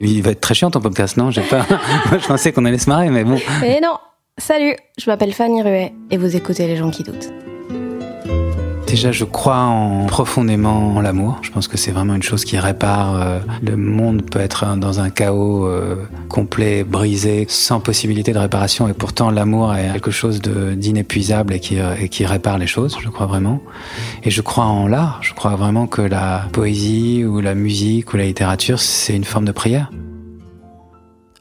Il 0.00 0.22
va 0.22 0.32
être 0.32 0.40
très 0.40 0.54
chiant 0.54 0.70
ton 0.70 0.80
podcast, 0.80 1.16
non? 1.16 1.30
J'ai 1.30 1.42
pas. 1.42 1.66
Moi, 2.10 2.18
je 2.18 2.26
pensais 2.26 2.52
qu'on 2.52 2.64
allait 2.64 2.78
se 2.78 2.88
marrer, 2.88 3.08
mais 3.10 3.24
bon. 3.24 3.38
Mais 3.60 3.80
non 3.80 3.96
Salut, 4.38 4.76
je 4.98 5.08
m'appelle 5.08 5.32
Fanny 5.32 5.62
Ruet 5.62 5.94
et 6.10 6.18
vous 6.18 6.36
écoutez 6.36 6.66
Les 6.66 6.76
gens 6.76 6.90
qui 6.90 7.02
doutent. 7.02 7.32
Déjà, 8.86 9.10
je 9.10 9.24
crois 9.24 9.58
en, 9.58 10.06
profondément 10.06 10.94
en 10.94 11.00
l'amour. 11.00 11.38
Je 11.42 11.50
pense 11.50 11.66
que 11.66 11.76
c'est 11.76 11.90
vraiment 11.90 12.14
une 12.14 12.22
chose 12.22 12.44
qui 12.44 12.56
répare. 12.56 13.20
euh, 13.20 13.40
le 13.60 13.76
monde 13.76 14.22
peut 14.22 14.38
être 14.38 14.76
dans 14.76 15.00
un 15.00 15.10
chaos 15.10 15.66
euh, 15.66 16.06
complet, 16.28 16.84
brisé, 16.84 17.46
sans 17.48 17.80
possibilité 17.80 18.32
de 18.32 18.38
réparation, 18.38 18.88
et 18.88 18.92
pourtant 18.92 19.30
l'amour 19.30 19.74
est 19.74 19.92
quelque 19.92 20.12
chose 20.12 20.40
d'inépuisable 20.40 21.52
et 21.52 21.60
qui, 21.60 21.78
et 22.00 22.08
qui 22.08 22.24
répare 22.24 22.58
les 22.58 22.68
choses. 22.68 22.96
Je 23.02 23.08
crois 23.08 23.26
vraiment. 23.26 23.60
Et 24.22 24.30
je 24.30 24.40
crois 24.40 24.64
en 24.64 24.86
l'art. 24.86 25.18
Je 25.20 25.34
crois 25.34 25.56
vraiment 25.56 25.88
que 25.88 26.02
la 26.02 26.44
poésie 26.52 27.24
ou 27.24 27.40
la 27.40 27.56
musique 27.56 28.14
ou 28.14 28.16
la 28.16 28.24
littérature, 28.24 28.78
c'est 28.78 29.16
une 29.16 29.24
forme 29.24 29.46
de 29.46 29.52
prière. 29.52 29.90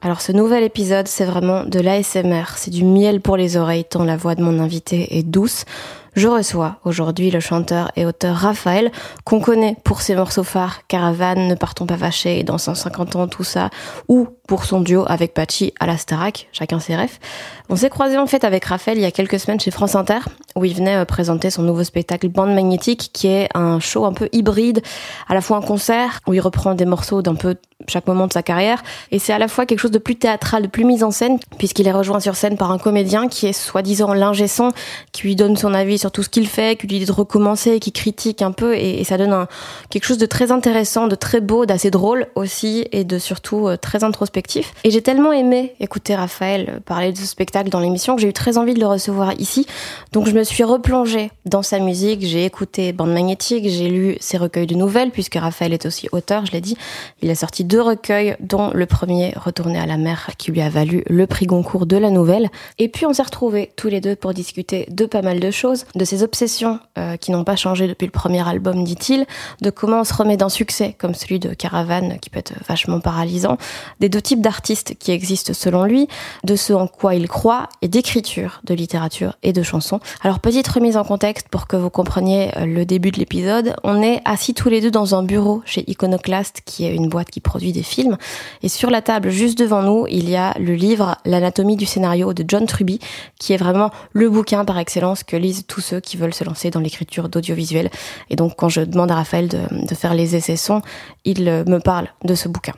Alors 0.01 0.21
ce 0.21 0.31
nouvel 0.31 0.63
épisode, 0.63 1.07
c'est 1.07 1.25
vraiment 1.25 1.63
de 1.63 1.79
l'ASMR, 1.79 2.43
c'est 2.57 2.69
du 2.69 2.83
miel 2.83 3.21
pour 3.21 3.37
les 3.37 3.57
oreilles 3.57 3.85
tant 3.85 4.03
la 4.03 4.17
voix 4.17 4.35
de 4.35 4.43
mon 4.43 4.59
invité 4.59 5.17
est 5.17 5.23
douce. 5.23 5.65
Je 6.15 6.29
reçois 6.29 6.77
aujourd'hui 6.85 7.29
le 7.29 7.41
chanteur 7.41 7.91
et 7.97 8.05
auteur 8.05 8.37
Raphaël, 8.37 8.89
qu'on 9.25 9.41
connaît 9.41 9.75
pour 9.83 9.99
ses 9.99 10.15
morceaux 10.15 10.43
phares 10.43 10.87
Caravane, 10.87 11.49
Ne 11.49 11.55
partons 11.55 11.85
pas 11.85 11.97
fâchés, 11.97 12.43
dans 12.43 12.57
150 12.57 13.17
ans, 13.17 13.27
tout 13.27 13.43
ça, 13.43 13.69
ou 14.07 14.29
pour 14.47 14.63
son 14.63 14.79
duo 14.79 15.03
avec 15.07 15.33
Pachi 15.33 15.73
à 15.79 15.87
la 15.87 15.97
Starac, 15.97 16.47
chacun 16.53 16.79
ses 16.79 16.95
refs. 16.95 17.19
On 17.67 17.75
s'est 17.75 17.89
croisé 17.89 18.17
en 18.17 18.27
fait 18.27 18.43
avec 18.43 18.63
Raphaël 18.65 18.97
il 18.97 19.01
y 19.01 19.05
a 19.05 19.11
quelques 19.11 19.39
semaines 19.39 19.59
chez 19.59 19.71
France 19.71 19.95
Inter, 19.95 20.19
où 20.55 20.63
il 20.65 20.75
venait 20.75 20.97
euh, 20.97 21.05
présenter 21.05 21.49
son 21.49 21.63
nouveau 21.63 21.83
spectacle 21.83 22.29
Bande 22.29 22.53
Magnétique, 22.53 23.09
qui 23.11 23.27
est 23.27 23.49
un 23.55 23.79
show 23.79 24.05
un 24.05 24.13
peu 24.13 24.29
hybride, 24.31 24.81
à 25.27 25.33
la 25.33 25.41
fois 25.41 25.57
un 25.57 25.61
concert, 25.61 26.19
où 26.27 26.33
il 26.33 26.39
reprend 26.39 26.75
des 26.75 26.85
morceaux 26.85 27.21
d'un 27.21 27.35
peu 27.35 27.55
chaque 27.87 28.07
moment 28.07 28.27
de 28.27 28.33
sa 28.33 28.43
carrière, 28.43 28.83
et 29.11 29.19
c'est 29.19 29.33
à 29.33 29.39
la 29.39 29.47
fois 29.47 29.65
quelque 29.65 29.79
chose 29.79 29.91
de 29.91 29.99
plus 29.99 30.15
théâtral, 30.15 30.63
de 30.63 30.67
plus 30.67 30.85
mise 30.85 31.03
en 31.03 31.11
scène, 31.11 31.39
puisqu'il 31.57 31.87
est 31.87 31.91
rejoint 31.91 32.19
sur 32.19 32.35
scène 32.35 32.55
par 32.55 32.71
un 32.71 32.77
comédien 32.77 33.27
qui 33.27 33.47
est 33.47 33.53
soi-disant 33.53 34.13
l'ingé 34.13 34.47
son, 34.47 34.71
qui 35.11 35.23
lui 35.23 35.35
donne 35.35 35.57
son 35.57 35.73
avis 35.73 35.97
sur 35.97 36.04
tout 36.11 36.23
ce 36.23 36.29
qu'il 36.29 36.47
fait, 36.47 36.79
qui 36.79 36.87
lui 36.87 36.99
dit 36.99 37.05
de 37.05 37.11
recommencer, 37.11 37.79
qui 37.79 37.91
critique 37.91 38.41
un 38.41 38.51
peu, 38.51 38.75
et, 38.75 39.03
ça 39.03 39.17
donne 39.17 39.45
quelque 39.89 40.05
chose 40.05 40.17
de 40.17 40.25
très 40.25 40.51
intéressant, 40.51 41.07
de 41.07 41.15
très 41.15 41.41
beau, 41.41 41.65
d'assez 41.65 41.91
drôle 41.91 42.27
aussi, 42.35 42.87
et 42.91 43.03
de 43.03 43.19
surtout 43.19 43.67
euh, 43.67 43.77
très 43.77 44.03
introspectif. 44.03 44.73
Et 44.83 44.91
j'ai 44.91 45.01
tellement 45.01 45.31
aimé 45.31 45.73
écouter 45.79 46.15
Raphaël 46.15 46.69
euh, 46.69 46.79
parler 46.79 47.11
de 47.11 47.17
ce 47.17 47.25
spectacle 47.25 47.69
dans 47.69 47.79
l'émission 47.79 48.15
que 48.15 48.21
j'ai 48.21 48.29
eu 48.29 48.33
très 48.33 48.57
envie 48.57 48.73
de 48.73 48.79
le 48.79 48.87
recevoir 48.87 49.33
ici. 49.39 49.67
Donc 50.11 50.27
je 50.27 50.33
me 50.33 50.43
suis 50.43 50.63
replongée 50.63 51.31
dans 51.45 51.61
sa 51.61 51.79
musique, 51.79 52.25
j'ai 52.25 52.45
écouté 52.45 52.93
Bande 52.93 53.13
Magnétique, 53.13 53.67
j'ai 53.69 53.89
lu 53.89 54.17
ses 54.19 54.37
recueils 54.37 54.67
de 54.67 54.75
nouvelles, 54.75 55.11
puisque 55.11 55.35
Raphaël 55.35 55.73
est 55.73 55.85
aussi 55.85 56.09
auteur, 56.11 56.45
je 56.45 56.51
l'ai 56.51 56.61
dit. 56.61 56.77
Il 57.21 57.29
a 57.29 57.35
sorti 57.35 57.63
deux 57.63 57.81
recueils, 57.81 58.35
dont 58.39 58.71
le 58.73 58.85
premier, 58.85 59.33
Retourner 59.35 59.79
à 59.79 59.85
la 59.85 59.97
mer, 59.97 60.31
qui 60.37 60.51
lui 60.51 60.61
a 60.61 60.69
valu 60.69 61.03
le 61.07 61.27
prix 61.27 61.45
Goncourt 61.45 61.85
de 61.85 61.97
la 61.97 62.09
nouvelle. 62.09 62.49
Et 62.79 62.87
puis 62.89 63.05
on 63.05 63.13
s'est 63.13 63.23
retrouvés 63.23 63.71
tous 63.75 63.87
les 63.87 64.01
deux 64.01 64.15
pour 64.15 64.33
discuter 64.33 64.87
de 64.89 65.05
pas 65.05 65.21
mal 65.21 65.39
de 65.39 65.51
choses, 65.51 65.85
de 65.95 66.05
ses 66.05 66.23
obsessions 66.23 66.79
euh, 66.97 67.17
qui 67.17 67.31
n'ont 67.31 67.43
pas 67.43 67.55
changé 67.55 67.87
depuis 67.87 68.05
le 68.05 68.11
premier 68.11 68.47
album, 68.47 68.83
dit-il, 68.83 69.25
de 69.61 69.69
comment 69.69 70.01
on 70.01 70.03
se 70.03 70.13
remet 70.13 70.37
d'un 70.37 70.49
succès 70.49 70.95
comme 70.97 71.13
celui 71.13 71.39
de 71.39 71.53
Caravane, 71.53 72.19
qui 72.19 72.29
peut 72.29 72.39
être 72.39 72.53
vachement 72.67 72.99
paralysant, 72.99 73.57
des 73.99 74.09
deux 74.09 74.21
types 74.21 74.41
d'artistes 74.41 74.95
qui 74.99 75.11
existent 75.11 75.53
selon 75.53 75.83
lui, 75.85 76.07
de 76.43 76.55
ce 76.55 76.73
en 76.73 76.87
quoi 76.87 77.15
il 77.15 77.27
croit, 77.27 77.69
et 77.81 77.87
d'écriture, 77.87 78.61
de 78.65 78.73
littérature 78.73 79.37
et 79.43 79.53
de 79.53 79.63
chansons. 79.63 79.99
Alors 80.21 80.39
petite 80.39 80.67
remise 80.67 80.97
en 80.97 81.03
contexte 81.03 81.47
pour 81.49 81.67
que 81.67 81.75
vous 81.75 81.89
compreniez 81.89 82.51
euh, 82.57 82.65
le 82.65 82.85
début 82.85 83.11
de 83.11 83.17
l'épisode, 83.17 83.75
on 83.83 84.01
est 84.01 84.21
assis 84.25 84.53
tous 84.53 84.69
les 84.69 84.81
deux 84.81 84.91
dans 84.91 85.15
un 85.15 85.23
bureau 85.23 85.61
chez 85.65 85.89
Iconoclast, 85.89 86.61
qui 86.65 86.85
est 86.85 86.93
une 86.93 87.07
boîte 87.07 87.31
qui 87.31 87.39
produit 87.39 87.71
des 87.71 87.83
films, 87.83 88.17
et 88.63 88.69
sur 88.69 88.89
la 88.89 89.01
table 89.01 89.29
juste 89.29 89.57
devant 89.57 89.81
nous, 89.81 90.07
il 90.09 90.29
y 90.29 90.35
a 90.35 90.53
le 90.59 90.73
livre 90.73 91.17
L'anatomie 91.25 91.75
du 91.75 91.85
scénario 91.85 92.33
de 92.33 92.43
John 92.47 92.65
Truby, 92.65 92.99
qui 93.39 93.53
est 93.53 93.57
vraiment 93.57 93.91
le 94.11 94.29
bouquin 94.29 94.65
par 94.65 94.77
excellence 94.77 95.23
que 95.23 95.35
lisent 95.35 95.65
tous 95.67 95.84
ceux 95.85 95.99
qui 95.99 96.17
veulent 96.17 96.33
se 96.33 96.43
lancer 96.43 96.71
dans 96.71 96.79
l'écriture 96.79 97.29
d'audiovisuel. 97.29 97.89
Et 98.29 98.35
donc 98.35 98.55
quand 98.57 98.69
je 98.69 98.81
demande 98.81 99.11
à 99.11 99.15
Raphaël 99.15 99.47
de, 99.47 99.61
de 99.71 99.95
faire 99.95 100.13
les 100.13 100.35
essais 100.35 100.57
sons, 100.57 100.81
il 101.23 101.47
euh, 101.47 101.63
me 101.65 101.79
parle 101.79 102.07
de 102.23 102.35
ce 102.35 102.49
bouquin. 102.49 102.73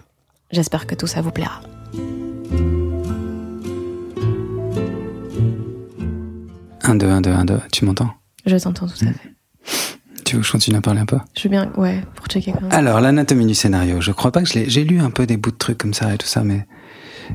J'espère 0.51 0.87
que 0.87 0.95
tout 0.95 1.07
ça 1.07 1.21
vous 1.21 1.31
plaira. 1.31 1.61
Un, 6.83 6.95
deux, 6.95 7.09
un, 7.09 7.21
deux, 7.21 7.31
un, 7.31 7.43
deux. 7.45 7.59
Tu 7.71 7.83
m'entends? 7.83 8.11
Je 8.45 8.55
t'entends 8.55 8.87
tout 8.87 9.05
à 9.05 9.11
fait. 9.11 9.33
Tu 10.23 10.35
veux 10.35 10.41
que 10.41 10.47
je 10.47 10.51
continue 10.53 10.77
à 10.77 10.81
parler 10.81 11.01
un 11.01 11.05
peu? 11.05 11.19
Je 11.37 11.43
veux 11.43 11.49
bien, 11.49 11.71
ouais, 11.75 12.01
pour 12.15 12.27
checker 12.27 12.53
quand 12.53 12.61
même. 12.61 12.71
Alors, 12.71 13.01
l'anatomie 13.01 13.45
du 13.45 13.55
scénario. 13.55 13.99
Je 13.99 14.11
crois 14.13 14.31
pas 14.31 14.41
que 14.41 14.47
je 14.47 14.53
l'ai. 14.53 14.69
J'ai 14.69 14.85
lu 14.85 14.99
un 14.99 15.09
peu 15.09 15.25
des 15.25 15.37
bouts 15.37 15.51
de 15.51 15.57
trucs 15.57 15.77
comme 15.77 15.93
ça 15.93 16.13
et 16.13 16.17
tout 16.17 16.27
ça, 16.27 16.43
mais. 16.43 16.65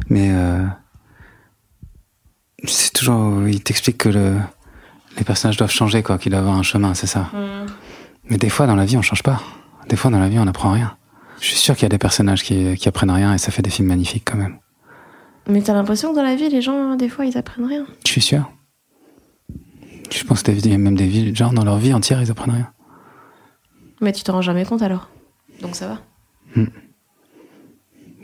Mais. 0.08 0.30
Euh, 0.32 0.64
c'est 2.64 2.92
toujours. 2.94 3.46
Il 3.46 3.62
t'explique 3.62 3.98
que 3.98 4.08
le, 4.08 4.36
les 5.16 5.24
personnages 5.24 5.56
doivent 5.56 5.70
changer, 5.70 6.02
quoi, 6.02 6.18
qu'ils 6.18 6.32
doivent 6.32 6.44
avoir 6.44 6.58
un 6.58 6.62
chemin, 6.62 6.94
c'est 6.94 7.06
ça. 7.06 7.30
Mais 8.24 8.36
des 8.36 8.48
fois, 8.48 8.66
dans 8.66 8.76
la 8.76 8.84
vie, 8.84 8.96
on 8.96 9.02
change 9.02 9.22
pas. 9.22 9.40
Des 9.88 9.96
fois, 9.96 10.10
dans 10.10 10.18
la 10.18 10.28
vie, 10.28 10.38
on 10.38 10.44
n'apprend 10.44 10.72
rien. 10.72 10.96
Je 11.40 11.46
suis 11.48 11.56
sûr 11.56 11.74
qu'il 11.74 11.82
y 11.82 11.86
a 11.86 11.88
des 11.88 11.98
personnages 11.98 12.44
qui, 12.44 12.76
qui 12.76 12.88
apprennent 12.88 13.10
rien 13.10 13.34
et 13.34 13.38
ça 13.38 13.50
fait 13.50 13.62
des 13.62 13.70
films 13.70 13.88
magnifiques 13.88 14.24
quand 14.24 14.38
même. 14.38 14.58
Mais 15.48 15.60
t'as 15.60 15.74
l'impression 15.74 16.12
que 16.12 16.16
dans 16.16 16.22
la 16.22 16.36
vie, 16.36 16.48
les 16.48 16.62
gens, 16.62 16.94
des 16.94 17.08
fois, 17.08 17.26
ils 17.26 17.36
apprennent 17.36 17.66
rien. 17.66 17.84
Je 18.06 18.10
suis 18.12 18.20
sûr. 18.20 18.48
Je 20.10 20.24
pense 20.24 20.42
qu'il 20.42 20.66
y 20.66 20.74
a 20.74 20.78
même 20.78 20.94
des 20.94 21.06
villes, 21.06 21.34
genre, 21.34 21.52
dans 21.52 21.64
leur 21.64 21.78
vie 21.78 21.92
entière, 21.92 22.22
ils 22.22 22.30
apprennent 22.30 22.54
rien. 22.54 22.72
Mais 24.00 24.12
tu 24.12 24.22
t'en 24.22 24.34
rends 24.34 24.42
jamais 24.42 24.64
compte 24.64 24.82
alors? 24.82 25.08
Donc 25.60 25.74
ça 25.74 25.88
va? 25.88 25.98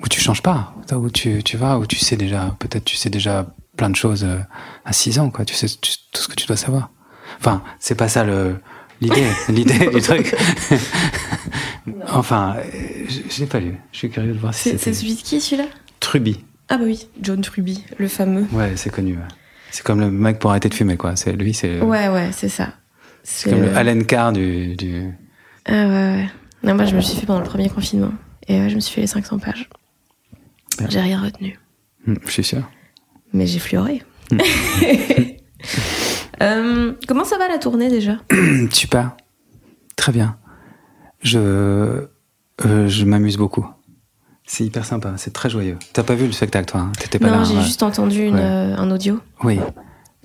où 0.03 0.09
tu 0.09 0.21
changes 0.21 0.43
pas, 0.43 0.75
où 0.93 1.11
tu, 1.11 1.43
tu 1.43 1.57
vas, 1.57 1.79
où 1.79 1.87
tu 1.87 1.97
sais 1.97 2.17
déjà, 2.17 2.55
peut-être 2.59 2.85
tu 2.85 2.97
sais 2.97 3.11
déjà 3.11 3.47
plein 3.79 3.89
de 3.89 3.97
choses 3.97 4.25
euh, 4.25 4.37
à 4.85 4.93
6 4.93 5.19
ans, 5.21 5.31
quoi. 5.31 5.47
Tu 5.47 5.55
sais 5.55 5.67
tu- 5.69 5.93
tout 6.13 6.21
ce 6.23 6.29
que 6.29 6.35
tu 6.35 6.47
dois 6.47 6.57
savoir. 6.59 6.91
Enfin, 7.41 7.63
c'est 7.79 7.95
pas 7.95 8.09
ça 8.09 8.25
le 8.25 8.57
l'idée, 9.01 9.25
l'idée 9.49 9.87
du 9.89 10.01
truc. 10.03 10.35
enfin, 12.13 12.57
je, 13.09 13.21
je 13.31 13.41
l'ai 13.41 13.47
pas 13.47 13.61
lu. 13.61 13.79
Je 13.93 13.99
suis 13.99 14.11
curieux 14.11 14.35
de 14.35 14.39
voir 14.39 14.53
si 14.55 14.71
C'est 14.71 14.79
c'est 14.79 14.93
celui 14.93 15.15
de 15.15 15.21
qui 15.21 15.41
celui-là? 15.41 15.69
Truby. 16.01 16.45
Ah 16.69 16.77
bah 16.77 16.85
oui, 16.85 17.09
John 17.23 17.41
Truby, 17.41 17.85
le 17.99 18.09
fameux. 18.09 18.47
Ouais, 18.53 18.73
c'est 18.77 18.91
connu. 18.91 19.15
ouais. 19.15 19.23
C'est 19.71 19.83
comme 19.83 20.01
le 20.01 20.11
mec 20.11 20.39
pour 20.39 20.51
arrêter 20.51 20.69
de 20.69 20.75
fumer, 20.75 20.97
quoi. 20.97 21.17
C'est 21.17 21.33
lui, 21.33 21.55
c'est 21.55 21.81
Ouais, 21.81 22.09
ouais, 22.09 22.31
c'est 22.33 22.49
ça. 22.49 22.73
c'est 23.23 23.51
comme 23.51 23.63
le 23.63 23.77
Allen 23.77 24.05
Carr 24.05 24.33
du, 24.33 24.77
du. 24.77 25.11
Ah 25.67 25.73
ouais, 25.73 25.87
ouais. 25.89 26.29
Non, 26.65 26.75
moi 26.75 26.85
je 26.87 26.97
me 26.97 27.01
suis 27.01 27.17
fait 27.19 27.27
pendant 27.27 27.41
le 27.41 27.47
premier 27.47 27.69
confinement. 27.69 28.13
Et 28.49 28.61
ouais, 28.61 28.71
je 28.71 28.75
me 28.75 28.81
suis 28.81 28.95
fait 28.95 29.03
les 29.03 29.07
500 29.07 29.39
pages. 29.39 29.69
J'ai 30.89 31.01
rien 31.01 31.21
retenu. 31.23 31.59
Hmm, 32.07 32.15
Je 32.27 32.31
suis 32.31 32.45
sûr. 32.45 32.63
Mais 33.33 33.47
j'ai 33.47 33.59
fleuré. 33.59 34.03
Euh, 36.41 36.93
comment 37.09 37.25
ça 37.25 37.37
va 37.37 37.49
la 37.49 37.59
tournée 37.59 37.89
déjà? 37.91 38.19
Super. 38.71 39.17
Très 39.97 40.13
bien. 40.13 40.37
Je, 41.21 41.39
euh, 41.39 42.07
je 42.89 43.05
m'amuse 43.05 43.37
beaucoup. 43.37 43.67
C'est 44.45 44.65
hyper 44.65 44.85
sympa, 44.85 45.15
c'est 45.17 45.33
très 45.33 45.51
joyeux. 45.51 45.77
T'as 45.93 46.05
pas 46.05 46.15
vu 46.15 46.27
le 46.27 46.33
spectacle, 46.33 46.67
toi 46.71 46.83
hein? 46.83 46.93
T'étais 46.99 47.19
pas 47.19 47.27
Non, 47.31 47.39
là. 47.39 47.45
j'ai 47.45 47.57
ouais. 47.57 47.63
juste 47.63 47.83
entendu 47.83 48.23
une, 48.25 48.37
Ouais. 48.37 48.41
euh, 48.41 48.77
un 48.77 48.89
audio. 48.93 49.19
Oui. 49.43 49.59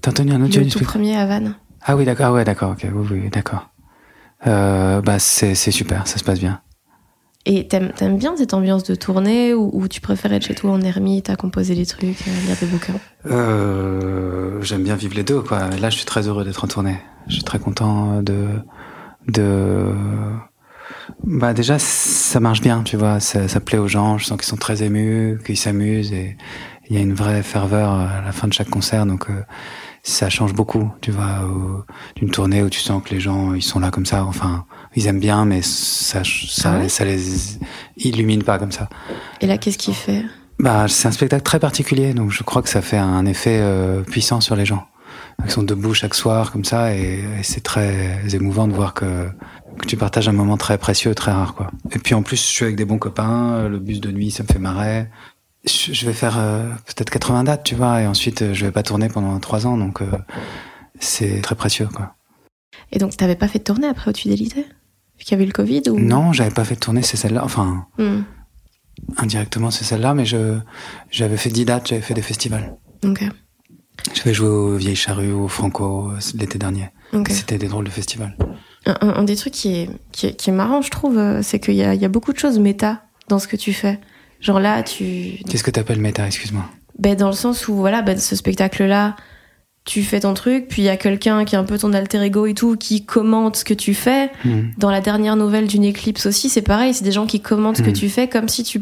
T'as 0.04 0.12
entendu 0.12 0.32
un 0.34 0.42
audio 0.44 0.60
Le 0.62 0.68
du 0.68 0.72
tout 0.72 0.84
premier 0.84 1.18
à 1.18 1.26
Vannes. 1.26 1.56
Ah 1.82 1.96
oui, 1.98 2.06
d'accord, 2.06 2.28
ah 2.28 2.34
ouais, 2.34 2.44
d'accord, 2.46 2.72
ok, 2.74 2.86
oui, 2.94 3.08
oui, 3.24 3.30
d'accord. 3.32 3.72
euh, 4.46 5.02
bah 5.02 5.18
c'est 5.18 5.56
super, 5.56 6.06
ça 6.08 6.20
se 6.20 6.24
passe 6.24 6.40
bien. 6.40 6.62
Et 7.45 7.68
t'aimes, 7.68 7.92
t'aimes 7.94 8.18
bien 8.18 8.38
cette 8.38 8.54
ambiance 8.54 8.84
de 8.84 8.95
tournée 8.95 9.54
ou, 9.54 9.88
tu 9.90 10.00
préfères 10.00 10.31
être 10.31 10.45
chez 10.45 10.56
toi 10.56 10.72
en 10.72 10.81
ermite 10.81 11.30
à 11.30 11.36
composer 11.36 11.75
des 11.75 11.86
trucs, 11.86 12.25
lire 12.25 12.56
des 12.60 12.66
bouquins? 12.68 12.94
Euh, 13.25 14.62
J'aime 14.62 14.84
bien 14.84 14.95
vivre 14.95 15.16
les 15.16 15.24
deux, 15.24 15.42
quoi. 15.42 15.69
Là, 15.69 15.90
je 15.90 15.98
suis 15.98 16.06
très 16.06 16.28
heureux 16.28 16.45
d'être 16.45 16.63
en 16.63 16.68
tournée. 16.68 16.98
Je 17.28 17.34
suis 17.34 17.44
très 17.44 17.60
content 17.60 18.22
de 18.22 18.48
de 19.28 19.86
bah 21.24 21.54
déjà 21.54 21.80
ça 21.80 22.40
marche 22.40 22.62
bien, 22.62 22.84
tu 22.84 22.98
vois. 22.98 23.19
Ça, 23.19 23.48
ça 23.48 23.60
plaît 23.60 23.78
aux 23.78 23.88
gens. 23.88 24.18
Je 24.18 24.25
sens 24.25 24.38
qu'ils 24.38 24.48
sont 24.48 24.57
très 24.57 24.84
émus, 24.84 25.40
qu'ils 25.45 25.57
s'amusent 25.57 26.13
et 26.13 26.38
il 26.90 26.95
y 26.95 27.00
a 27.00 27.01
une 27.01 27.13
vraie 27.13 27.44
ferveur 27.44 27.92
à 27.92 28.22
la 28.22 28.31
fin 28.31 28.48
de 28.48 28.54
chaque 28.54 28.69
concert. 28.69 29.06
Donc 29.06 29.30
euh, 29.30 29.44
ça 30.01 30.30
change 30.30 30.54
beaucoup, 30.54 30.92
tu 31.01 31.12
vois, 31.12 31.50
d'une 32.18 32.30
tournée 32.30 32.62
où 32.62 32.69
tu 32.69 32.80
sens 32.80 33.01
que 33.04 33.13
les 33.13 33.22
gens 33.22 33.54
ils 33.54 33.62
sont 33.62 33.80
là 33.80 33.92
comme 33.92 34.06
ça. 34.06 34.25
Enfin, 34.25 34.66
ils 34.95 35.07
aiment 35.07 35.19
bien, 35.19 35.45
mais 35.45 35.62
ça, 35.62 36.22
ça, 36.24 36.80
ah 36.84 36.90
ça 36.90 37.06
les 37.06 37.57
illumine 37.98 38.44
pas 38.44 38.60
comme 38.60 38.72
ça. 38.72 38.90
Et 39.42 39.48
là, 39.48 39.57
qu'est-ce 39.57 39.78
qu'il 39.78 39.94
fait? 39.94 40.24
Bah, 40.60 40.88
c'est 40.88 41.07
un 41.07 41.12
spectacle 41.12 41.44
très 41.44 41.60
particulier, 41.60 42.13
donc 42.13 42.31
je 42.31 42.44
crois 42.44 42.62
que 42.62 42.69
ça 42.69 42.81
fait 42.81 42.98
un 42.98 43.25
effet 43.25 43.60
euh, 43.62 44.01
puissant 44.01 44.42
sur 44.42 44.56
les 44.56 44.66
gens. 44.66 44.88
Ils 45.44 45.51
sont 45.51 45.63
debout 45.63 45.94
chaque 45.94 46.13
soir 46.13 46.51
comme 46.51 46.63
ça, 46.63 46.95
et, 46.95 47.24
c'est 47.42 47.63
très 47.63 48.22
émouvant 48.34 48.68
de 48.68 48.74
voir 48.74 48.94
que, 48.94 49.30
que, 49.80 49.88
tu 49.88 49.98
partages 49.98 50.30
un 50.30 50.34
moment 50.34 50.57
très 50.57 50.78
précieux, 50.78 51.16
très 51.16 51.31
rare, 51.31 51.56
quoi. 51.56 51.72
Et 51.92 52.00
puis 52.00 52.13
en 52.13 52.22
plus, 52.22 52.38
je 52.38 52.48
suis 52.48 52.66
avec 52.66 52.75
des 52.75 52.86
bons 52.86 53.00
copains. 53.00 53.68
Le 53.68 53.80
bus 53.80 54.00
de 54.00 54.12
nuit, 54.12 54.30
ça 54.30 54.44
me 54.44 54.48
fait 54.48 54.60
marrer. 54.60 55.07
Je, 55.66 56.06
vais 56.06 56.13
faire 56.13 56.38
euh, 56.38 56.69
peut-être 56.86 57.10
80 57.10 57.45
dates, 57.45 57.63
tu 57.63 57.74
vois, 57.74 58.01
et 58.01 58.07
ensuite 58.07 58.42
euh, 58.42 58.54
je 58.54 58.66
vais 58.66 58.72
pas 58.72 58.84
tourner 58.84 59.07
pendant 59.07 59.40
trois 59.40 59.66
ans, 59.66 59.78
donc 59.78 60.01
c'est 61.00 61.42
très 61.42 61.56
précieux, 61.56 61.88
quoi. 61.88 62.16
Et 62.92 63.00
donc, 63.00 63.18
t'avais 63.18 63.36
pas 63.36 63.48
fait 63.48 63.60
de 63.60 63.63
tournée 63.63 63.88
après 63.88 64.10
Haute 64.10 64.18
Fidélité 64.18 64.66
qu'il 65.19 65.31
y 65.31 65.36
avait 65.36 65.45
le 65.45 65.51
Covid 65.51 65.83
ou... 65.89 66.00
Non, 66.00 66.33
j'avais 66.33 66.51
pas 66.51 66.63
fait 66.63 66.75
de 66.75 66.80
tournée, 66.80 67.01
c'est 67.01 67.18
celle-là. 67.18 67.44
Enfin, 67.44 67.88
hmm. 67.98 68.21
indirectement, 69.18 69.71
c'est 69.71 69.83
celle-là, 69.83 70.13
mais 70.13 70.25
je 70.25 70.57
j'avais 71.12 71.38
fait 71.38 71.50
10 71.50 71.65
dates, 71.65 71.88
j'avais 71.88 72.01
fait 72.01 72.13
des 72.13 72.21
festivals. 72.21 72.75
Ok. 73.06 73.24
J'avais 74.13 74.33
joué 74.33 74.48
au 74.48 74.75
Vieille 74.75 74.95
Charrue, 74.95 75.31
au 75.31 75.48
Franco 75.48 76.12
l'été 76.36 76.57
dernier. 76.57 76.89
C'était 77.30 77.57
des 77.57 77.68
drôles 77.68 77.86
de 77.86 77.92
festivals. 77.92 78.36
Un, 78.86 79.24
des 79.24 79.36
trucs 79.36 79.54
qui 79.54 79.75
est, 79.75 79.89
qui 80.12 80.50
est, 80.50 80.54
marrant, 80.54 80.81
je 80.81 80.89
trouve, 80.89 81.18
euh, 81.18 81.42
c'est 81.42 81.59
qu'il 81.59 81.75
y 81.75 81.83
a, 81.83 81.94
y 81.94 82.04
a 82.04 82.09
beaucoup 82.09 82.33
de 82.33 82.38
choses 82.38 82.59
méta 82.59 83.04
dans 83.30 83.39
ce 83.39 83.48
que 83.48 83.56
tu 83.56 83.71
fais. 83.71 84.00
Genre 84.42 84.59
là, 84.59 84.83
tu. 84.83 85.39
Qu'est-ce 85.50 85.63
que 85.63 85.71
tu 85.71 85.80
appelles 85.80 86.01
méta, 86.01 86.25
excuse-moi? 86.25 86.66
Ben, 87.00 87.16
Dans 87.16 87.30
le 87.30 87.36
sens 87.36 87.69
où, 87.69 87.75
voilà, 87.75 88.01
ben, 88.01 88.18
ce 88.19 88.36
spectacle-là, 88.36 89.16
tu 89.85 90.03
fais 90.03 90.21
ton 90.21 90.33
truc, 90.33 90.68
puis 90.69 90.81
il 90.81 90.85
y 90.85 90.89
a 90.89 90.95
quelqu'un 90.95 91.44
qui 91.44 91.56
est 91.56 91.57
un 91.57 91.65
peu 91.65 91.77
ton 91.77 91.91
alter 91.91 92.21
ego 92.21 92.45
et 92.45 92.53
tout, 92.53 92.77
qui 92.77 93.06
commente 93.06 93.57
ce 93.57 93.65
que 93.65 93.74
tu 93.74 93.94
fais. 93.94 94.31
Hmm. 94.45 94.69
Dans 94.77 94.89
la 94.89 95.01
dernière 95.01 95.35
nouvelle 95.35 95.68
d'une 95.68 95.83
éclipse 95.83 96.25
aussi, 96.25 96.50
c'est 96.50 96.62
pareil, 96.62 96.94
c'est 96.94 97.03
des 97.03 97.12
gens 97.12 97.25
qui 97.25 97.41
commentent 97.41 97.77
ce 97.77 97.81
que 97.81 97.89
hmm. 97.89 97.94
tu 97.94 98.09
fais 98.09 98.27
comme 98.30 98.47
si 98.47 98.63
tu, 98.63 98.81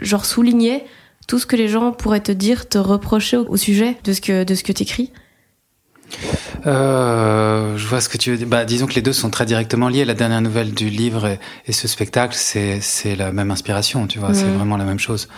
genre, 0.00 0.26
soulignais 0.26 0.84
tout 1.26 1.38
ce 1.38 1.46
que 1.46 1.56
les 1.56 1.68
gens 1.68 1.92
pourraient 1.92 2.20
te 2.20 2.32
dire, 2.32 2.68
te 2.68 2.76
reprocher 2.76 3.38
au, 3.38 3.56
sujet 3.56 3.96
de 4.04 4.12
ce 4.12 4.20
que, 4.20 4.44
de 4.44 4.54
ce 4.54 4.62
que 4.62 4.72
t'écris. 4.72 5.10
Euh, 6.66 7.76
je 7.78 7.86
vois 7.86 8.02
ce 8.02 8.10
que 8.10 8.18
tu 8.18 8.30
veux 8.30 8.36
dire. 8.36 8.46
Bah, 8.46 8.66
disons 8.66 8.86
que 8.86 8.94
les 8.94 9.02
deux 9.02 9.14
sont 9.14 9.30
très 9.30 9.46
directement 9.46 9.88
liés. 9.88 10.04
La 10.04 10.14
dernière 10.14 10.42
nouvelle 10.42 10.72
du 10.72 10.90
livre 10.90 11.38
et, 11.66 11.72
ce 11.72 11.88
spectacle, 11.88 12.34
c'est, 12.36 13.16
la 13.16 13.32
même 13.32 13.50
inspiration, 13.50 14.06
tu 14.06 14.18
vois. 14.18 14.34
C'est 14.34 14.44
vraiment 14.44 14.76
la 14.76 14.84
même 14.84 14.98
chose. 14.98 15.28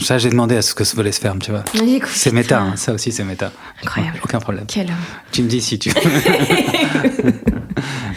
Ça, 0.00 0.18
j'ai 0.18 0.30
demandé 0.30 0.56
à 0.56 0.62
ce 0.62 0.74
que 0.74 0.84
ce 0.84 0.96
volet 0.96 1.12
se 1.12 1.20
ferme, 1.20 1.38
tu 1.40 1.50
vois. 1.50 1.64
C'est 2.06 2.32
méta, 2.32 2.60
hein. 2.60 2.76
ça 2.76 2.92
aussi 2.92 3.12
c'est 3.12 3.24
méta. 3.24 3.52
Incroyable. 3.82 4.18
Aucun 4.24 4.40
problème. 4.40 4.64
Quel 4.66 4.86
homme. 4.86 4.96
Tu 5.32 5.42
me 5.42 5.48
dis 5.48 5.60
si 5.60 5.78
tu 5.78 5.90
veux. 5.90 6.00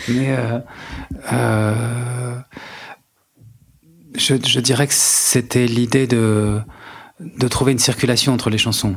Mais 0.10 0.36
euh, 0.38 0.60
euh, 1.33 2.36
je, 4.16 4.36
je, 4.45 4.60
dirais 4.60 4.88
que 4.88 4.94
c'était 4.95 5.66
l'idée 5.66 6.07
de 6.07 6.60
de 7.19 7.48
trouver 7.48 7.72
une 7.72 7.80
circulation 7.80 8.33
entre 8.33 8.50
les 8.50 8.57
chansons. 8.57 8.95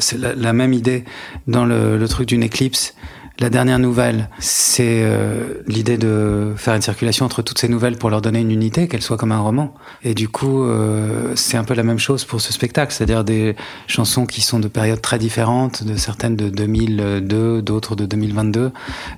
C'est 0.00 0.18
la, 0.18 0.34
la, 0.34 0.52
même 0.52 0.74
idée 0.74 1.04
dans 1.46 1.64
le, 1.64 1.96
le 1.96 2.08
truc 2.08 2.28
d'une 2.28 2.42
éclipse 2.42 2.94
la 3.40 3.50
dernière 3.50 3.80
nouvelle, 3.80 4.28
c'est 4.38 5.02
euh, 5.02 5.54
l'idée 5.66 5.98
de 5.98 6.54
faire 6.56 6.74
une 6.74 6.82
circulation 6.82 7.26
entre 7.26 7.42
toutes 7.42 7.58
ces 7.58 7.68
nouvelles 7.68 7.96
pour 7.96 8.08
leur 8.08 8.22
donner 8.22 8.40
une 8.40 8.52
unité, 8.52 8.86
qu'elles 8.86 9.02
soient 9.02 9.16
comme 9.16 9.32
un 9.32 9.40
roman. 9.40 9.74
Et 10.04 10.14
du 10.14 10.28
coup, 10.28 10.62
euh, 10.62 11.32
c'est 11.34 11.56
un 11.56 11.64
peu 11.64 11.74
la 11.74 11.82
même 11.82 11.98
chose 11.98 12.24
pour 12.24 12.40
ce 12.40 12.52
spectacle, 12.52 12.92
c'est-à-dire 12.92 13.24
des 13.24 13.56
chansons 13.88 14.24
qui 14.24 14.40
sont 14.40 14.60
de 14.60 14.68
périodes 14.68 15.00
très 15.00 15.18
différentes, 15.18 15.82
de 15.82 15.96
certaines 15.96 16.36
de 16.36 16.48
2002, 16.48 17.60
d'autres 17.60 17.96
de 17.96 18.06
2022, 18.06 18.70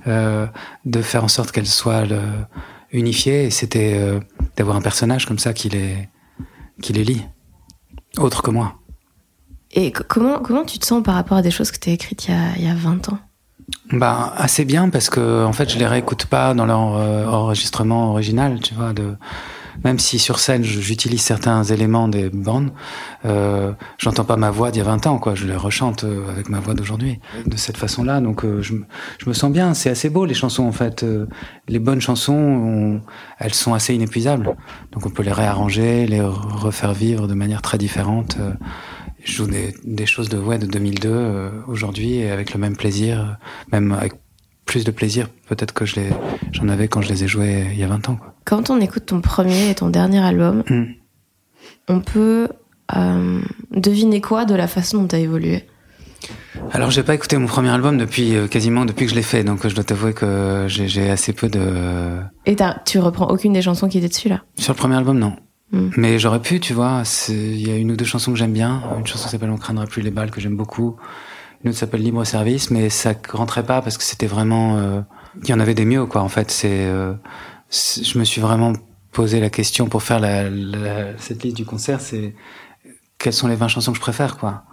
euh, 0.07 0.47
de 0.85 1.01
faire 1.03 1.23
en 1.23 1.27
sorte 1.27 1.51
qu'elles 1.51 1.67
soient 1.67 2.05
unifiées. 2.91 3.45
Et 3.45 3.49
c'était 3.51 4.19
d'avoir 4.55 4.77
un 4.77 4.81
personnage 4.81 5.27
comme 5.27 5.39
ça 5.39 5.53
qui 5.53 5.69
les, 5.69 6.09
qui 6.81 6.91
les 6.91 7.03
lit, 7.03 7.23
autre 8.17 8.41
que 8.41 8.49
moi. 8.49 8.77
Et 9.73 9.91
comment, 9.91 10.39
comment 10.39 10.63
tu 10.65 10.79
te 10.79 10.87
sens 10.87 11.03
par 11.03 11.13
rapport 11.13 11.37
à 11.37 11.43
des 11.43 11.51
choses 11.51 11.69
que 11.69 11.77
tu 11.77 11.91
as 11.91 11.93
écrites 11.93 12.27
il 12.27 12.31
y 12.31 12.33
a, 12.33 12.57
il 12.57 12.63
y 12.63 12.67
a 12.67 12.73
20 12.73 13.09
ans? 13.09 13.19
Bah 13.91 14.33
assez 14.37 14.65
bien 14.65 14.89
parce 14.89 15.09
que 15.09 15.43
en 15.43 15.53
fait 15.53 15.69
je 15.69 15.77
les 15.77 15.87
réécoute 15.87 16.25
pas 16.25 16.53
dans 16.53 16.65
leur 16.65 16.95
euh, 16.95 17.25
enregistrement 17.25 18.11
original, 18.11 18.59
tu 18.61 18.73
vois. 18.73 18.93
De 18.93 19.15
même 19.83 19.99
si 19.99 20.19
sur 20.19 20.39
scène 20.39 20.63
j'utilise 20.63 21.21
certains 21.21 21.63
éléments 21.63 22.07
des 22.07 22.29
bandes, 22.29 22.71
euh, 23.25 23.73
j'entends 23.97 24.25
pas 24.25 24.37
ma 24.37 24.49
voix 24.49 24.71
d'il 24.71 24.79
y 24.79 24.81
a 24.81 24.85
20 24.85 25.07
ans, 25.07 25.19
quoi. 25.19 25.35
Je 25.35 25.45
les 25.45 25.55
rechante 25.55 26.03
euh, 26.03 26.29
avec 26.29 26.49
ma 26.49 26.59
voix 26.59 26.73
d'aujourd'hui 26.73 27.19
de 27.45 27.57
cette 27.57 27.77
façon-là. 27.77 28.21
Donc 28.21 28.43
euh, 28.43 28.61
je, 28.61 28.73
je, 29.19 29.29
me 29.29 29.33
sens 29.33 29.51
bien. 29.51 29.73
C'est 29.73 29.89
assez 29.89 30.09
beau 30.09 30.25
les 30.25 30.33
chansons 30.33 30.63
en 30.63 30.71
fait. 30.71 31.05
les 31.67 31.79
bonnes 31.79 32.01
chansons, 32.01 33.01
elles 33.39 33.53
sont 33.53 33.73
assez 33.73 33.93
inépuisables. 33.93 34.55
Donc 34.91 35.05
on 35.05 35.09
peut 35.09 35.23
les 35.23 35.31
réarranger, 35.31 36.07
les 36.07 36.21
refaire 36.21 36.93
vivre 36.93 37.27
de 37.27 37.33
manière 37.33 37.61
très 37.61 37.77
différente 37.77 38.37
je 39.27 39.33
joue 39.33 39.47
des, 39.47 39.75
des, 39.83 40.05
choses 40.05 40.29
de 40.29 40.37
ouais 40.37 40.57
de 40.57 40.65
2002 40.65 41.09
euh, 41.09 41.49
aujourd'hui 41.67 42.15
et 42.15 42.31
avec 42.31 42.53
le 42.53 42.59
même 42.59 42.77
plaisir, 42.77 43.37
même 43.71 43.91
avec 43.91 44.13
plus 44.65 44.83
de 44.83 44.91
plaisir 44.91 45.29
peut-être 45.47 45.73
que 45.73 45.85
je 45.85 45.95
les 45.95 46.09
j'en 46.51 46.67
avais 46.67 46.87
quand 46.87 47.01
je 47.01 47.09
les 47.09 47.23
ai 47.23 47.27
joués 47.27 47.67
il 47.71 47.77
y 47.77 47.83
a 47.83 47.87
20 47.87 48.09
ans. 48.09 48.15
Quoi. 48.15 48.33
Quand 48.45 48.69
on 48.69 48.79
écoute 48.79 49.05
ton 49.05 49.21
premier 49.21 49.69
et 49.69 49.75
ton 49.75 49.89
dernier 49.89 50.19
album, 50.19 50.63
hmm. 50.69 50.85
on 51.89 51.99
peut 51.99 52.47
euh, 52.95 53.41
deviner 53.71 54.21
quoi 54.21 54.45
de 54.45 54.55
la 54.55 54.67
façon 54.67 55.01
dont 55.01 55.07
tu 55.07 55.15
as 55.15 55.19
évolué? 55.19 55.65
Alors 56.71 56.89
j'ai 56.89 57.03
pas 57.03 57.13
écouté 57.13 57.37
mon 57.37 57.47
premier 57.47 57.69
album 57.69 57.97
depuis 57.97 58.35
euh, 58.35 58.47
quasiment 58.47 58.85
depuis 58.85 59.05
que 59.05 59.11
je 59.11 59.15
l'ai 59.15 59.23
fait, 59.23 59.43
donc 59.43 59.67
je 59.67 59.75
dois 59.75 59.83
t'avouer 59.83 60.13
que 60.13 60.65
j'ai 60.67 61.09
assez 61.09 61.33
peu 61.33 61.49
de. 61.49 62.19
Et 62.45 62.55
tu 62.85 62.99
reprends 62.99 63.27
aucune 63.27 63.53
des 63.53 63.61
chansons 63.61 63.89
qui 63.89 63.97
étaient 63.97 64.07
dessus 64.07 64.29
là? 64.29 64.43
Sur 64.57 64.73
le 64.73 64.77
premier 64.77 64.95
album, 64.95 65.19
non. 65.19 65.35
Mm. 65.71 65.89
Mais 65.97 66.19
j'aurais 66.19 66.41
pu, 66.41 66.59
tu 66.59 66.73
vois. 66.73 67.03
Il 67.29 67.67
y 67.67 67.71
a 67.71 67.75
une 67.75 67.91
ou 67.91 67.95
deux 67.95 68.05
chansons 68.05 68.31
que 68.31 68.37
j'aime 68.37 68.53
bien. 68.53 68.83
Une 68.97 69.07
chanson 69.07 69.27
s'appelle 69.27 69.49
On 69.49 69.57
craindra 69.57 69.85
plus 69.85 70.01
les 70.01 70.11
balles 70.11 70.31
que 70.31 70.41
j'aime 70.41 70.55
beaucoup. 70.55 70.97
Une 71.63 71.69
autre 71.69 71.79
s'appelle 71.79 72.03
Libre 72.03 72.23
Service, 72.23 72.71
mais 72.71 72.89
ça 72.89 73.13
rentrait 73.31 73.65
pas 73.65 73.81
parce 73.81 73.97
que 73.97 74.03
c'était 74.03 74.27
vraiment. 74.27 74.77
Euh, 74.77 75.01
il 75.43 75.49
y 75.49 75.53
en 75.53 75.59
avait 75.59 75.73
des 75.73 75.85
mieux, 75.85 76.05
quoi. 76.05 76.21
En 76.21 76.29
fait, 76.29 76.51
c'est. 76.51 76.85
Euh, 76.85 77.13
je 77.71 78.17
me 78.17 78.23
suis 78.23 78.41
vraiment 78.41 78.73
posé 79.11 79.39
la 79.39 79.49
question 79.49 79.87
pour 79.87 80.03
faire 80.03 80.19
la, 80.19 80.49
la, 80.49 81.17
cette 81.17 81.43
liste 81.43 81.57
du 81.57 81.65
concert. 81.65 81.99
C'est 81.99 82.35
quelles 83.17 83.33
sont 83.33 83.47
les 83.47 83.55
20 83.55 83.67
chansons 83.67 83.91
que 83.91 83.97
je 83.97 84.01
préfère, 84.01 84.37
quoi. 84.37 84.63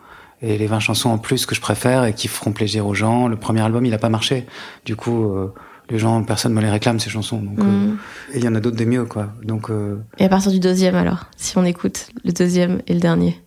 Et 0.43 0.59
les 0.59 0.67
20 0.67 0.81
chansons 0.81 1.09
en 1.09 1.19
plus 1.19 1.47
que 1.47 1.55
je 1.55 1.61
préfère 1.61 2.05
et 2.05 2.13
qui 2.13 2.29
feront 2.29 2.53
plaisir 2.53 2.87
aux 2.87 2.95
gens. 2.95 3.29
Le 3.29 3.37
premier 3.37 3.63
album, 3.63 3.87
il 3.87 3.95
a 3.95 3.99
pas 3.99 4.11
marché. 4.11 4.47
Du 4.85 4.95
coup. 4.97 5.33
Euh, 5.33 5.53
les 5.91 5.99
gens, 5.99 6.23
personne 6.25 6.53
me 6.55 6.61
les 6.61 6.71
réclame 6.71 6.99
ces 6.99 7.11
chansons. 7.11 7.41
Donc, 7.41 7.59
euh, 7.59 7.63
mm. 7.63 7.99
et 8.33 8.39
il 8.39 8.45
y 8.45 8.49
en 8.49 8.55
a 8.55 8.61
d'autres 8.61 8.77
des 8.77 8.87
mieux, 8.87 9.05
quoi. 9.05 9.33
Donc. 9.43 9.71
Euh, 9.71 10.03
et 10.19 10.25
à 10.25 10.29
partir 10.29 10.51
du 10.51 10.61
deuxième, 10.61 10.95
alors, 10.95 11.27
si 11.37 11.57
on 11.59 11.65
écoute 11.65 12.09
le 12.25 12.33
deuxième 12.33 12.81
et 12.87 12.95
le 12.95 13.01
dernier? 13.01 13.41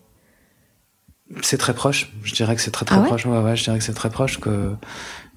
C'est 1.42 1.58
très 1.58 1.74
proche. 1.74 2.12
Je 2.22 2.34
dirais 2.34 2.54
que 2.54 2.62
c'est 2.62 2.70
très 2.70 2.86
très 2.86 2.96
ah 2.96 3.02
proche. 3.02 3.26
Ouais, 3.26 3.38
ouais, 3.40 3.56
je 3.56 3.64
dirais 3.64 3.78
que 3.78 3.84
c'est 3.84 3.92
très 3.92 4.10
proche 4.10 4.40
que 4.40 4.72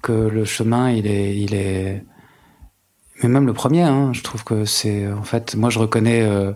que 0.00 0.12
le 0.12 0.44
chemin, 0.44 0.90
il 0.90 1.06
est, 1.06 1.36
il 1.36 1.54
est. 1.54 2.04
Mais 3.22 3.28
même 3.28 3.46
le 3.46 3.52
premier, 3.52 3.82
hein, 3.82 4.12
je 4.12 4.22
trouve 4.22 4.44
que 4.44 4.64
c'est 4.64 5.10
en 5.10 5.22
fait, 5.22 5.54
moi 5.54 5.70
je 5.70 5.78
reconnais. 5.78 6.22
Euh, 6.22 6.52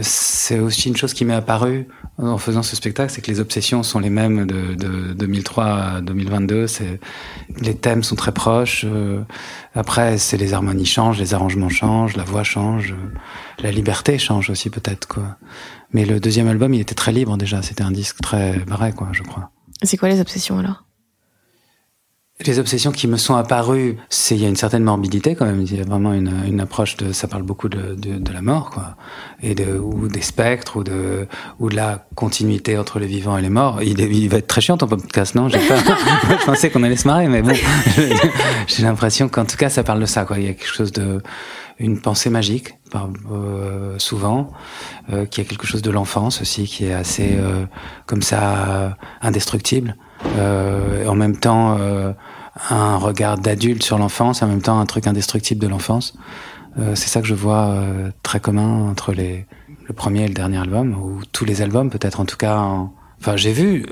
c'est 0.00 0.58
aussi 0.58 0.88
une 0.88 0.96
chose 0.96 1.12
qui 1.12 1.24
m'est 1.24 1.34
apparue 1.34 1.88
en 2.18 2.38
faisant 2.38 2.62
ce 2.62 2.76
spectacle, 2.76 3.12
c'est 3.12 3.20
que 3.20 3.30
les 3.30 3.40
obsessions 3.40 3.82
sont 3.82 3.98
les 3.98 4.10
mêmes 4.10 4.46
de, 4.46 4.74
de 4.74 5.12
2003 5.12 5.64
à 5.64 6.00
2022. 6.00 6.66
C'est 6.66 7.00
les 7.60 7.74
thèmes 7.74 8.02
sont 8.02 8.16
très 8.16 8.32
proches. 8.32 8.84
Euh, 8.84 9.22
après, 9.74 10.18
c'est 10.18 10.36
les 10.36 10.54
harmonies 10.54 10.86
changent, 10.86 11.18
les 11.18 11.34
arrangements 11.34 11.68
changent, 11.68 12.16
la 12.16 12.24
voix 12.24 12.44
change, 12.44 12.94
la 13.58 13.70
liberté 13.70 14.18
change 14.18 14.50
aussi 14.50 14.70
peut-être 14.70 15.06
quoi. 15.08 15.36
Mais 15.92 16.04
le 16.04 16.20
deuxième 16.20 16.48
album, 16.48 16.74
il 16.74 16.80
était 16.80 16.94
très 16.94 17.12
libre 17.12 17.36
déjà. 17.36 17.62
C'était 17.62 17.84
un 17.84 17.90
disque 17.90 18.20
très 18.20 18.58
vrai 18.58 18.92
quoi, 18.92 19.08
je 19.12 19.22
crois. 19.22 19.50
C'est 19.82 19.96
quoi 19.96 20.08
les 20.08 20.20
obsessions 20.20 20.58
alors? 20.58 20.84
Les 22.46 22.58
obsessions 22.58 22.92
qui 22.92 23.06
me 23.08 23.16
sont 23.16 23.34
apparues, 23.34 23.96
c'est 24.08 24.34
il 24.34 24.42
y 24.42 24.44
a 24.44 24.48
une 24.48 24.56
certaine 24.56 24.84
morbidité 24.84 25.34
quand 25.34 25.44
même. 25.44 25.62
Il 25.62 25.76
y 25.76 25.80
a 25.80 25.84
vraiment 25.84 26.12
une, 26.12 26.32
une 26.46 26.60
approche 26.60 26.96
de, 26.96 27.12
ça 27.12 27.28
parle 27.28 27.42
beaucoup 27.42 27.68
de, 27.68 27.94
de, 27.94 28.18
de, 28.18 28.32
la 28.32 28.42
mort, 28.42 28.70
quoi, 28.70 28.96
et 29.42 29.54
de 29.54 29.78
ou 29.78 30.08
des 30.08 30.22
spectres 30.22 30.76
ou 30.76 30.84
de 30.84 31.26
ou 31.58 31.68
de 31.68 31.76
la 31.76 32.06
continuité 32.14 32.78
entre 32.78 32.98
les 32.98 33.06
vivants 33.06 33.36
et 33.36 33.42
les 33.42 33.50
morts. 33.50 33.82
Il, 33.82 34.00
il 34.00 34.28
va 34.28 34.38
être 34.38 34.46
très 34.46 34.60
chiant 34.60 34.76
ton 34.76 34.86
podcast, 34.86 35.34
non? 35.34 35.48
J'ai 35.48 35.58
pas, 35.58 35.76
je 36.40 36.44
pensais 36.44 36.70
qu'on 36.70 36.82
allait 36.82 36.96
se 36.96 37.08
marrer, 37.08 37.28
mais 37.28 37.42
bon, 37.42 37.54
j'ai 38.66 38.82
l'impression 38.82 39.28
qu'en 39.28 39.44
tout 39.44 39.56
cas 39.56 39.68
ça 39.68 39.82
parle 39.82 40.00
de 40.00 40.06
ça, 40.06 40.24
quoi. 40.24 40.38
Il 40.38 40.44
y 40.44 40.48
a 40.48 40.54
quelque 40.54 40.72
chose 40.72 40.92
de 40.92 41.20
une 41.78 42.00
pensée 42.00 42.30
magique, 42.30 42.74
euh, 42.94 43.98
souvent, 43.98 44.52
euh, 45.12 45.26
qui 45.26 45.40
a 45.40 45.44
quelque 45.44 45.66
chose 45.66 45.82
de 45.82 45.90
l'enfance 45.90 46.40
aussi, 46.40 46.64
qui 46.64 46.84
est 46.84 46.92
assez 46.92 47.30
euh, 47.32 47.64
comme 48.06 48.22
ça 48.22 48.96
indestructible. 49.20 49.96
Euh, 50.38 51.06
en 51.06 51.14
même 51.14 51.36
temps, 51.36 51.76
euh, 51.78 52.12
un 52.70 52.96
regard 52.96 53.38
d'adulte 53.38 53.82
sur 53.82 53.98
l'enfance, 53.98 54.42
en 54.42 54.46
même 54.46 54.62
temps 54.62 54.78
un 54.78 54.86
truc 54.86 55.06
indestructible 55.06 55.60
de 55.60 55.68
l'enfance. 55.68 56.14
Euh, 56.78 56.94
c'est 56.94 57.08
ça 57.08 57.20
que 57.20 57.26
je 57.26 57.34
vois 57.34 57.76
très 58.22 58.40
commun 58.40 58.88
entre 58.90 59.12
les, 59.12 59.46
le 59.86 59.94
premier 59.94 60.24
et 60.24 60.28
le 60.28 60.34
dernier 60.34 60.58
album, 60.58 60.94
ou 60.94 61.20
tous 61.32 61.44
les 61.44 61.62
albums 61.62 61.90
peut-être 61.90 62.20
en 62.20 62.24
tout 62.24 62.36
cas. 62.36 62.64
Enfin, 63.20 63.36
j'ai 63.36 63.52
vu 63.52 63.86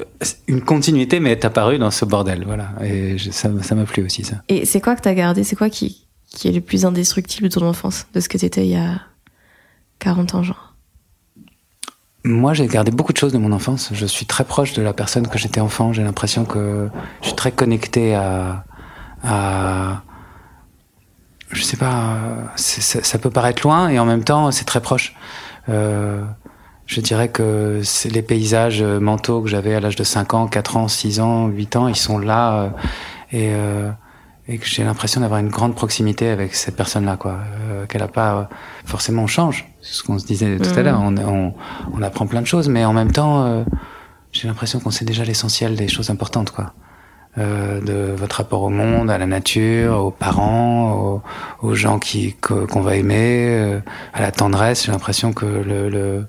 une 0.48 0.60
continuité, 0.60 1.20
mais 1.20 1.30
est 1.30 1.44
apparue 1.44 1.78
dans 1.78 1.92
ce 1.92 2.04
bordel, 2.04 2.44
voilà. 2.44 2.70
Et 2.82 3.16
ça, 3.18 3.48
ça 3.62 3.74
m'a 3.76 3.84
plu 3.84 4.04
aussi, 4.04 4.24
ça. 4.24 4.42
Et 4.48 4.66
c'est 4.66 4.80
quoi 4.80 4.96
que 4.96 5.02
t'as 5.02 5.14
gardé? 5.14 5.44
C'est 5.44 5.54
quoi 5.54 5.70
qui, 5.70 6.08
qui 6.30 6.48
est 6.48 6.52
le 6.52 6.60
plus 6.60 6.84
indestructible 6.84 7.48
de 7.48 7.54
ton 7.54 7.66
enfance, 7.66 8.06
de 8.12 8.20
ce 8.20 8.28
que 8.28 8.38
t'étais 8.38 8.66
il 8.66 8.72
y 8.72 8.76
a 8.76 9.00
40 10.00 10.34
ans, 10.34 10.42
genre? 10.42 10.69
Moi, 12.24 12.52
j'ai 12.54 12.66
gardé 12.66 12.90
beaucoup 12.90 13.12
de 13.12 13.18
choses 13.18 13.32
de 13.32 13.38
mon 13.38 13.52
enfance. 13.52 13.90
Je 13.92 14.06
suis 14.06 14.26
très 14.26 14.44
proche 14.44 14.74
de 14.74 14.82
la 14.82 14.92
personne 14.92 15.26
que 15.26 15.38
j'étais 15.38 15.60
enfant. 15.60 15.92
J'ai 15.92 16.02
l'impression 16.02 16.44
que 16.44 16.90
je 17.22 17.28
suis 17.28 17.36
très 17.36 17.52
connecté 17.52 18.14
à, 18.14 18.64
à 19.24 20.02
je 21.52 21.62
sais 21.62 21.76
pas, 21.76 22.16
ça, 22.56 23.18
peut 23.18 23.30
paraître 23.30 23.62
loin 23.62 23.88
et 23.88 23.98
en 23.98 24.04
même 24.04 24.24
temps, 24.24 24.50
c'est 24.50 24.64
très 24.64 24.80
proche. 24.80 25.14
Euh, 25.68 26.24
je 26.86 27.00
dirais 27.00 27.28
que 27.28 27.80
les 28.04 28.22
paysages 28.22 28.82
mentaux 28.82 29.42
que 29.42 29.48
j'avais 29.48 29.74
à 29.74 29.80
l'âge 29.80 29.96
de 29.96 30.04
5 30.04 30.34
ans, 30.34 30.46
4 30.46 30.76
ans, 30.76 30.88
6 30.88 31.20
ans, 31.20 31.48
8 31.48 31.76
ans, 31.76 31.88
ils 31.88 31.96
sont 31.96 32.18
là 32.18 32.54
euh, 32.54 32.68
et 33.32 33.50
euh, 33.52 33.90
et 34.50 34.58
que 34.58 34.66
j'ai 34.66 34.82
l'impression 34.82 35.20
d'avoir 35.20 35.38
une 35.38 35.48
grande 35.48 35.76
proximité 35.76 36.28
avec 36.28 36.56
cette 36.56 36.76
personne-là, 36.76 37.16
quoi. 37.16 37.38
Euh, 37.70 37.86
qu'elle 37.86 38.02
a 38.02 38.08
pas 38.08 38.48
forcément 38.84 39.22
on 39.22 39.26
change, 39.28 39.70
c'est 39.80 39.94
ce 39.94 40.02
qu'on 40.02 40.18
se 40.18 40.26
disait 40.26 40.58
tout 40.58 40.68
à 40.70 40.80
mmh. 40.80 40.84
l'heure. 40.84 41.00
On, 41.00 41.16
on, 41.16 41.54
on, 41.94 42.02
apprend 42.02 42.26
plein 42.26 42.42
de 42.42 42.46
choses, 42.46 42.68
mais 42.68 42.84
en 42.84 42.92
même 42.92 43.12
temps, 43.12 43.44
euh, 43.44 43.62
j'ai 44.32 44.48
l'impression 44.48 44.80
qu'on 44.80 44.90
sait 44.90 45.04
déjà 45.04 45.24
l'essentiel 45.24 45.76
des 45.76 45.86
choses 45.86 46.10
importantes, 46.10 46.50
quoi. 46.50 46.74
Euh, 47.38 47.80
de 47.80 48.12
votre 48.12 48.38
rapport 48.38 48.62
au 48.62 48.70
monde, 48.70 49.08
à 49.08 49.16
la 49.16 49.26
nature, 49.26 50.04
aux 50.04 50.10
parents, 50.10 50.90
aux, 50.90 51.22
aux 51.62 51.74
gens 51.76 52.00
qui 52.00 52.34
qu'on 52.34 52.80
va 52.80 52.96
aimer, 52.96 53.46
euh, 53.50 53.80
à 54.12 54.20
la 54.20 54.32
tendresse. 54.32 54.86
J'ai 54.86 54.90
l'impression 54.90 55.32
que 55.32 55.46
le, 55.46 55.88
le 55.88 56.26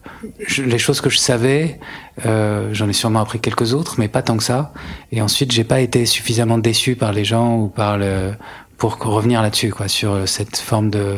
les 0.63 0.77
choses 0.77 1.01
que 1.01 1.09
je 1.09 1.17
savais, 1.17 1.79
euh, 2.27 2.69
j'en 2.73 2.87
ai 2.87 2.93
sûrement 2.93 3.19
appris 3.21 3.39
quelques 3.39 3.73
autres, 3.73 3.95
mais 3.97 4.09
pas 4.09 4.21
tant 4.21 4.37
que 4.37 4.43
ça. 4.43 4.73
Et 5.11 5.23
ensuite, 5.23 5.51
j'ai 5.51 5.63
pas 5.63 5.81
été 5.81 6.05
suffisamment 6.05 6.59
déçu 6.59 6.95
par 6.95 7.13
les 7.13 7.25
gens 7.25 7.57
ou 7.57 7.67
par 7.67 7.97
le 7.97 8.33
pour 8.77 8.99
revenir 9.03 9.41
là-dessus, 9.41 9.71
quoi, 9.71 9.87
sur 9.87 10.27
cette 10.27 10.57
forme 10.57 10.91
de 10.91 11.17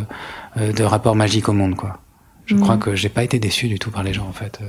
de 0.56 0.84
rapport 0.84 1.18
magique 1.18 1.50
au 1.50 1.54
monde, 1.54 1.75
quoi. 1.75 2.00
Je 2.46 2.56
crois 2.56 2.78
mmh. 2.78 2.80
que 2.80 2.96
j'ai 2.96 3.10
pas 3.10 3.25
été 3.25 3.38
déçu 3.38 3.68
du 3.68 3.80
tout 3.80 3.92
par 3.92 4.04
les 4.04 4.13
gens, 4.13 4.28
en 4.30 4.34
fait. 4.34 4.60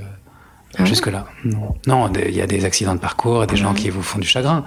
Ah 0.79 0.85
Jusque-là, 0.85 1.27
non. 1.45 1.75
Non, 1.87 2.13
il 2.15 2.35
y 2.35 2.41
a 2.41 2.47
des 2.47 2.65
accidents 2.65 2.95
de 2.95 3.01
parcours 3.01 3.45
et 3.45 3.47
des 3.47 3.57
gens 3.57 3.75
qui 3.75 3.91
vous 3.91 4.03
font 4.03 4.19
du 4.19 4.27
chagrin. 4.27 4.65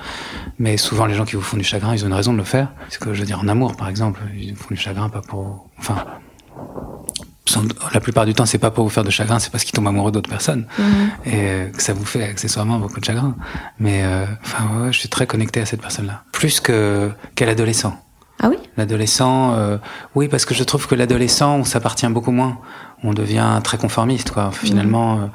Mais 0.60 0.78
souvent, 0.78 1.06
les 1.06 1.14
gens 1.14 1.26
qui 1.26 1.36
vous 1.36 1.42
font 1.42 1.58
du 1.58 1.64
chagrin, 1.64 1.94
ils 1.94 2.04
ont 2.04 2.08
une 2.08 2.14
raison 2.14 2.34
de 2.34 2.38
le 2.38 2.44
faire. 2.44 2.70
C'est 2.90 3.00
que, 3.00 3.14
je 3.14 3.20
veux 3.20 3.26
dire, 3.26 3.40
en 3.40 3.48
amour, 3.48 3.76
par 3.76 3.90
exemple, 3.90 4.22
ils 4.38 4.54
vous 4.54 4.64
font 4.64 4.74
du 4.74 4.78
chagrin 4.78 5.10
pas 5.10 5.22
pour... 5.22 5.68
Enfin, 5.78 6.06
la 7.94 8.00
plupart 8.00 8.26
du 8.26 8.34
temps, 8.34 8.46
c'est 8.46 8.58
pas 8.58 8.72
pour 8.72 8.84
vous 8.84 8.90
faire 8.90 9.04
de 9.04 9.10
chagrin, 9.10 9.40
c'est 9.40 9.52
parce 9.52 9.64
qu'ils 9.64 9.74
tombent 9.74 9.88
amoureux 9.88 10.12
d'autres 10.12 10.30
personnes. 10.30 10.66
Mhm. 10.78 11.10
Et 11.26 11.72
que 11.72 11.82
ça 11.82 11.94
vous 11.94 12.06
fait 12.06 12.24
accessoirement 12.24 12.80
beaucoup 12.80 13.00
de 13.00 13.06
chagrin. 13.06 13.36
Mais, 13.80 14.04
euh, 14.04 14.26
enfin, 14.44 14.82
ouais, 14.82 14.94
je 14.94 15.00
suis 15.00 15.10
très 15.10 15.28
connecté 15.28 15.62
à 15.62 15.66
cette 15.66 15.82
personne-là. 15.82 16.24
Plus 16.32 16.60
que 16.60 17.12
qu'à 17.36 17.46
l'adolescent. 17.46 18.00
Ah 18.42 18.50
oui? 18.50 18.58
L'adolescent, 18.78 19.54
euh, 19.56 19.78
oui, 20.16 20.28
parce 20.28 20.46
que 20.46 20.54
je 20.54 20.64
trouve 20.64 20.88
que 20.88 20.96
l'adolescent, 20.96 21.58
on 21.58 21.64
s'appartient 21.64 22.08
beaucoup 22.08 22.32
moins. 22.32 22.60
On 23.04 23.14
devient 23.14 23.60
très 23.64 23.78
conformiste, 23.78 24.32
quoi. 24.32 24.52
Finalement... 24.52 25.16
Mhm. 25.16 25.24
Euh, 25.24 25.28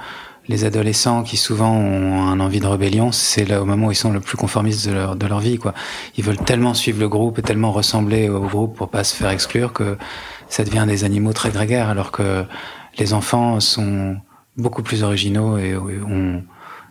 les 0.49 0.65
adolescents 0.65 1.23
qui 1.23 1.37
souvent 1.37 1.73
ont 1.73 2.23
un 2.23 2.41
envie 2.41 2.61
de 2.61 2.67
rébellion, 2.67 3.13
c'est 3.13 3.45
là 3.45 3.63
au 3.63 3.65
moment 3.65 3.89
où 3.89 3.91
ils 3.93 3.97
sont 3.97 4.13
le 4.13 4.21
plus 4.21 4.37
conformistes 4.37 4.87
de 4.89 4.93
leur, 4.93 5.17
de 5.17 5.27
leur 5.27 5.41
vie, 5.41 5.59
quoi. 5.59 5.73
Ils 6.17 6.25
veulent 6.25 6.37
tellement 6.37 6.75
suivre 6.75 6.99
le 7.01 7.09
groupe 7.09 7.39
et 7.39 7.43
tellement 7.43 7.71
ressembler 7.71 8.29
au 8.29 8.41
groupe 8.41 8.77
pour 8.77 8.89
pas 8.89 9.05
se 9.05 9.15
faire 9.15 9.31
exclure 9.31 9.73
que 9.73 9.97
ça 10.49 10.65
devient 10.65 10.85
des 10.87 11.05
animaux 11.05 11.33
très 11.33 11.51
grégaires, 11.51 11.89
alors 11.89 12.11
que 12.11 12.45
les 12.99 13.15
enfants 13.15 13.61
sont 13.61 14.17
beaucoup 14.57 14.83
plus 14.83 15.03
originaux 15.03 15.59
et 15.59 15.77
ont 15.77 16.43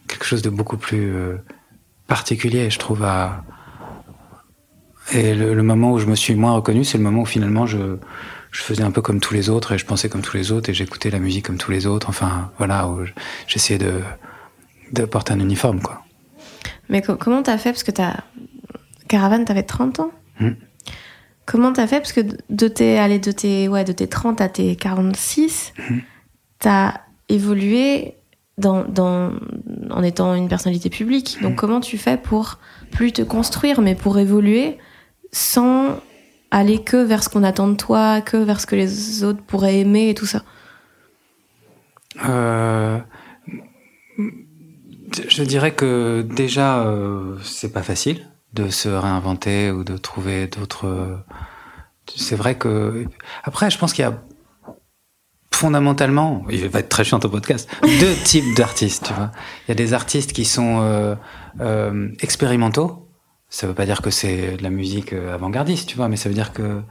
quelque 0.07 0.25
chose 0.25 0.41
de 0.41 0.49
beaucoup 0.49 0.77
plus 0.77 1.13
euh, 1.13 1.37
particulier, 2.07 2.69
je 2.69 2.79
trouve, 2.79 3.03
à... 3.03 3.43
Et 5.13 5.35
le, 5.35 5.53
le 5.53 5.63
moment 5.63 5.91
où 5.91 5.99
je 5.99 6.05
me 6.05 6.15
suis 6.15 6.35
moins 6.35 6.53
reconnu, 6.53 6.85
c'est 6.85 6.97
le 6.97 7.03
moment 7.03 7.23
où 7.23 7.25
finalement 7.25 7.65
je, 7.65 7.97
je 8.51 8.61
faisais 8.61 8.83
un 8.83 8.91
peu 8.91 9.01
comme 9.01 9.19
tous 9.19 9.33
les 9.33 9.49
autres 9.49 9.71
et 9.71 9.77
je 9.77 9.85
pensais 9.85 10.09
comme 10.09 10.21
tous 10.21 10.35
les 10.35 10.51
autres 10.51 10.69
et 10.69 10.73
j'écoutais 10.73 11.09
la 11.09 11.19
musique 11.19 11.45
comme 11.45 11.57
tous 11.57 11.71
les 11.71 11.87
autres. 11.87 12.09
Enfin, 12.09 12.51
voilà, 12.57 12.87
j'essayais 13.47 13.79
de, 13.79 14.01
de 14.91 15.05
porter 15.05 15.33
un 15.33 15.39
uniforme, 15.39 15.81
quoi. 15.81 16.03
Mais 16.89 17.01
comment 17.01 17.41
t'as 17.41 17.57
fait? 17.57 17.71
Parce 17.71 17.83
que 17.83 17.91
t'as. 17.91 18.17
Caravane, 19.07 19.45
t'avais 19.45 19.63
30 19.63 19.99
ans 20.01 20.11
hmm. 20.39 20.51
Comment 21.45 21.73
t'as 21.73 21.87
fait? 21.87 21.99
Parce 21.99 22.13
que 22.13 22.21
de 22.49 22.67
tes, 22.67 22.99
allez, 22.99 23.19
de, 23.19 23.31
tes, 23.31 23.67
ouais, 23.67 23.83
de 23.83 23.91
tes 23.91 24.07
30 24.07 24.41
à 24.41 24.49
tes 24.49 24.75
46, 24.75 25.73
hmm. 25.77 25.99
t'as 26.59 26.93
évolué 27.29 28.15
dans, 28.57 28.83
dans, 28.83 29.33
en 29.89 30.03
étant 30.03 30.35
une 30.35 30.49
personnalité 30.49 30.89
publique. 30.89 31.39
Donc, 31.41 31.53
hmm. 31.53 31.55
comment 31.55 31.79
tu 31.79 31.97
fais 31.97 32.17
pour 32.17 32.59
plus 32.91 33.13
te 33.13 33.21
construire, 33.21 33.81
mais 33.81 33.95
pour 33.95 34.19
évoluer 34.19 34.77
sans 35.31 35.97
aller 36.51 36.83
que 36.83 36.97
vers 36.97 37.23
ce 37.23 37.29
qu'on 37.29 37.43
attend 37.43 37.67
de 37.67 37.75
toi, 37.75 38.21
que 38.21 38.37
vers 38.37 38.59
ce 38.59 38.67
que 38.67 38.75
les 38.75 39.23
autres 39.23 39.41
pourraient 39.41 39.79
aimer 39.79 40.09
et 40.09 40.13
tout 40.13 40.25
ça 40.25 40.43
euh, 42.25 42.99
Je 45.27 45.43
dirais 45.43 45.73
que 45.73 46.21
déjà, 46.21 46.85
euh, 46.85 47.37
c'est 47.41 47.71
pas 47.71 47.83
facile 47.83 48.29
de 48.53 48.69
se 48.69 48.89
réinventer 48.89 49.71
ou 49.71 49.83
de 49.83 49.97
trouver 49.97 50.47
d'autres. 50.47 51.23
C'est 52.13 52.35
vrai 52.35 52.55
que 52.55 53.05
après, 53.43 53.69
je 53.69 53.77
pense 53.77 53.93
qu'il 53.93 54.03
y 54.03 54.07
a 54.07 54.21
fondamentalement, 55.61 56.43
il 56.49 56.67
va 56.69 56.79
être 56.79 56.89
très 56.89 57.03
chiant 57.03 57.19
au 57.23 57.29
podcast, 57.29 57.69
deux 57.83 58.15
types 58.23 58.55
d'artistes. 58.57 59.05
Tu 59.05 59.13
vois, 59.13 59.31
il 59.67 59.69
y 59.69 59.71
a 59.71 59.75
des 59.75 59.93
artistes 59.93 60.33
qui 60.33 60.43
sont 60.43 60.79
euh, 60.81 61.15
euh 61.59 62.09
expérimentaux 62.19 63.00
ça 63.51 63.67
veut 63.67 63.73
pas 63.75 63.85
dire 63.85 64.01
que 64.01 64.09
c'est 64.09 64.57
de 64.57 64.63
la 64.63 64.71
musique 64.71 65.13
euh, 65.13 65.35
avant-gardiste, 65.35 65.87
tu 65.87 65.97
vois, 65.97 66.07
mais 66.07 66.15
ça 66.15 66.29
veut 66.29 66.35
dire 66.35 66.53
que 66.53 66.81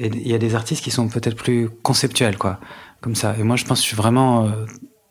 il 0.00 0.28
y 0.28 0.34
a 0.34 0.38
des 0.38 0.54
artistes 0.54 0.82
qui 0.82 0.90
sont 0.90 1.08
peut-être 1.08 1.36
plus 1.36 1.68
conceptuels, 1.82 2.38
quoi, 2.38 2.60
comme 3.00 3.14
ça. 3.14 3.34
Et 3.38 3.42
moi, 3.42 3.56
je 3.56 3.64
pense 3.64 3.80
que 3.80 3.82
je 3.82 3.88
suis 3.88 3.96
vraiment 3.96 4.46
euh, 4.46 4.64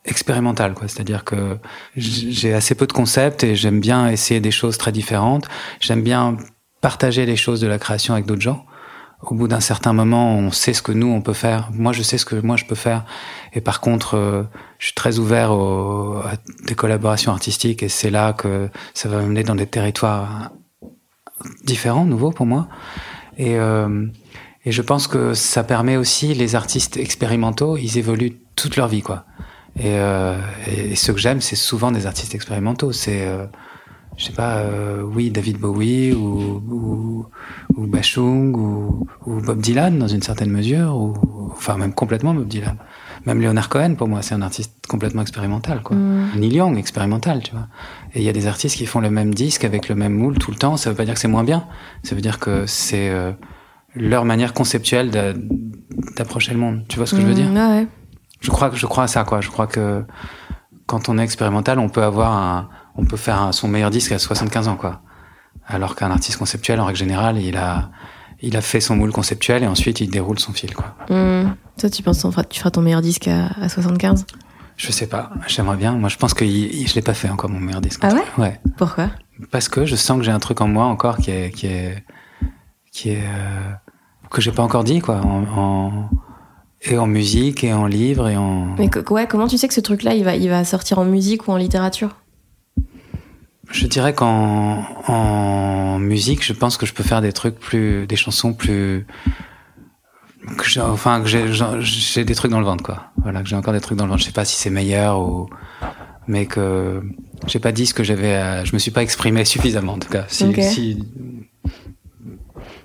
expérimental, 0.06 0.74
quoi. 0.74 0.88
C'est-à-dire 0.88 1.24
que 1.24 1.58
j'ai 1.96 2.54
assez 2.54 2.74
peu 2.74 2.88
de 2.88 2.94
concepts 2.94 3.44
et 3.44 3.56
j'aime 3.56 3.80
bien 3.80 4.10
essayer 4.10 4.40
des 4.40 4.52
choses 4.52 4.78
très 4.78 4.92
différentes. 4.92 5.48
J'aime 5.82 6.02
bien 6.04 6.38
partager 6.82 7.26
les 7.26 7.36
choses 7.36 7.60
de 7.60 7.68
la 7.68 7.80
création 7.80 8.14
avec 8.14 8.26
d'autres 8.26 8.42
gens. 8.42 8.66
Au 9.22 9.36
bout 9.36 9.48
d'un 9.48 9.60
certain 9.60 9.94
moment, 9.94 10.36
on 10.36 10.52
sait 10.52 10.74
ce 10.74 10.82
que 10.82 10.94
nous 10.94 11.08
on 11.08 11.22
peut 11.22 11.34
faire. 11.34 11.70
Moi, 11.74 11.92
je 11.92 12.02
sais 12.02 12.18
ce 12.18 12.26
que 12.26 12.36
moi 12.36 12.56
je 12.56 12.66
peux 12.66 12.76
faire. 12.76 13.04
Et 13.54 13.62
par 13.62 13.82
contre, 13.82 14.16
euh, 14.16 14.44
je 14.80 14.86
suis 14.86 14.96
très 14.96 15.20
ouvert 15.20 15.52
aux, 15.52 16.18
à 16.18 16.34
des 16.66 16.76
collaborations 16.76 17.32
artistiques 17.32 17.84
et 17.84 17.90
c'est 17.90 18.12
là 18.12 18.34
que 18.34 18.70
ça 18.94 19.10
va 19.10 19.22
mener 19.22 19.44
dans 19.44 19.56
des 19.56 19.66
territoires 19.66 20.52
différent, 21.64 22.06
nouveau 22.06 22.32
pour 22.32 22.46
moi. 22.46 22.68
Et, 23.38 23.58
euh, 23.58 24.08
et 24.66 24.72
je 24.72 24.82
pense 24.82 25.08
que 25.08 25.34
ça 25.34 25.64
permet 25.64 25.98
aussi 25.98 26.34
les 26.34 26.56
artistes 26.56 26.98
expérimentaux, 26.98 27.78
ils 27.78 27.98
évoluent 27.98 28.38
toute 28.56 28.76
leur 28.76 28.88
vie, 28.88 29.02
quoi. 29.02 29.26
Et, 29.78 29.96
euh, 30.00 30.36
et 30.68 30.96
ce 30.96 31.12
que 31.12 31.20
j'aime, 31.20 31.40
c'est 31.40 31.56
souvent 31.56 31.92
des 31.92 32.08
artistes 32.08 32.34
expérimentaux. 32.34 32.92
C'est, 32.92 33.28
euh, 33.28 33.46
je 34.18 34.26
sais 34.26 34.34
pas, 34.34 34.58
euh, 34.58 35.04
oui, 35.04 35.30
David 35.30 35.60
Bowie 35.60 36.14
ou, 36.14 36.62
ou, 36.70 37.26
ou 37.76 37.88
Bachung 37.88 38.56
ou, 38.58 39.08
ou, 39.26 39.40
Bob 39.42 39.62
Dylan 39.62 40.00
dans 40.00 40.08
une 40.08 40.24
certaine 40.24 40.50
mesure, 40.50 40.96
ou 40.96 41.14
enfin 41.52 41.78
même 41.78 41.94
complètement 41.94 42.34
Bob 42.34 42.48
Dylan. 42.48 42.78
Même 43.26 43.42
Leonard 43.42 43.70
Cohen, 43.70 43.96
pour 43.96 44.08
moi, 44.08 44.22
c'est 44.22 44.34
un 44.34 44.42
artiste 44.42 44.74
complètement 44.88 45.22
expérimental, 45.22 45.82
quoi. 45.82 45.96
Mm. 45.96 46.40
Neil 46.40 46.54
Young, 46.56 46.78
expérimental, 46.78 47.44
tu 47.44 47.52
vois. 47.52 47.68
Et 48.14 48.20
il 48.20 48.24
y 48.24 48.30
a 48.30 48.34
des 48.34 48.48
artistes 48.48 48.78
qui 48.78 48.86
font 48.86 49.00
le 49.00 49.10
même 49.10 49.34
disque 49.34 49.64
avec 49.64 49.90
le 49.90 49.96
même 49.96 50.14
moule 50.14 50.38
tout 50.38 50.52
le 50.52 50.58
temps. 50.58 50.78
Ça 50.78 50.90
veut 50.90 50.96
pas 50.96 51.06
dire 51.06 51.14
que 51.14 51.20
c'est 51.20 51.28
moins 51.28 51.44
bien. 51.44 51.66
Ça 52.04 52.16
veut 52.16 52.22
dire 52.22 52.40
que 52.40 52.66
c'est 52.66 53.10
euh, 53.10 53.32
leur 53.96 54.26
manière 54.26 54.54
conceptuelle 54.54 55.12
d'approcher 56.16 56.54
le 56.54 56.60
monde. 56.60 56.86
Tu 56.88 56.98
vois 56.98 57.06
ce 57.06 57.16
que 57.16 57.22
je 57.22 57.28
veux 57.28 57.34
dire 57.34 57.50
mm, 57.50 57.56
ouais. 57.56 57.88
Je 58.40 58.50
crois 58.52 58.70
que 58.70 58.76
je 58.76 58.86
crois 58.86 59.04
à 59.04 59.08
ça, 59.08 59.24
quoi. 59.24 59.42
Je 59.42 59.50
crois 59.50 59.68
que 59.68 60.04
quand 60.86 61.10
on 61.10 61.18
est 61.18 61.24
expérimental, 61.24 61.80
on 61.80 61.90
peut 61.90 62.04
avoir 62.04 62.32
un, 62.32 62.70
on 62.96 63.06
peut 63.06 63.18
faire 63.18 63.54
son 63.54 63.68
meilleur 63.68 63.90
disque 63.90 64.12
à 64.12 64.20
75 64.20 64.68
ans, 64.68 64.76
quoi. 64.76 65.02
Alors 65.66 65.96
qu'un 65.96 66.12
artiste 66.12 66.38
conceptuel, 66.38 66.80
en 66.80 66.86
règle 66.86 67.00
générale, 67.00 67.40
il 67.40 67.58
a, 67.58 67.90
il 68.42 68.56
a 68.56 68.62
fait 68.62 68.80
son 68.80 68.96
moule 68.96 69.12
conceptuel 69.12 69.64
et 69.64 69.68
ensuite 69.68 70.00
il 70.00 70.10
déroule 70.10 70.40
son 70.40 70.54
fil. 70.54 70.74
Quoi. 70.74 70.96
Mmh. 71.10 71.56
Toi, 71.78 71.90
tu 71.90 72.04
penses 72.04 72.24
que 72.24 72.42
tu 72.48 72.60
feras 72.60 72.72
ton 72.72 72.82
meilleur 72.82 73.02
disque 73.02 73.28
à, 73.28 73.48
à 73.62 73.68
75 73.68 74.26
Je 74.78 74.92
sais 74.92 75.08
pas, 75.08 75.32
j'aimerais 75.48 75.76
bien. 75.76 75.94
Moi, 75.94 76.08
je 76.08 76.18
pense 76.18 76.34
que 76.34 76.46
je 76.46 76.96
l'ai 76.96 77.02
pas 77.02 77.16
fait 77.16 77.30
encore 77.30 77.50
mon 77.50 77.60
meilleur 77.60 77.82
disque. 77.82 78.00
Ah 78.04 78.14
ouais 78.14 78.24
Ouais. 78.38 78.60
Pourquoi? 78.78 79.10
Parce 79.52 79.70
que 79.70 79.86
je 79.86 79.96
sens 79.96 80.18
que 80.20 80.24
j'ai 80.24 80.32
un 80.32 80.40
truc 80.40 80.62
en 80.62 80.68
moi 80.68 80.86
encore 80.86 81.18
qui 81.18 81.32
est, 81.32 81.50
qui 81.50 81.68
est, 81.68 82.04
qui 82.92 83.10
est 83.10 83.24
euh, 83.24 83.72
que 84.30 84.40
j'ai 84.40 84.52
pas 84.52 84.64
encore 84.64 84.84
dit 84.84 85.00
quoi. 85.00 85.18
En, 85.18 85.44
en, 85.58 86.10
et 86.84 86.98
en 86.98 87.08
musique 87.08 87.64
et 87.64 87.74
en 87.74 87.88
livre 87.88 88.30
et 88.30 88.38
en. 88.38 88.76
Mais 88.78 88.90
ouais, 89.10 89.28
comment 89.28 89.48
tu 89.48 89.58
sais 89.58 89.68
que 89.68 89.74
ce 89.74 89.82
truc-là, 89.82 90.14
il 90.14 90.24
va, 90.24 90.36
il 90.36 90.48
va 90.48 90.64
sortir 90.64 91.00
en 91.00 91.06
musique 91.06 91.48
ou 91.48 91.52
en 91.52 91.58
littérature? 91.58 92.16
Je 93.72 93.88
dirais 93.88 94.14
qu'en 94.14 94.86
en 95.08 96.00
musique, 96.00 96.44
je 96.46 96.54
pense 96.54 96.78
que 96.78 96.86
je 96.86 96.94
peux 96.94 97.04
faire 97.04 97.22
des 97.22 97.34
trucs 97.34 97.60
plus, 97.60 98.08
des 98.08 98.16
chansons 98.16 98.54
plus, 98.54 99.06
que 100.56 100.80
enfin 100.80 101.22
que 101.22 101.28
j'ai 101.28 102.26
des 102.26 102.36
trucs 102.36 102.52
dans 102.52 102.60
le 102.60 102.66
ventre 102.66 102.84
quoi. 102.84 103.12
Voilà, 103.22 103.42
que 103.42 103.50
j'ai 103.50 103.56
encore 103.56 103.74
des 103.74 103.82
trucs 103.82 103.98
dans 103.98 104.06
le 104.06 104.12
ventre. 104.12 104.22
Je 104.22 104.28
sais 104.28 104.32
pas 104.32 104.46
si 104.46 104.56
c'est 104.56 104.70
meilleur 104.70 105.20
ou, 105.20 105.50
mais 106.28 106.46
que 106.46 107.02
j'ai 107.48 107.60
pas 107.60 107.72
dit 107.72 107.86
ce 107.86 107.94
que 107.94 108.04
j'avais. 108.04 108.66
Je 108.66 108.74
me 108.74 108.80
suis 108.80 108.92
pas 108.92 109.04
exprimé 109.04 109.46
suffisamment 109.46 109.94
en 109.94 110.00
tout 110.00 110.10
cas. 110.10 110.26
Si, 110.28 110.54
si, 110.62 111.04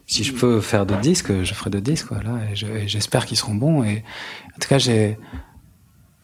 si 0.07 0.25
je 0.25 0.33
peux 0.33 0.61
faire 0.61 0.87
d'autres 0.87 1.01
disques, 1.01 1.43
je 1.43 1.55
ferai 1.55 1.71
d'autres 1.71 1.85
disques. 1.85 2.09
Voilà, 2.11 2.39
et 2.51 2.89
j'espère 2.89 3.27
qu'ils 3.27 3.39
seront 3.39 3.55
bons. 3.55 3.83
Et 3.85 4.05
en 4.55 4.59
tout 4.61 4.69
cas, 4.69 4.79
j'ai 4.79 5.19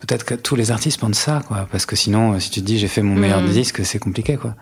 peut-être 0.01 0.25
que 0.25 0.35
tous 0.35 0.57
les 0.57 0.71
artistes 0.71 1.01
pensent 1.01 1.19
ça, 1.19 1.43
quoi. 1.47 1.69
Parce 1.71 1.87
que 1.87 1.97
sinon, 1.97 2.35
euh, 2.35 2.39
si 2.39 2.51
tu 2.51 2.61
te 2.61 2.67
dis 2.67 2.79
j'ai 2.79 2.89
fait 2.89 3.03
mon 3.03 3.15
meilleur 3.15 3.43
mm. 3.43 3.49
disque, 3.49 3.85
c'est 3.85 3.99
compliqué, 3.99 4.37
quoi. 4.37 4.55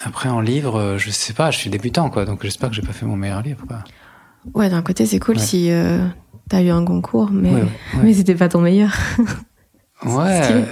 Après, 0.00 0.28
en 0.28 0.40
livre, 0.40 0.78
euh, 0.78 0.98
je 0.98 1.10
sais 1.10 1.32
pas, 1.32 1.50
je 1.50 1.58
suis 1.58 1.70
débutant, 1.70 2.10
quoi. 2.10 2.24
Donc 2.24 2.42
j'espère 2.42 2.70
que 2.70 2.76
j'ai 2.76 2.82
pas 2.82 2.92
fait 2.92 3.06
mon 3.06 3.16
meilleur 3.16 3.42
livre, 3.42 3.64
quoi. 3.66 3.82
Ouais, 4.54 4.68
d'un 4.68 4.82
côté, 4.82 5.06
c'est 5.06 5.18
cool 5.18 5.38
si 5.38 5.70
euh, 5.70 6.06
t'as 6.48 6.62
eu 6.62 6.70
un 6.70 6.84
concours, 6.84 7.30
mais, 7.30 7.52
mais 8.02 8.12
c'était 8.14 8.34
pas 8.34 8.48
ton 8.48 8.60
meilleur. 8.60 8.90
ouais, 10.04 10.64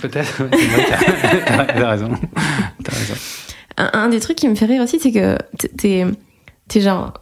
peut-être. 0.00 0.42
t'as 1.46 1.88
raison. 1.90 2.12
As 2.12 2.94
raison. 2.94 3.14
Un, 3.78 3.90
un, 3.94 4.08
des 4.08 4.20
trucs 4.20 4.36
qui 4.36 4.48
me 4.48 4.54
fait 4.54 4.66
rire 4.66 4.82
aussi, 4.82 4.98
c'est 5.00 5.12
que 5.12 5.38
t'es, 5.76 6.06
t'es 6.68 6.80
genre. 6.80 7.14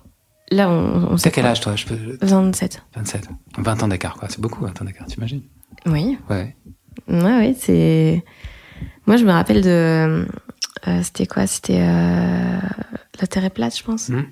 Là, 0.51 0.69
on, 0.69 1.13
on 1.13 1.17
T'as 1.17 1.31
quel 1.31 1.47
âge, 1.47 1.61
toi? 1.61 1.77
Je 1.77 1.87
peux... 1.87 1.97
27. 2.23 2.83
27. 2.97 3.29
20 3.59 3.83
ans 3.85 3.89
d'écart, 3.89 4.15
quoi. 4.15 4.29
C'est 4.29 4.41
beaucoup, 4.41 4.65
20 4.65 4.83
ans 4.83 4.85
d'écart, 4.85 5.07
t'imagines? 5.07 5.43
Oui. 5.87 6.19
Ouais. 6.29 6.57
Ouais, 7.09 7.39
oui, 7.39 7.57
c'est. 7.59 8.25
Moi, 9.07 9.17
je 9.17 9.25
me 9.25 9.31
rappelle 9.31 9.63
de. 9.63 10.27
Euh, 10.89 11.03
c'était 11.03 11.27
quoi? 11.27 11.47
C'était 11.47 11.81
euh... 11.81 12.59
La 13.21 13.27
Terre 13.27 13.45
est 13.45 13.51
plate, 13.51 13.77
je 13.77 13.85
pense. 13.85 14.09
Hmm. 14.09 14.23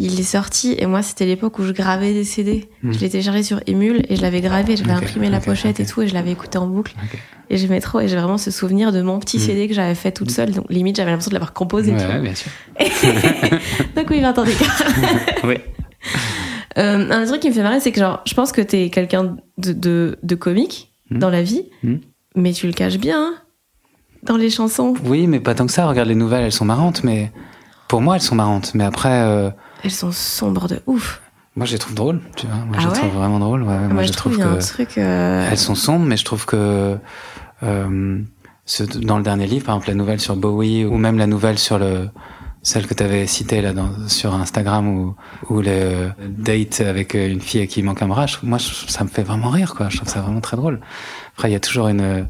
Il 0.00 0.20
est 0.20 0.22
sorti 0.22 0.76
et 0.78 0.86
moi, 0.86 1.02
c'était 1.02 1.26
l'époque 1.26 1.58
où 1.58 1.64
je 1.64 1.72
gravais 1.72 2.12
des 2.12 2.22
CD. 2.22 2.68
Hmm. 2.84 2.92
Je 2.92 3.00
l'ai 3.00 3.10
téléchargé 3.10 3.42
sur 3.42 3.60
Emule 3.66 4.06
et 4.08 4.14
je 4.14 4.22
l'avais 4.22 4.40
gravé. 4.40 4.76
J'avais 4.76 4.92
imprimé 4.92 5.28
la 5.28 5.40
pochette 5.40 5.80
et 5.80 5.86
tout 5.86 6.02
et 6.02 6.06
je 6.06 6.14
l'avais 6.14 6.30
écouté 6.30 6.56
en 6.56 6.68
boucle. 6.68 6.94
Et 7.50 7.56
j'aimais 7.56 7.80
trop. 7.80 7.98
Et 7.98 8.06
j'ai 8.06 8.14
vraiment 8.14 8.38
ce 8.38 8.52
souvenir 8.52 8.92
de 8.92 9.02
mon 9.02 9.18
petit 9.18 9.38
hmm. 9.38 9.40
CD 9.40 9.66
que 9.66 9.74
j'avais 9.74 9.96
fait 9.96 10.12
toute 10.12 10.30
seule. 10.30 10.52
Donc, 10.52 10.66
limite, 10.70 10.94
j'avais 10.94 11.10
l'impression 11.10 11.30
de 11.30 11.34
l'avoir 11.34 11.52
composé. 11.52 11.92
Ouais, 11.92 12.20
bien 12.20 12.34
sûr. 12.36 12.48
donc, 13.96 14.08
oui, 14.08 14.20
20 14.20 14.38
ans 14.38 14.44
d'écart. 14.44 14.82
oui. 15.44 15.56
Euh, 16.76 17.10
un 17.10 17.26
truc 17.26 17.40
qui 17.40 17.48
me 17.48 17.54
fait 17.54 17.62
marrer, 17.62 17.80
c'est 17.80 17.90
que 17.90 17.98
genre, 17.98 18.20
je 18.24 18.34
pense 18.34 18.52
que 18.52 18.60
t'es 18.60 18.88
quelqu'un 18.88 19.36
de, 19.56 19.72
de, 19.72 20.16
de, 20.22 20.34
comique 20.36 20.92
hmm. 21.10 21.18
dans 21.18 21.30
la 21.30 21.42
vie, 21.42 21.64
hmm. 21.82 21.96
mais 22.36 22.52
tu 22.52 22.68
le 22.68 22.72
caches 22.72 22.98
bien 22.98 23.20
hein, 23.20 23.34
dans 24.22 24.36
les 24.36 24.48
chansons. 24.48 24.94
Oui, 25.04 25.26
mais 25.26 25.40
pas 25.40 25.56
tant 25.56 25.66
que 25.66 25.72
ça. 25.72 25.88
Regarde 25.88 26.06
les 26.06 26.14
nouvelles, 26.14 26.44
elles 26.44 26.52
sont 26.52 26.66
marrantes, 26.66 27.02
mais 27.02 27.32
pour 27.88 28.00
moi, 28.00 28.14
elles 28.14 28.22
sont 28.22 28.36
marrantes. 28.36 28.74
Mais 28.76 28.84
après. 28.84 29.22
Euh, 29.22 29.50
elles 29.82 29.90
sont 29.90 30.12
sombres 30.12 30.68
de 30.68 30.80
ouf. 30.86 31.20
Moi, 31.56 31.66
je 31.66 31.72
les 31.72 31.78
trouve 31.78 31.94
drôles, 31.94 32.20
tu 32.36 32.46
vois. 32.46 32.56
Moi, 32.56 32.76
je 32.78 32.86
ah 32.86 32.90
les 32.90 32.98
trouve 32.98 33.12
vraiment 33.14 33.38
drôles. 33.40 33.62
Ouais, 33.64 33.88
moi, 33.88 34.04
je, 34.04 34.12
trouve, 34.12 34.36
que 34.36 34.42
un 34.42 34.58
truc. 34.58 34.96
Euh, 34.96 35.48
elles 35.50 35.58
sont 35.58 35.74
sombres, 35.74 36.04
mais 36.04 36.16
je 36.16 36.24
trouve 36.24 36.46
que 36.46 36.96
euh, 37.64 38.22
dans 39.00 39.16
le 39.16 39.24
dernier 39.24 39.46
livre, 39.46 39.64
par 39.64 39.74
exemple, 39.74 39.88
la 39.88 39.94
nouvelle 39.94 40.20
sur 40.20 40.36
Bowie 40.36 40.84
ou 40.84 40.96
même 40.98 41.18
la 41.18 41.26
nouvelle 41.26 41.58
sur 41.58 41.78
le 41.78 42.10
celle 42.62 42.86
que 42.86 42.94
tu 42.94 43.02
avais 43.02 43.26
citée 43.26 43.62
là 43.62 43.72
dans, 43.72 44.08
sur 44.08 44.34
Instagram 44.34 44.88
ou 44.88 45.14
ou 45.48 45.60
le 45.60 46.10
date 46.28 46.80
avec 46.80 47.14
une 47.14 47.40
fille 47.40 47.62
à 47.62 47.66
qui 47.66 47.80
il 47.80 47.84
manque 47.84 48.02
un 48.02 48.08
bras, 48.08 48.26
moi 48.42 48.58
ça 48.58 49.04
me 49.04 49.08
fait 49.08 49.22
vraiment 49.22 49.50
rire 49.50 49.74
quoi. 49.74 49.88
Je 49.88 49.96
trouve 49.96 50.08
ça 50.08 50.20
vraiment 50.20 50.40
très 50.40 50.56
drôle. 50.56 50.80
Après 51.34 51.48
il 51.48 51.52
y 51.52 51.56
a 51.56 51.60
toujours 51.60 51.88
une 51.88 52.28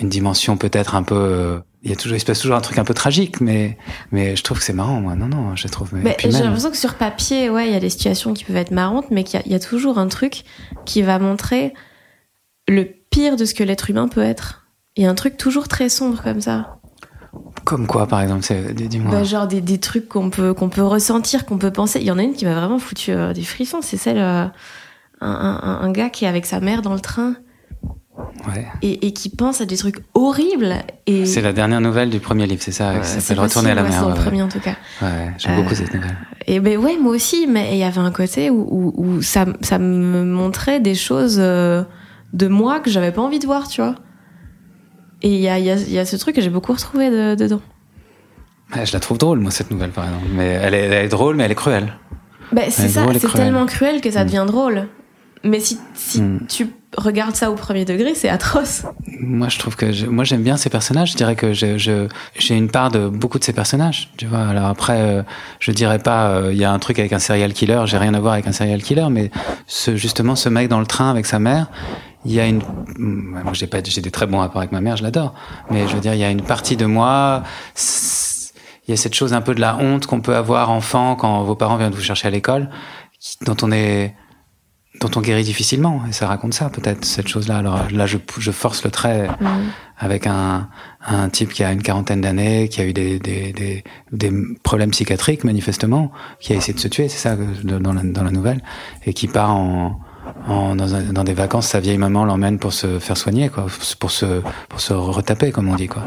une 0.00 0.08
dimension 0.08 0.56
peut-être 0.56 0.94
un 0.94 1.02
peu 1.02 1.62
il 1.82 1.90
y 1.90 1.92
a 1.92 1.96
toujours 1.96 2.16
il 2.16 2.20
se 2.20 2.26
passe 2.26 2.40
toujours 2.40 2.56
un 2.56 2.60
truc 2.60 2.78
un 2.78 2.84
peu 2.84 2.94
tragique 2.94 3.40
mais 3.40 3.78
mais 4.12 4.36
je 4.36 4.42
trouve 4.42 4.58
que 4.58 4.64
c'est 4.64 4.72
marrant 4.72 5.00
moi 5.00 5.14
non 5.14 5.28
non 5.28 5.56
je 5.56 5.66
trouve 5.68 5.90
mais, 5.92 6.16
j'ai 6.20 6.30
l'impression 6.30 6.70
que 6.70 6.76
sur 6.76 6.94
papier 6.94 7.48
ouais 7.48 7.68
il 7.68 7.72
y 7.72 7.76
a 7.76 7.80
des 7.80 7.90
situations 7.90 8.34
qui 8.34 8.44
peuvent 8.44 8.56
être 8.56 8.70
marrantes 8.70 9.10
mais 9.10 9.24
qu'il 9.24 9.40
y, 9.46 9.50
y, 9.50 9.54
a 9.54 9.60
toujours 9.60 9.98
un 9.98 10.08
truc 10.08 10.44
qui 10.84 11.02
va 11.02 11.18
montrer 11.18 11.72
le 12.68 12.84
pire 12.84 13.36
de 13.36 13.44
ce 13.44 13.54
que 13.54 13.64
l'être 13.64 13.88
humain 13.90 14.08
peut 14.08 14.22
être 14.22 14.66
il 14.96 15.04
y 15.04 15.06
a 15.06 15.10
un 15.10 15.14
truc 15.14 15.36
toujours 15.36 15.68
très 15.68 15.88
sombre 15.88 16.22
comme 16.22 16.40
ça 16.40 16.80
comme 17.64 17.86
quoi, 17.86 18.06
par 18.06 18.20
exemple 18.22 18.44
Dis-moi. 18.72 19.12
Bah, 19.12 19.24
genre 19.24 19.46
des, 19.46 19.60
des 19.60 19.78
trucs 19.78 20.08
qu'on 20.08 20.30
peut, 20.30 20.54
qu'on 20.54 20.68
peut 20.68 20.82
ressentir, 20.82 21.46
qu'on 21.46 21.58
peut 21.58 21.70
penser. 21.70 22.00
Il 22.00 22.06
y 22.06 22.10
en 22.10 22.18
a 22.18 22.22
une 22.22 22.32
qui 22.32 22.44
m'a 22.44 22.54
vraiment 22.54 22.78
foutu 22.78 23.12
euh, 23.12 23.32
des 23.32 23.42
frissons. 23.42 23.82
C'est 23.82 23.96
celle, 23.96 24.18
euh, 24.18 24.46
un, 25.20 25.30
un, 25.62 25.80
un, 25.82 25.92
gars 25.92 26.10
qui 26.10 26.24
est 26.24 26.28
avec 26.28 26.46
sa 26.46 26.60
mère 26.60 26.82
dans 26.82 26.94
le 26.94 27.00
train. 27.00 27.36
Ouais. 28.48 28.66
Et, 28.82 29.06
et, 29.06 29.12
qui 29.12 29.28
pense 29.28 29.60
à 29.60 29.66
des 29.66 29.76
trucs 29.76 30.02
horribles. 30.14 30.74
Et... 31.06 31.26
C'est 31.26 31.42
la 31.42 31.52
dernière 31.52 31.80
nouvelle 31.80 32.10
du 32.10 32.20
premier 32.20 32.46
livre, 32.46 32.62
c'est 32.62 32.72
ça 32.72 32.92
ouais, 32.92 33.02
Ça 33.02 33.20
s'appelle 33.20 33.42
Retourner 33.42 33.70
à 33.70 33.74
la 33.74 33.82
mer. 33.82 33.92
C'est 33.92 34.08
le 34.08 34.14
premier 34.14 34.42
en 34.42 34.48
tout 34.48 34.60
cas. 34.60 34.76
Ouais, 35.02 35.32
j'aime 35.38 35.62
beaucoup 35.62 35.74
cette 35.74 35.92
nouvelle. 35.92 36.10
Euh, 36.10 36.44
et 36.46 36.60
ben 36.60 36.78
ouais, 36.78 36.96
moi 36.96 37.12
aussi, 37.14 37.46
mais 37.46 37.72
il 37.72 37.78
y 37.78 37.84
avait 37.84 37.98
un 37.98 38.10
côté 38.10 38.50
où, 38.50 38.66
où, 38.70 38.92
où, 38.96 39.22
ça, 39.22 39.46
ça 39.60 39.78
me 39.78 40.24
montrait 40.24 40.80
des 40.80 40.94
choses 40.94 41.36
de 41.36 42.48
moi 42.48 42.80
que 42.80 42.90
j'avais 42.90 43.12
pas 43.12 43.22
envie 43.22 43.38
de 43.38 43.46
voir, 43.46 43.68
tu 43.68 43.80
vois. 43.80 43.94
Et 45.22 45.34
il 45.34 45.40
y 45.40 45.48
a, 45.48 45.58
y, 45.58 45.70
a, 45.70 45.76
y 45.76 45.98
a, 45.98 46.06
ce 46.06 46.16
truc 46.16 46.36
que 46.36 46.40
j'ai 46.40 46.50
beaucoup 46.50 46.72
retrouvé 46.72 47.10
de, 47.10 47.34
dedans. 47.34 47.60
je 48.72 48.92
la 48.92 49.00
trouve 49.00 49.18
drôle, 49.18 49.40
moi, 49.40 49.50
cette 49.50 49.70
nouvelle, 49.70 49.90
par 49.90 50.04
exemple. 50.04 50.26
Mais 50.32 50.46
elle 50.46 50.74
est, 50.74 50.84
elle 50.84 51.04
est 51.04 51.08
drôle, 51.08 51.36
mais 51.36 51.44
elle 51.44 51.52
est 51.52 51.56
cruelle. 51.56 51.92
Bah, 52.52 52.62
c'est 52.70 52.88
ça, 52.88 53.06
c'est 53.12 53.32
tellement 53.32 53.66
cruel 53.66 54.00
que 54.00 54.10
ça 54.10 54.24
mm. 54.24 54.26
devient 54.26 54.44
drôle. 54.46 54.88
Mais 55.44 55.60
si, 55.60 55.78
si 55.94 56.22
mm. 56.22 56.46
tu 56.48 56.68
regardes 56.96 57.36
ça 57.36 57.50
au 57.50 57.54
premier 57.54 57.84
degré, 57.84 58.14
c'est 58.14 58.28
atroce. 58.28 58.84
Moi, 59.20 59.48
je 59.48 59.58
trouve 59.58 59.76
que 59.76 60.06
moi 60.06 60.24
j'aime 60.24 60.42
bien 60.42 60.56
ces 60.56 60.70
personnages. 60.70 61.12
Je 61.12 61.16
dirais 61.16 61.36
que 61.36 61.52
j'ai 61.52 61.78
je, 61.78 62.08
j'ai 62.38 62.56
une 62.56 62.70
part 62.70 62.90
de 62.90 63.08
beaucoup 63.08 63.38
de 63.38 63.44
ces 63.44 63.52
personnages. 63.52 64.10
Tu 64.16 64.26
vois. 64.26 64.40
Alors 64.40 64.66
après, 64.66 65.00
euh, 65.00 65.22
je 65.58 65.72
dirais 65.72 65.98
pas, 65.98 66.30
euh, 66.30 66.52
il 66.52 66.58
y 66.58 66.64
a 66.64 66.72
un 66.72 66.78
truc 66.78 66.98
avec 66.98 67.12
un 67.12 67.18
serial 67.18 67.52
killer. 67.52 67.82
J'ai 67.86 67.98
rien 67.98 68.14
à 68.14 68.20
voir 68.20 68.34
avec 68.34 68.46
un 68.46 68.52
serial 68.52 68.82
killer, 68.82 69.06
mais 69.10 69.30
ce, 69.66 69.96
justement, 69.96 70.36
ce 70.36 70.48
mec 70.48 70.68
dans 70.68 70.80
le 70.80 70.86
train 70.86 71.10
avec 71.10 71.26
sa 71.26 71.38
mère, 71.38 71.68
il 72.24 72.32
y 72.32 72.40
a 72.40 72.46
une 72.46 72.60
moi 72.98 73.52
j'ai 73.54 73.66
pas 73.66 73.78
j'ai 73.82 74.02
des 74.02 74.10
très 74.10 74.26
bons 74.26 74.38
rapports 74.38 74.60
avec 74.60 74.72
ma 74.72 74.82
mère 74.82 74.94
je 74.94 75.02
l'adore 75.02 75.32
mais 75.70 75.88
je 75.88 75.94
veux 75.94 76.00
dire 76.00 76.12
il 76.12 76.20
y 76.20 76.24
a 76.24 76.30
une 76.30 76.42
partie 76.42 76.76
de 76.76 76.84
moi 76.84 77.42
il 78.86 78.90
y 78.90 78.92
a 78.92 78.96
cette 78.96 79.14
chose 79.14 79.32
un 79.32 79.40
peu 79.40 79.54
de 79.54 79.60
la 79.62 79.78
honte 79.78 80.06
qu'on 80.06 80.20
peut 80.20 80.36
avoir 80.36 80.70
enfant 80.70 81.16
quand 81.16 81.42
vos 81.44 81.54
parents 81.54 81.78
viennent 81.78 81.94
vous 81.94 82.02
chercher 82.02 82.28
à 82.28 82.30
l'école 82.30 82.68
dont 83.46 83.56
on 83.62 83.72
est 83.72 84.14
dont 85.00 85.10
on 85.16 85.20
guérit 85.20 85.44
difficilement 85.44 86.02
et 86.08 86.12
ça 86.12 86.26
raconte 86.26 86.54
ça 86.54 86.68
peut-être 86.68 87.04
cette 87.04 87.26
chose 87.26 87.48
là 87.48 87.56
alors 87.58 87.90
là 87.90 88.06
je, 88.06 88.18
je 88.38 88.50
force 88.50 88.84
le 88.84 88.90
trait 88.90 89.28
mmh. 89.28 89.46
avec 89.98 90.26
un, 90.26 90.68
un 91.06 91.28
type 91.30 91.52
qui 91.52 91.64
a 91.64 91.72
une 91.72 91.82
quarantaine 91.82 92.20
d'années 92.20 92.68
qui 92.68 92.80
a 92.82 92.84
eu 92.84 92.92
des, 92.92 93.18
des, 93.18 93.52
des, 93.52 93.82
des, 94.12 94.32
problèmes 94.62 94.90
psychiatriques 94.90 95.42
manifestement 95.44 96.12
qui 96.38 96.52
a 96.52 96.56
essayé 96.56 96.74
de 96.74 96.80
se 96.80 96.88
tuer 96.88 97.08
c'est 97.08 97.18
ça 97.18 97.36
dans 97.36 97.92
la, 97.92 98.02
dans 98.02 98.22
la 98.22 98.30
nouvelle 98.30 98.62
et 99.06 99.14
qui 99.14 99.26
part 99.26 99.56
en 99.56 100.00
en, 100.46 100.74
dans, 100.74 100.94
un, 100.94 101.12
dans, 101.12 101.24
des 101.24 101.34
vacances, 101.34 101.68
sa 101.68 101.80
vieille 101.80 101.98
maman 101.98 102.24
l'emmène 102.24 102.58
pour 102.58 102.72
se 102.72 102.98
faire 102.98 103.16
soigner, 103.16 103.48
quoi, 103.48 103.66
pour 103.98 104.10
se, 104.10 104.40
pour 104.68 104.80
se 104.80 104.92
retaper, 104.92 105.52
comme 105.52 105.68
on 105.68 105.74
dit, 105.74 105.88
quoi. 105.88 106.02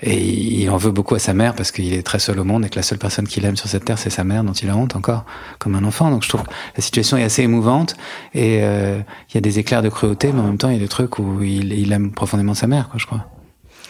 Et 0.00 0.16
il 0.16 0.70
en 0.70 0.76
veut 0.76 0.92
beaucoup 0.92 1.16
à 1.16 1.18
sa 1.18 1.34
mère 1.34 1.54
parce 1.54 1.72
qu'il 1.72 1.92
est 1.92 2.04
très 2.04 2.20
seul 2.20 2.38
au 2.38 2.44
monde 2.44 2.64
et 2.64 2.68
que 2.68 2.76
la 2.76 2.82
seule 2.82 2.98
personne 2.98 3.26
qu'il 3.26 3.44
aime 3.44 3.56
sur 3.56 3.68
cette 3.68 3.84
terre, 3.84 3.98
c'est 3.98 4.10
sa 4.10 4.22
mère, 4.22 4.44
dont 4.44 4.52
il 4.52 4.70
a 4.70 4.76
honte 4.76 4.94
encore, 4.94 5.24
comme 5.58 5.74
un 5.74 5.84
enfant. 5.84 6.10
Donc 6.10 6.22
je 6.22 6.28
trouve 6.28 6.44
que 6.44 6.50
la 6.76 6.82
situation 6.82 7.16
est 7.16 7.24
assez 7.24 7.42
émouvante 7.42 7.96
et 8.32 8.60
euh, 8.62 9.00
il 9.30 9.34
y 9.34 9.38
a 9.38 9.40
des 9.40 9.58
éclairs 9.58 9.82
de 9.82 9.88
cruauté, 9.88 10.30
mais 10.32 10.40
en 10.40 10.44
même 10.44 10.58
temps, 10.58 10.68
il 10.68 10.74
y 10.74 10.78
a 10.78 10.82
des 10.82 10.88
trucs 10.88 11.18
où 11.18 11.42
il, 11.42 11.72
il 11.72 11.92
aime 11.92 12.12
profondément 12.12 12.54
sa 12.54 12.68
mère, 12.68 12.88
quoi, 12.88 12.98
je 12.98 13.06
crois. 13.06 13.26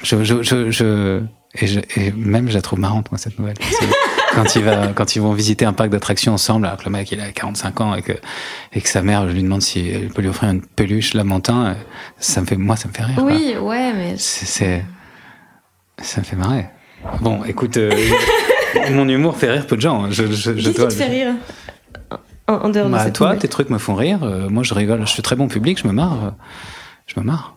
Je, 0.03 0.25
je, 0.25 0.43
je, 0.43 0.71
je 0.71 1.23
et, 1.55 1.67
je, 1.67 1.81
et 1.97 2.13
même, 2.13 2.49
je 2.49 2.55
la 2.55 2.63
trouve 2.63 2.79
marrante, 2.79 3.11
moi, 3.11 3.19
cette 3.19 3.39
nouvelle. 3.39 3.57
Quand 4.39 4.57
il 4.57 4.63
va, 4.63 4.89
quand 4.89 5.17
ils 5.17 5.23
vont 5.23 5.33
visiter 5.33 5.65
un 5.65 5.73
parc 5.73 5.91
d'attractions 5.91 6.33
ensemble, 6.33 6.67
alors 6.67 6.79
que 6.79 6.85
le 6.85 6.91
mec 6.91 7.11
il 7.11 7.21
a 7.21 7.33
45 7.33 7.81
ans 7.81 7.95
et 7.95 8.03
que 8.03 8.13
et 8.73 8.81
que 8.81 8.89
sa 8.89 9.03
mère 9.03 9.25
lui 9.27 9.43
demande 9.43 9.63
si 9.63 9.89
elle 9.89 10.09
peut 10.09 10.23
lui 10.23 10.29
offrir 10.29 10.51
une 10.51 10.63
peluche 10.63 11.15
lamentin, 11.15 11.77
ça 12.19 12.41
me 12.41 12.47
fait, 12.47 12.57
moi 12.57 12.77
ça 12.77 12.89
me 12.89 12.93
fait 12.93 13.03
rire. 13.03 13.23
Oui, 13.23 13.57
ouais, 13.61 13.93
mais 13.95 14.15
c'est, 14.17 14.85
ça 16.01 16.21
me 16.21 16.25
fait 16.25 16.37
marrer. 16.37 16.67
Bon, 17.21 17.43
écoute, 17.45 17.77
euh, 17.77 17.91
mon 18.93 19.09
humour 19.09 19.37
fait 19.37 19.51
rire 19.51 19.67
peu 19.67 19.77
de 19.77 19.81
gens. 19.81 20.05
Hein. 20.05 20.09
Je, 20.11 20.31
je, 20.31 20.71
te 20.71 20.89
fait 20.91 21.07
rire 21.07 21.35
en, 22.47 22.69
dehors 22.71 22.89
bah, 22.89 22.99
de 22.99 23.05
cette 23.05 23.15
Toi, 23.15 23.37
tes 23.37 23.49
trucs 23.49 23.71
me 23.71 23.79
font 23.79 23.95
rire. 23.95 24.23
Euh, 24.23 24.49
moi, 24.49 24.63
je 24.63 24.73
rigole. 24.75 25.01
Je 25.01 25.13
suis 25.13 25.23
très 25.23 25.37
bon 25.37 25.49
public. 25.49 25.79
Je 25.83 25.87
me 25.87 25.93
marre. 25.93 26.25
Euh, 26.25 26.31
je 27.07 27.21
me 27.21 27.25
marre. 27.25 27.55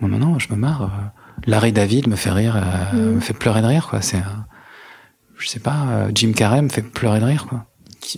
Moi, 0.00 0.10
maintenant, 0.10 0.38
je 0.38 0.48
me 0.50 0.56
marre. 0.56 0.90
Larry 1.46 1.72
David 1.72 2.08
me 2.08 2.16
fait 2.16 2.30
rire, 2.30 2.60
mm. 2.92 2.98
me 2.98 3.20
fait 3.20 3.32
pleurer 3.32 3.62
de 3.62 3.66
rire, 3.66 3.86
quoi. 3.88 4.02
C'est 4.02 4.18
je 5.38 5.48
sais 5.48 5.60
pas, 5.60 5.76
euh, 5.90 6.10
Jim 6.14 6.32
Carrey 6.34 6.62
me 6.62 6.68
fait 6.68 6.82
pleurer 6.82 7.20
de 7.20 7.24
rire, 7.24 7.46
quoi. 7.48 7.64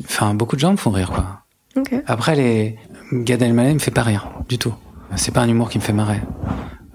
Enfin, 0.04 0.34
beaucoup 0.34 0.56
de 0.56 0.60
gens 0.60 0.72
me 0.72 0.76
font 0.76 0.90
rire, 0.90 1.10
quoi. 1.10 1.42
Ok. 1.76 1.94
Après, 2.06 2.34
les 2.34 2.76
Gad 3.12 3.42
Elmaleh 3.42 3.74
me 3.74 3.78
fait 3.78 3.90
pas 3.90 4.02
rire 4.02 4.28
du 4.48 4.58
tout. 4.58 4.74
C'est 5.16 5.32
pas 5.32 5.40
un 5.40 5.48
humour 5.48 5.68
qui 5.70 5.78
me 5.78 5.82
fait 5.82 5.92
marrer. 5.92 6.20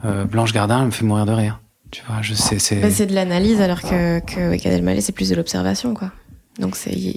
Euh, 0.06 0.26
Blanche 0.26 0.54
Gardin 0.54 0.80
elle 0.82 0.86
me 0.88 0.92
fait 0.92 1.06
mourir 1.06 1.26
de 1.26 1.32
rire. 1.34 1.60
Tu 1.92 2.02
vois, 2.08 2.22
je 2.22 2.34
sais, 2.34 2.60
c'est. 2.60 2.78
Bah, 2.78 2.90
c'est 2.92 3.06
de 3.06 3.14
l'analyse 3.14 3.60
alors 3.62 3.82
que, 3.82 4.20
que 4.20 4.56
Gad 4.56 4.74
Elmaleh 4.74 5.02
c'est 5.02 5.12
plus 5.12 5.30
de 5.30 5.36
l'observation 5.36 5.94
quoi. 5.94 6.12
Donc 6.60 6.76
c'est 6.78 6.92
Ouais, 6.92 7.16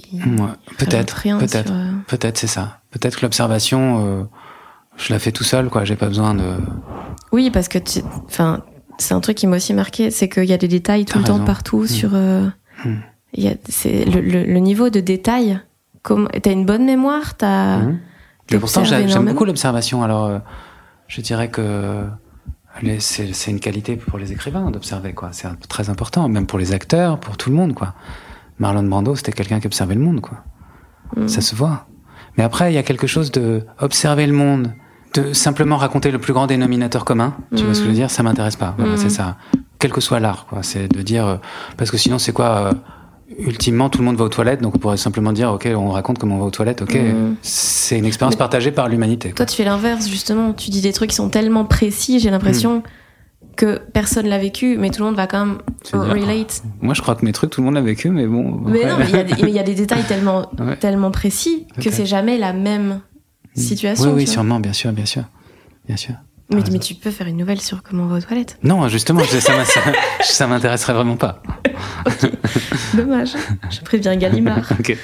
peut-être, 0.77 1.23
peut-être, 1.23 1.67
sur, 1.67 1.75
euh, 1.75 1.91
peut-être 2.07 2.37
c'est 2.37 2.47
ça. 2.47 2.79
Peut-être 2.91 3.17
que 3.17 3.21
l'observation, 3.21 4.05
euh, 4.05 4.23
je 4.97 5.13
la 5.13 5.19
fais 5.19 5.31
tout 5.31 5.43
seul, 5.45 5.69
quoi. 5.69 5.85
J'ai 5.85 5.95
pas 5.95 6.07
besoin 6.07 6.33
de. 6.33 6.43
Oui 7.31 7.49
parce 7.51 7.67
que 7.69 7.77
tu... 7.79 7.99
enfin 8.25 8.63
c'est 8.97 9.13
un 9.13 9.21
truc 9.21 9.37
qui 9.37 9.47
m'a 9.47 9.55
aussi 9.55 9.73
marqué 9.73 10.11
c'est 10.11 10.27
qu'il 10.27 10.43
y 10.45 10.51
a 10.53 10.57
des 10.57 10.67
détails 10.67 11.05
tout 11.05 11.19
le 11.19 11.23
temps 11.23 11.39
partout 11.45 11.83
Mm. 11.83 11.87
sur 11.87 12.09
euh, 12.13 12.47
Il 13.33 13.43
y 13.43 13.47
a 13.47 13.53
c'est 13.67 14.05
le, 14.05 14.21
le, 14.21 14.43
le 14.43 14.59
niveau 14.59 14.89
de 14.89 14.99
détail. 14.99 15.59
Comme 16.01 16.27
t'as 16.41 16.51
une 16.51 16.65
bonne 16.65 16.85
mémoire 16.85 17.35
t'as 17.35 17.79
Mhm. 17.79 17.99
Mais 18.51 18.57
pourtant, 18.57 18.83
j'aime 18.83 19.25
beaucoup 19.25 19.45
l'observation. 19.45 20.01
Alors, 20.01 20.25
euh, 20.25 20.39
je 21.07 21.21
dirais 21.21 21.49
que 21.49 22.05
les- 22.81 22.99
c'est 22.99 23.33
c'est 23.33 23.51
une 23.51 23.59
qualité 23.59 23.95
pour 23.95 24.17
les 24.17 24.31
écrivains 24.31 24.71
d'observer, 24.71 25.13
quoi. 25.13 25.29
C'est 25.33 25.47
très 25.67 25.89
important, 25.89 26.27
même 26.29 26.47
pour 26.47 26.57
les 26.57 26.73
acteurs, 26.73 27.19
pour 27.19 27.37
tout 27.37 27.49
le 27.51 27.55
monde, 27.55 27.73
quoi. 27.75 27.93
Marlon 28.57 28.83
Brando, 28.83 29.15
c'était 29.15 29.31
quelqu'un 29.33 29.59
qui 29.59 29.67
observait 29.67 29.93
le 29.95 30.01
monde, 30.01 30.21
quoi. 30.21 30.43
Mm. 31.15 31.27
Ça 31.27 31.41
se 31.41 31.55
voit. 31.55 31.85
Mais 32.37 32.43
après, 32.43 32.71
il 32.71 32.75
y 32.75 32.79
a 32.79 32.83
quelque 32.83 33.05
chose 33.07 33.31
de 33.31 33.65
observer 33.79 34.25
le 34.25 34.33
monde, 34.33 34.73
de 35.13 35.33
simplement 35.33 35.77
raconter 35.77 36.09
le 36.09 36.17
plus 36.19 36.33
grand 36.33 36.47
dénominateur 36.47 37.05
commun. 37.05 37.35
Tu 37.55 37.63
vois 37.63 37.73
ce 37.75 37.79
que 37.79 37.85
je 37.85 37.89
veux 37.89 37.95
dire? 37.95 38.09
Ça 38.09 38.23
m'intéresse 38.23 38.55
pas. 38.55 38.73
Voilà, 38.77 38.97
c'est 38.97 39.09
ça. 39.09 39.37
Quel 39.79 39.91
que 39.91 40.01
soit 40.01 40.19
l'art. 40.19 40.45
C'est 40.61 40.87
de 40.87 41.01
dire 41.01 41.25
euh, 41.25 41.37
parce 41.77 41.89
que 41.91 41.97
sinon, 41.97 42.19
c'est 42.19 42.33
quoi 42.33 42.67
euh, 42.67 42.73
Ultimement, 43.37 43.89
tout 43.89 43.99
le 43.99 44.05
monde 44.05 44.17
va 44.17 44.25
aux 44.25 44.29
toilettes, 44.29 44.61
donc 44.61 44.75
on 44.75 44.79
pourrait 44.79 44.97
simplement 44.97 45.31
dire, 45.31 45.51
ok, 45.53 45.69
on 45.75 45.89
raconte 45.91 46.17
comment 46.17 46.35
on 46.35 46.39
va 46.39 46.45
aux 46.45 46.51
toilettes, 46.51 46.81
ok. 46.81 46.95
Mm. 46.95 47.35
C'est 47.43 47.97
une 47.97 48.05
expérience 48.05 48.33
Mais- 48.33 48.39
partagée 48.39 48.71
par 48.71 48.89
l'humanité. 48.89 49.31
Toi 49.33 49.45
tu 49.45 49.55
fais 49.55 49.63
l'inverse 49.65 50.09
justement 50.09 50.51
tu 50.53 50.71
dis 50.71 50.81
des 50.81 50.91
trucs 50.93 51.11
qui 51.11 51.15
sont 51.15 51.29
tellement 51.29 51.63
précis 51.63 52.19
j'ai 52.19 52.31
l'impression 52.31 52.81
que 53.55 53.79
personne 53.93 54.27
l'a 54.27 54.39
vécu 54.39 54.77
mais 54.79 54.89
tout 54.89 55.01
le 55.03 55.05
monde 55.09 55.15
va 55.15 55.27
quand 55.27 55.45
même 55.45 55.57
relate. 55.93 56.63
Moi, 56.81 56.93
je 56.95 57.01
crois 57.03 57.13
que 57.15 57.23
mes 57.23 57.31
trucs, 57.31 57.51
tout 57.51 57.61
le 57.61 57.65
monde 57.65 57.75
l'a 57.75 57.81
vécu, 57.81 58.09
mais 58.09 58.25
bon. 58.25 58.61
Mais 58.65 58.83
après- 58.83 58.89
non, 58.89 58.97
mais 58.97 59.05
il 59.09 59.15
y 59.15 59.19
a 59.19 59.23
des- 59.23 59.43
mais 59.43 59.49
il 59.49 59.55
y, 59.55 59.59
a 59.59 59.63
des 59.63 59.75
détails 59.75 60.03
tellement, 60.07 60.49
Ouais. 60.59 60.75
tellement 60.77 61.11
précis 61.11 61.67
que 61.81 61.91
c'est 61.91 62.07
jamais 62.07 62.37
la 62.39 62.51
même 62.51 63.01
situation. 63.55 64.09
Oui, 64.09 64.15
oui, 64.23 64.27
sûrement, 64.27 64.59
bien 64.59 64.73
sûr, 64.73 64.91
bien 64.91 65.05
sûr, 65.05 65.23
bien 65.87 65.97
sûr. 65.97 66.15
Mais, 66.51 66.63
tu 66.79 66.95
peux 66.95 67.11
faire 67.11 67.27
une 67.27 67.37
nouvelle 67.37 67.61
sur 67.61 67.83
comment 67.83 68.05
on 68.05 68.07
va 68.07 68.17
aux 68.17 68.21
toilettes. 68.21 68.57
Non, 68.63 68.87
justement, 68.87 69.21
ça, 70.23 70.47
m'intéresserait 70.47 70.93
vraiment 70.93 71.15
pas. 71.15 71.43
Dommage. 72.95 73.33
Je 73.69 73.79
préviens 73.81 74.15
Gallimard. 74.15 74.67
Ok. 74.79 74.97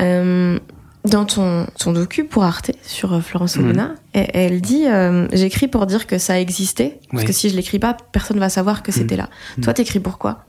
Euh, 0.00 0.58
dans 1.04 1.24
ton, 1.24 1.66
ton 1.78 1.92
docu 1.92 2.24
pour 2.24 2.44
Arte 2.44 2.70
sur 2.82 3.12
euh, 3.12 3.20
Florence 3.20 3.56
Mhm. 3.56 3.64
Ozona, 3.70 3.94
elle, 4.12 4.30
elle 4.32 4.60
dit 4.60 4.86
euh, 4.86 5.26
J'écris 5.32 5.66
pour 5.68 5.86
dire 5.86 6.06
que 6.06 6.18
ça 6.18 6.40
existait, 6.40 7.00
parce 7.10 7.22
Oui. 7.22 7.26
que 7.26 7.32
si 7.34 7.50
je 7.50 7.56
l'écris 7.56 7.78
pas, 7.80 7.96
personne 8.12 8.38
va 8.38 8.48
savoir 8.48 8.82
que 8.82 8.92
c'était 8.92 9.16
là. 9.16 9.28
Toi, 9.62 9.74
t'écris 9.74 10.00
pourquoi 10.00 10.44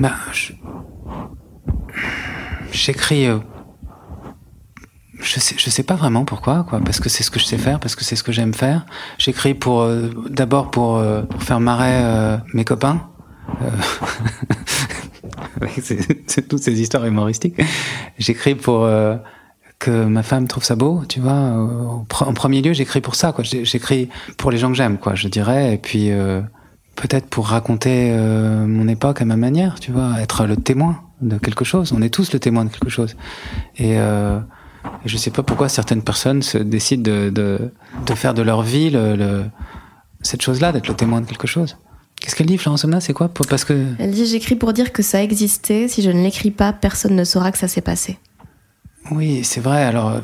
Bah, 0.00 0.12
j'écris. 2.72 3.28
Je 5.24 5.40
sais, 5.40 5.54
je 5.58 5.70
sais 5.70 5.82
pas 5.82 5.94
vraiment 5.94 6.24
pourquoi, 6.26 6.64
quoi. 6.68 6.80
Parce 6.80 7.00
que 7.00 7.08
c'est 7.08 7.22
ce 7.22 7.30
que 7.30 7.40
je 7.40 7.46
sais 7.46 7.56
faire, 7.58 7.80
parce 7.80 7.96
que 7.96 8.04
c'est 8.04 8.14
ce 8.14 8.22
que 8.22 8.30
j'aime 8.30 8.52
faire. 8.52 8.84
J'écris 9.18 9.54
pour 9.54 9.80
euh, 9.80 10.10
d'abord 10.28 10.70
pour, 10.70 10.98
euh, 10.98 11.22
pour 11.22 11.42
faire 11.42 11.60
marrer 11.60 11.92
euh, 12.04 12.36
mes 12.52 12.64
copains. 12.64 13.00
Euh, 13.62 13.70
avec 15.60 15.80
ces- 15.82 16.22
ces- 16.26 16.42
toutes 16.42 16.62
ces 16.62 16.80
histoires 16.80 17.06
humoristiques. 17.06 17.60
J'écris 18.18 18.54
pour 18.54 18.84
euh, 18.84 19.16
que 19.78 20.04
ma 20.04 20.22
femme 20.22 20.46
trouve 20.46 20.64
ça 20.64 20.76
beau, 20.76 21.02
tu 21.08 21.20
vois. 21.20 21.32
En 22.20 22.34
premier 22.34 22.60
lieu, 22.62 22.72
j'écris 22.72 23.00
pour 23.00 23.14
ça, 23.14 23.32
quoi. 23.32 23.44
J'écris 23.44 24.08
pour 24.36 24.50
les 24.50 24.58
gens 24.58 24.68
que 24.68 24.74
j'aime, 24.76 24.98
quoi. 24.98 25.14
Je 25.14 25.28
dirais. 25.28 25.74
Et 25.74 25.78
puis 25.78 26.10
peut-être 26.96 27.26
pour 27.26 27.48
raconter 27.48 28.12
mon 28.16 28.88
époque 28.88 29.20
à 29.20 29.24
ma 29.24 29.36
manière, 29.36 29.80
tu 29.80 29.90
vois, 29.92 30.20
être 30.20 30.46
le 30.46 30.56
témoin 30.56 31.00
de 31.20 31.38
quelque 31.38 31.64
chose. 31.64 31.92
On 31.92 32.00
est 32.02 32.08
tous 32.12 32.32
le 32.32 32.38
témoin 32.40 32.64
de 32.64 32.70
quelque 32.70 32.88
chose. 32.90 33.16
Et, 33.78 33.96
je 35.04 35.16
sais 35.16 35.30
pas 35.30 35.42
pourquoi 35.42 35.68
certaines 35.68 36.02
personnes 36.02 36.42
se 36.42 36.58
décident 36.58 37.02
de, 37.10 37.30
de, 37.30 37.72
de 38.06 38.14
faire 38.14 38.34
de 38.34 38.42
leur 38.42 38.62
vie 38.62 38.90
le, 38.90 39.16
le- 39.16 39.44
cette 40.20 40.42
chose-là, 40.42 40.72
d'être 40.72 40.88
le 40.88 40.94
témoin 40.94 41.20
de 41.20 41.26
quelque 41.26 41.46
chose. 41.46 41.76
Qu'est-ce 42.20 42.34
qu'elle 42.36 42.46
dit, 42.46 42.56
Florence 42.56 42.84
Omna 42.84 43.00
C'est 43.00 43.12
quoi? 43.12 43.28
Parce 43.50 43.64
que 43.64 43.86
Elle 43.98 44.12
dit 44.12 44.24
J'écris 44.26 44.56
pour 44.56 44.72
dire 44.72 44.92
que 44.92 45.02
ça 45.02 45.22
existait. 45.22 45.88
Si 45.88 46.00
je 46.02 46.10
ne 46.10 46.22
l'écris 46.22 46.50
pas, 46.50 46.72
personne 46.72 47.14
ne 47.16 47.24
saura 47.24 47.52
que 47.52 47.58
ça 47.58 47.68
s'est 47.68 47.82
passé. 47.82 48.18
oui, 49.10 49.44
c'est 49.44 49.60
vrai. 49.60 49.82
Alors 49.84 50.20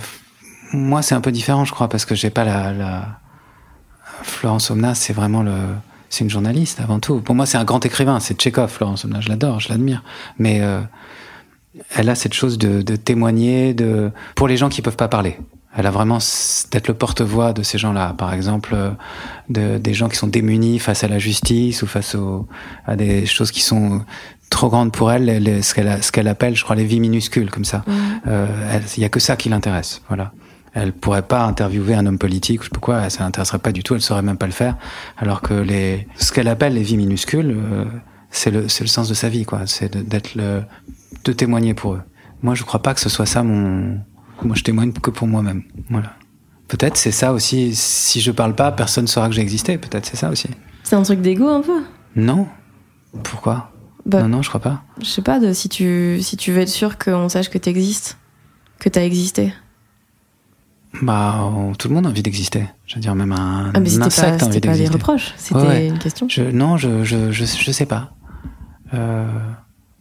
moi, 0.73 1.03
c'est 1.03 1.15
un 1.15 1.21
peu 1.21 1.33
différent, 1.33 1.65
je 1.67 1.73
crois, 1.73 1.89
parce 1.89 2.05
que 2.07 2.15
j'ai 2.15 2.31
pas 2.31 2.45
la, 2.45 2.73
la... 2.73 3.21
Florence 4.23 4.71
Omna, 4.71 4.95
c'est 4.95 5.13
vraiment 5.13 5.43
le 5.43 5.55
c'est 6.09 6.25
une 6.25 6.31
journaliste 6.31 6.81
avant 6.81 6.99
tout. 6.99 7.21
Pour 7.21 7.35
moi, 7.37 7.47
c'est 7.47 7.57
un 7.59 7.65
grand 7.65 7.85
écrivain. 7.87 8.19
C'est 8.19 8.35
Tchekhov, 8.35 8.69
Florence 8.69 9.05
Omna. 9.05 9.21
Je 9.21 9.29
l'adore, 9.29 9.61
je 9.61 9.69
l'admire. 9.69 10.03
Mais 10.39 10.61
euh, 10.61 10.81
elle 11.95 12.09
a 12.09 12.15
cette 12.15 12.35
chose 12.35 12.59
de, 12.59 12.83
de 12.83 12.97
témoigner 12.97 13.75
de 13.75 14.11
pour 14.35 14.49
les 14.49 14.57
gens 14.57 14.69
qui 14.69 14.83
peuvent 14.83 14.97
pas 14.97 15.09
parler. 15.09 15.39
Elle 15.77 15.87
a 15.87 15.93
vraiment 15.93 16.19
d'être 16.73 16.89
le 16.89 16.95
porte-voix 16.95 17.53
de 17.53 17.63
ces 17.63 17.79
gens-là. 17.79 18.13
Par 18.19 18.35
exemple, 18.35 18.71
euh, 18.75 18.91
de, 19.49 19.79
des 19.79 19.95
gens 19.95 20.09
qui 20.09 20.17
sont 20.17 20.27
démunis 20.27 20.81
face 20.81 21.05
à 21.05 21.09
la 21.09 21.21
justice 21.21 21.83
ou 21.83 21.87
face 21.87 22.17
au, 22.17 22.49
à 22.87 22.97
des 22.97 23.25
choses 23.25 23.53
qui 23.53 23.61
sont 23.63 24.05
trop 24.51 24.69
grandes 24.69 24.91
pour 24.91 25.13
elle, 25.13 25.27
les- 25.27 25.63
ce 25.63 25.73
qu'elle 25.75 26.03
ce 26.03 26.11
qu'elle 26.11 26.27
appelle, 26.27 26.57
je 26.57 26.65
crois, 26.65 26.75
les 26.75 26.85
vies 26.85 26.99
minuscules, 26.99 27.51
comme 27.53 27.65
ça. 27.65 27.85
Euh, 28.27 28.49
elle- 28.73 28.83
Il 28.97 29.03
y 29.03 29.07
a 29.07 29.09
que 29.09 29.21
ça 29.21 29.37
qui 29.37 29.49
l'intéresse. 29.49 30.03
Voilà. 30.09 30.33
Elle 30.75 30.93
pourrait 30.93 31.23
pas 31.23 31.45
interviewer 31.45 31.95
un 31.95 32.05
homme 32.07 32.19
politique 32.19 32.61
je 32.63 32.65
sais 32.65 32.71
pas 32.71 32.81
quoi, 32.81 33.09
ça 33.11 33.23
l'intéresserait 33.25 33.59
pas 33.61 33.71
du 33.73 33.83
tout, 33.85 33.95
elle 33.95 34.01
saurait 34.03 34.23
même 34.23 34.37
pas 34.39 34.47
le 34.47 34.53
faire. 34.53 34.77
Alors 35.19 35.41
que 35.41 35.55
les, 35.55 36.07
ce 36.17 36.33
qu'elle 36.33 36.49
appelle 36.49 36.75
les 36.75 36.83
vies 36.83 36.97
minuscules, 36.97 37.57
euh, 37.57 37.85
c'est 38.33 38.51
le, 38.51 38.69
c'est 38.69 38.83
le 38.83 38.89
sens 38.89 39.09
de 39.09 39.15
sa 39.15 39.29
vie, 39.29 39.45
quoi. 39.45 39.63
C'est 39.67 39.97
d'être 39.97 40.35
le, 40.35 40.63
de 41.25 41.33
témoigner 41.33 41.75
pour 41.75 41.95
eux. 41.95 42.03
Moi, 42.43 42.55
je 42.55 42.65
crois 42.65 42.81
pas 42.83 42.95
que 42.95 43.01
ce 43.01 43.09
soit 43.09 43.27
ça 43.27 43.43
mon, 43.43 43.99
moi, 44.43 44.55
je 44.57 44.63
témoigne 44.63 44.93
que 44.93 45.11
pour 45.11 45.27
moi-même. 45.29 45.63
Voilà. 45.91 46.15
Peut-être 46.69 46.97
c'est 46.97 47.11
ça 47.11 47.33
aussi. 47.33 47.75
Si 47.75 48.21
je 48.21 48.31
parle 48.31 48.55
pas, 48.55 48.71
personne 48.73 49.07
saura 49.07 49.29
que 49.29 49.35
j'ai 49.35 49.43
existé. 49.43 49.77
Peut-être 49.77 50.07
c'est 50.07 50.17
ça 50.17 50.31
aussi. 50.31 50.49
C'est 50.85 50.97
un 50.97 51.03
truc 51.03 51.21
d'ego 51.21 51.49
un 51.49 51.61
peu? 51.63 51.83
Non. 52.17 52.47
Pourquoi? 53.25 53.73
Bah, 54.07 54.23
Non, 54.23 54.29
non, 54.29 54.43
je 54.43 54.49
crois 54.49 54.61
pas. 54.61 54.83
Je 55.01 55.07
sais 55.07 55.21
pas, 55.23 55.41
de, 55.41 55.53
si, 55.53 55.69
tu, 55.69 56.19
si 56.23 56.37
tu 56.37 56.53
veux 56.53 56.61
être 56.61 56.69
sûr 56.69 56.97
qu'on 56.97 57.29
sache 57.29 57.51
que 57.51 57.59
t'existes, 57.59 58.19
que 58.79 58.89
t'as 58.89 59.03
existé. 59.05 59.53
Bah, 61.03 61.51
tout 61.79 61.89
le 61.89 61.95
monde 61.95 62.07
a 62.07 62.11
envie 62.11 62.23
d'exister. 62.23 62.65
Je 62.87 62.97
veux 62.97 63.01
dire, 63.01 63.15
même 63.15 63.33
un, 63.33 63.71
Ah, 63.75 63.81
mais 63.81 63.97
un 63.99 64.03
insecte 64.03 64.39
pas, 64.39 64.45
a 64.45 64.49
envie 64.49 64.55
c'était 64.55 64.69
pas 64.69 64.73
des 64.75 64.79
d'exister. 64.81 64.93
reproches, 64.97 65.35
c'était 65.37 65.61
Ouais, 65.61 65.67
ouais. 65.67 65.87
une 65.89 65.99
question. 65.99 66.27
Je, 66.29 66.43
non, 66.43 66.77
je, 66.77 67.05
je, 67.05 67.31
je, 67.31 67.45
je 67.45 67.71
sais 67.73 67.87
pas. 67.87 68.13
Euh, 68.95 69.29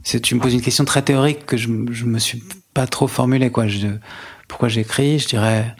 tu 0.03 0.35
me 0.35 0.39
poses 0.39 0.53
une 0.53 0.61
question 0.61 0.85
très 0.85 1.01
théorique 1.01 1.45
que 1.45 1.57
je, 1.57 1.67
je 1.91 2.05
me 2.05 2.19
suis 2.19 2.43
pas 2.73 2.87
trop 2.87 3.07
formulée, 3.07 3.51
quoi. 3.51 3.67
Je, 3.67 3.87
pourquoi 4.47 4.67
j'écris 4.69 5.19
Je 5.19 5.27
dirais 5.27 5.75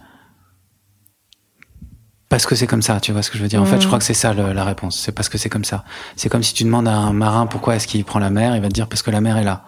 parce 2.29 2.45
que 2.45 2.53
c'est 2.55 2.67
comme 2.67 2.81
ça. 2.83 2.99
Tu 2.99 3.11
vois 3.11 3.23
ce 3.23 3.31
que 3.31 3.37
je 3.37 3.43
veux 3.43 3.49
dire 3.49 3.61
En 3.61 3.65
fait, 3.65 3.81
je 3.81 3.87
crois 3.87 3.97
que 3.97 4.05
c'est 4.05 4.13
ça 4.13 4.33
le- 4.33 4.53
la 4.53 4.63
réponse. 4.63 4.99
C'est 4.99 5.11
parce 5.11 5.29
que 5.29 5.37
c'est 5.39 5.49
comme 5.49 5.63
ça. 5.63 5.83
C'est 6.15 6.29
comme 6.29 6.43
si 6.43 6.53
tu 6.53 6.63
demandes 6.63 6.87
à 6.87 6.93
un 6.95 7.11
marin 7.13 7.47
pourquoi 7.47 7.75
est-ce 7.75 7.87
qu'il 7.87 8.05
prend 8.05 8.19
la 8.19 8.29
mer, 8.29 8.55
il 8.55 8.61
va 8.61 8.67
te 8.67 8.73
dire 8.73 8.87
parce 8.87 9.01
que 9.01 9.09
la 9.11 9.19
mer 9.21 9.37
est 9.37 9.43
là. 9.43 9.65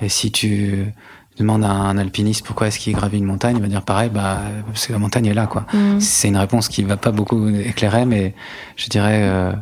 Et 0.00 0.08
si 0.08 0.32
tu 0.32 0.92
demandes 1.38 1.64
à 1.64 1.70
un 1.70 1.96
alpiniste 1.98 2.44
pourquoi 2.44 2.66
est-ce 2.66 2.78
qu'il 2.80 2.94
gravit 2.94 3.18
une 3.18 3.24
montagne, 3.26 3.56
il 3.56 3.62
va 3.62 3.68
dire 3.68 3.82
pareil, 3.82 4.10
bah 4.10 4.40
parce 4.66 4.86
que 4.88 4.92
la 4.92 4.98
montagne 4.98 5.26
est 5.26 5.34
là, 5.34 5.46
quoi. 5.46 5.66
Mm. 5.72 6.00
C'est 6.00 6.28
une 6.28 6.36
réponse 6.36 6.68
qui 6.68 6.82
va 6.82 6.96
pas 6.96 7.12
beaucoup 7.12 7.48
éclairer, 7.48 8.04
mais 8.06 8.34
je 8.76 8.88
dirais 8.88 9.20
euh, 9.22 9.52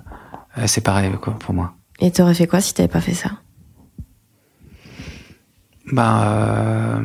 c'est 0.66 0.80
pareil 0.80 1.10
quoi 1.20 1.34
pour 1.38 1.54
moi. 1.54 1.74
Et 2.00 2.10
t'aurais 2.10 2.34
fait 2.34 2.46
quoi 2.46 2.60
si 2.62 2.72
t'avais 2.72 2.88
pas 2.88 3.00
fait 3.02 3.14
ça? 3.14 3.30
Euh, 5.96 7.00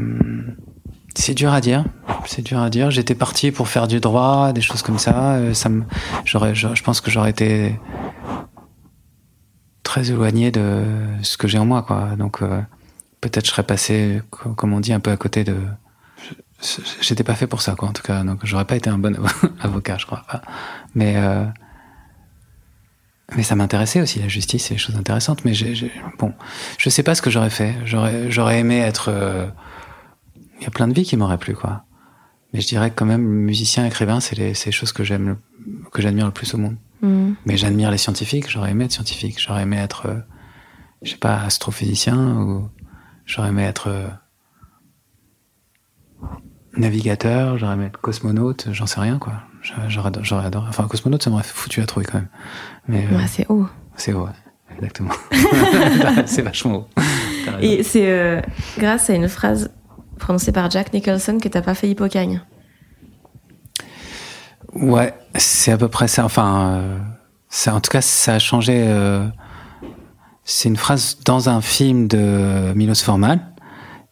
c'est 1.15 1.33
dur 1.35 1.53
à 1.53 1.61
dire, 1.61 1.85
c'est 2.25 2.41
dur 2.41 2.59
à 2.59 2.69
dire. 2.69 2.89
J'étais 2.91 3.15
parti 3.15 3.51
pour 3.51 3.67
faire 3.67 3.87
du 3.87 3.99
droit, 3.99 4.51
des 4.51 4.61
choses 4.61 4.81
comme 4.81 4.97
ça. 4.97 5.33
euh, 5.35 5.53
Ça 5.53 5.69
me, 5.69 5.83
j'aurais, 6.25 6.55
je, 6.55 6.81
pense 6.83 7.01
que 7.01 7.11
j'aurais 7.11 7.29
été 7.29 7.79
très 9.83 10.09
éloigné 10.09 10.51
de 10.51 10.83
ce 11.21 11.37
que 11.37 11.47
j'ai 11.47 11.59
en 11.59 11.65
moi, 11.65 11.83
quoi. 11.83 12.15
Donc 12.17 12.41
euh, 12.41 12.61
peut-être 13.21 13.45
je 13.45 13.51
serais 13.51 13.63
passé, 13.63 14.21
co- 14.31 14.53
comme 14.53 14.73
on 14.73 14.79
dit, 14.79 14.93
un 14.93 14.99
peu 14.99 15.11
à 15.11 15.17
côté 15.17 15.43
de. 15.43 15.55
J'étais 17.01 17.23
pas 17.25 17.35
fait 17.35 17.47
pour 17.47 17.61
ça, 17.61 17.75
quoi. 17.75 17.89
En 17.89 17.93
tout 17.93 18.01
cas, 18.03 18.23
donc 18.23 18.39
j'aurais 18.43 18.65
pas 18.65 18.75
été 18.77 18.89
un 18.89 18.97
bon 18.97 19.15
avocat, 19.61 19.97
je 19.99 20.05
crois. 20.05 20.23
Mais 20.95 21.15
euh, 21.17 21.43
mais 23.35 23.43
ça 23.43 23.55
m'intéressait 23.55 24.01
aussi 24.01 24.19
la 24.19 24.27
justice, 24.27 24.65
c'est 24.65 24.73
des 24.75 24.79
choses 24.79 24.95
intéressantes. 24.97 25.43
Mais 25.45 25.53
j'ai, 25.53 25.91
bon, 26.19 26.33
je 26.77 26.89
sais 26.89 27.03
pas 27.03 27.15
ce 27.15 27.21
que 27.21 27.29
j'aurais 27.29 27.49
fait. 27.49 27.75
J'aurais, 27.85 28.29
j'aurais 28.31 28.59
aimé 28.59 28.77
être. 28.79 29.09
euh, 29.09 29.47
Il 30.59 30.63
y 30.63 30.67
a 30.67 30.71
plein 30.71 30.87
de 30.87 30.93
vies 30.93 31.03
qui 31.05 31.17
m'auraient 31.17 31.37
plu, 31.37 31.55
quoi. 31.55 31.85
Mais 32.53 32.61
je 32.61 32.67
dirais 32.67 32.89
que 32.91 32.95
quand 32.95 33.05
même, 33.05 33.23
musicien, 33.23 33.85
écrivain, 33.85 34.19
c'est 34.19 34.37
les, 34.37 34.53
les 34.65 34.71
choses 34.71 34.91
que 34.91 35.03
j'aime, 35.03 35.27
le- 35.27 35.89
que 35.91 36.01
j'admire 36.01 36.25
le 36.27 36.31
plus 36.31 36.53
au 36.53 36.57
monde. 36.57 36.77
Mm. 37.01 37.31
Mais 37.45 37.57
j'admire 37.57 37.89
les 37.91 37.97
scientifiques, 37.97 38.49
j'aurais 38.49 38.71
aimé 38.71 38.85
être 38.85 38.91
scientifique, 38.91 39.39
j'aurais 39.41 39.63
aimé 39.63 39.77
être, 39.77 40.05
euh, 40.07 40.19
je 41.01 41.11
sais 41.11 41.17
pas, 41.17 41.41
astrophysicien, 41.41 42.17
ou 42.41 42.69
j'aurais 43.25 43.49
aimé 43.49 43.63
être 43.63 43.87
euh, 43.87 44.07
navigateur, 46.77 47.57
j'aurais 47.57 47.73
aimé 47.73 47.85
être 47.85 47.99
cosmonaute, 47.99 48.67
j'en 48.71 48.85
sais 48.85 48.99
rien, 48.99 49.17
quoi. 49.19 49.43
J'aurais 49.63 50.45
adoré. 50.45 50.65
Enfin, 50.67 50.87
cosmonaute, 50.87 51.23
ça 51.23 51.29
m'aurait 51.29 51.43
foutu 51.43 51.79
la 51.79 51.85
trouille 51.85 52.05
quand 52.05 52.17
même. 52.17 52.27
Mais 52.87 53.07
euh, 53.11 53.17
Ouais, 53.17 53.27
c'est 53.27 53.45
haut. 53.49 53.67
c'est 53.95 54.13
haut, 54.13 54.25
ouais. 54.25 54.31
Exactement. 54.75 55.11
c'est 56.25 56.41
vachement 56.41 56.75
haut. 56.75 56.87
Et 57.61 57.83
c'est 57.83 58.09
euh, 58.11 58.41
grâce 58.77 59.09
à 59.09 59.13
une 59.13 59.29
phrase 59.29 59.71
prononcée 60.19 60.51
par 60.51 60.69
Jack 60.69 60.93
Nicholson 60.93 61.37
que 61.41 61.47
t'as 61.47 61.61
pas 61.61 61.75
fait 61.75 61.89
Hippocagne. 61.89 62.41
Ouais, 64.73 65.13
c'est 65.35 65.71
à 65.71 65.77
peu 65.77 65.87
près 65.87 66.07
ça. 66.07 66.25
Enfin, 66.25 66.75
euh, 66.75 66.99
ça, 67.49 67.75
en 67.75 67.79
tout 67.79 67.91
cas, 67.91 68.01
ça 68.01 68.35
a 68.35 68.39
changé. 68.39 68.85
c'est 70.43 70.67
une 70.67 70.77
phrase 70.77 71.19
dans 71.25 71.49
un 71.49 71.61
film 71.61 72.07
de 72.07 72.73
Milos 72.75 73.03
Forman 73.03 73.39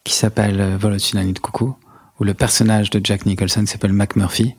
qui 0.04 0.14
s'appelle 0.14 0.76
Vol 0.76 0.92
au-dessus 0.92 1.16
de 1.16 1.38
coucou, 1.38 1.76
où 2.22 2.24
le 2.24 2.34
personnage 2.34 2.90
de 2.90 3.00
Jack 3.02 3.26
Nicholson 3.26 3.64
s'appelle 3.66 3.92
Mac 3.92 4.14
Murphy, 4.14 4.54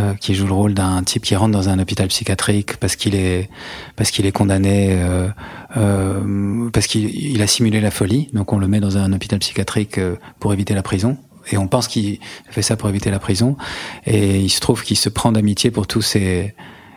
euh, 0.00 0.14
qui 0.14 0.34
joue 0.34 0.46
le 0.46 0.54
rôle 0.54 0.72
d'un 0.72 1.02
type 1.02 1.22
qui 1.22 1.36
rentre 1.36 1.52
dans 1.52 1.68
un 1.68 1.78
hôpital 1.78 2.08
psychiatrique 2.08 2.78
parce 2.78 2.96
qu'il 2.96 3.14
est 3.14 3.50
parce 3.94 4.10
qu'il 4.10 4.24
est 4.24 4.32
condamné 4.32 4.88
euh, 4.92 5.28
euh, 5.76 6.70
parce 6.72 6.86
qu'il 6.86 7.14
il 7.14 7.42
a 7.42 7.46
simulé 7.46 7.82
la 7.82 7.90
folie. 7.90 8.30
Donc 8.32 8.54
on 8.54 8.58
le 8.58 8.68
met 8.68 8.80
dans 8.80 8.96
un 8.96 9.12
hôpital 9.12 9.38
psychiatrique 9.38 9.98
euh, 9.98 10.16
pour 10.40 10.54
éviter 10.54 10.72
la 10.72 10.82
prison. 10.82 11.18
Et 11.52 11.58
on 11.58 11.68
pense 11.68 11.88
qu'il 11.88 12.20
fait 12.48 12.62
ça 12.62 12.74
pour 12.74 12.88
éviter 12.88 13.10
la 13.10 13.18
prison. 13.18 13.58
Et 14.06 14.40
il 14.40 14.48
se 14.48 14.60
trouve 14.60 14.82
qu'il 14.82 14.96
se 14.96 15.10
prend 15.10 15.30
d'amitié 15.30 15.70
pour 15.70 15.86
tous 15.86 16.00
ses, 16.00 16.54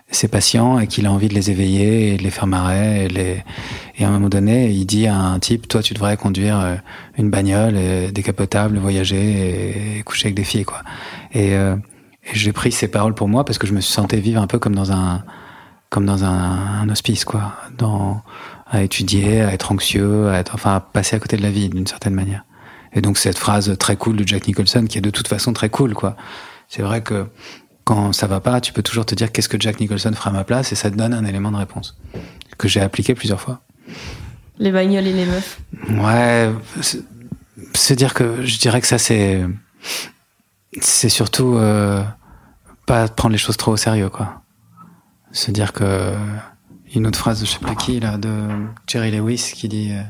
ses 0.09 0.27
patients 0.27 0.79
et 0.79 0.87
qu'il 0.87 1.05
a 1.05 1.11
envie 1.11 1.27
de 1.27 1.33
les 1.33 1.51
éveiller 1.51 2.13
et 2.13 2.17
de 2.17 2.23
les 2.23 2.29
faire 2.29 2.47
marrer. 2.47 3.05
Et, 3.05 3.07
les... 3.09 3.43
et 3.97 4.05
à 4.05 4.07
un 4.07 4.11
moment 4.11 4.29
donné, 4.29 4.69
il 4.69 4.85
dit 4.85 5.07
à 5.07 5.17
un 5.17 5.39
type, 5.39 5.67
toi, 5.67 5.83
tu 5.83 5.93
devrais 5.93 6.15
conduire 6.17 6.59
euh, 6.59 6.75
une 7.17 7.29
bagnole 7.29 7.73
euh, 7.75 8.11
décapotable, 8.11 8.77
voyager 8.77 9.97
et, 9.97 10.03
coucher 10.03 10.27
avec 10.27 10.35
des 10.35 10.43
filles, 10.43 10.65
quoi. 10.65 10.81
Et, 11.33 11.55
euh, 11.55 11.75
et 12.23 12.35
j'ai 12.35 12.53
pris 12.53 12.71
ces 12.71 12.87
paroles 12.87 13.15
pour 13.15 13.27
moi 13.27 13.43
parce 13.43 13.57
que 13.57 13.67
je 13.67 13.73
me 13.73 13.81
sentais 13.81 14.19
vivre 14.19 14.41
un 14.41 14.47
peu 14.47 14.59
comme 14.59 14.75
dans 14.75 14.91
un, 14.91 15.23
comme 15.89 16.05
dans 16.05 16.23
un, 16.23 16.81
un 16.81 16.89
hospice, 16.89 17.25
quoi. 17.25 17.53
Dans, 17.77 18.21
à 18.69 18.81
étudier, 18.83 19.41
à 19.41 19.53
être 19.53 19.71
anxieux, 19.71 20.29
à 20.29 20.39
être, 20.39 20.55
enfin, 20.55 20.75
à 20.75 20.79
passer 20.79 21.15
à 21.15 21.19
côté 21.19 21.37
de 21.37 21.41
la 21.41 21.51
vie 21.51 21.69
d'une 21.69 21.87
certaine 21.87 22.13
manière. 22.13 22.43
Et 22.93 23.01
donc 23.01 23.17
cette 23.17 23.37
phrase 23.37 23.77
très 23.77 23.95
cool 23.95 24.15
de 24.15 24.27
Jack 24.27 24.47
Nicholson, 24.47 24.85
qui 24.87 24.97
est 24.97 25.01
de 25.01 25.09
toute 25.09 25.27
façon 25.27 25.53
très 25.53 25.69
cool, 25.69 25.93
quoi. 25.93 26.15
C'est 26.67 26.81
vrai 26.81 27.01
que 27.01 27.27
quand 27.87 28.11
ça 28.11 28.27
va 28.27 28.39
pas, 28.41 28.59
tu 28.59 28.73
peux 28.73 28.83
toujours 28.83 29.05
te 29.05 29.15
dire 29.15 29.31
qu'est-ce 29.31 29.47
que 29.47 29.59
Jack 29.59 29.79
Nicholson 29.79 30.11
fera 30.13 30.29
à 30.29 30.33
ma 30.33 30.43
place, 30.43 30.71
et 30.73 30.75
ça 30.75 30.91
te 30.91 30.95
donne 30.97 31.13
un 31.13 31.23
élément 31.25 31.51
de 31.51 31.57
réponse 31.57 31.97
que 32.57 32.67
j'ai 32.67 32.81
appliqué 32.81 33.15
plusieurs 33.15 33.39
fois. 33.39 33.61
Les 34.59 34.71
bagnoles 34.71 35.07
et 35.07 35.13
les 35.13 35.25
meufs. 35.25 35.59
Ouais, 36.03 36.51
c'est- 36.81 37.03
se 37.73 37.93
dire 37.93 38.13
que 38.13 38.43
je 38.43 38.59
dirais 38.59 38.81
que 38.81 38.87
ça 38.87 38.97
c'est 38.97 39.45
c'est 40.81 41.09
surtout 41.09 41.55
euh, 41.55 42.03
pas 42.85 43.07
prendre 43.07 43.31
les 43.31 43.37
choses 43.39 43.57
trop 43.57 43.71
au 43.71 43.77
sérieux, 43.77 44.09
quoi. 44.09 44.41
Se 45.31 45.51
dire 45.51 45.71
que 45.73 46.13
une 46.93 47.07
autre 47.07 47.19
phrase 47.19 47.39
de 47.41 47.45
je 47.45 47.51
sais 47.51 47.59
plus 47.59 47.75
qui 47.75 47.99
là 47.99 48.17
de 48.17 48.33
Jerry 48.87 49.11
Lewis 49.11 49.51
qui 49.55 49.67
dit 49.69 49.91
euh, 49.91 50.01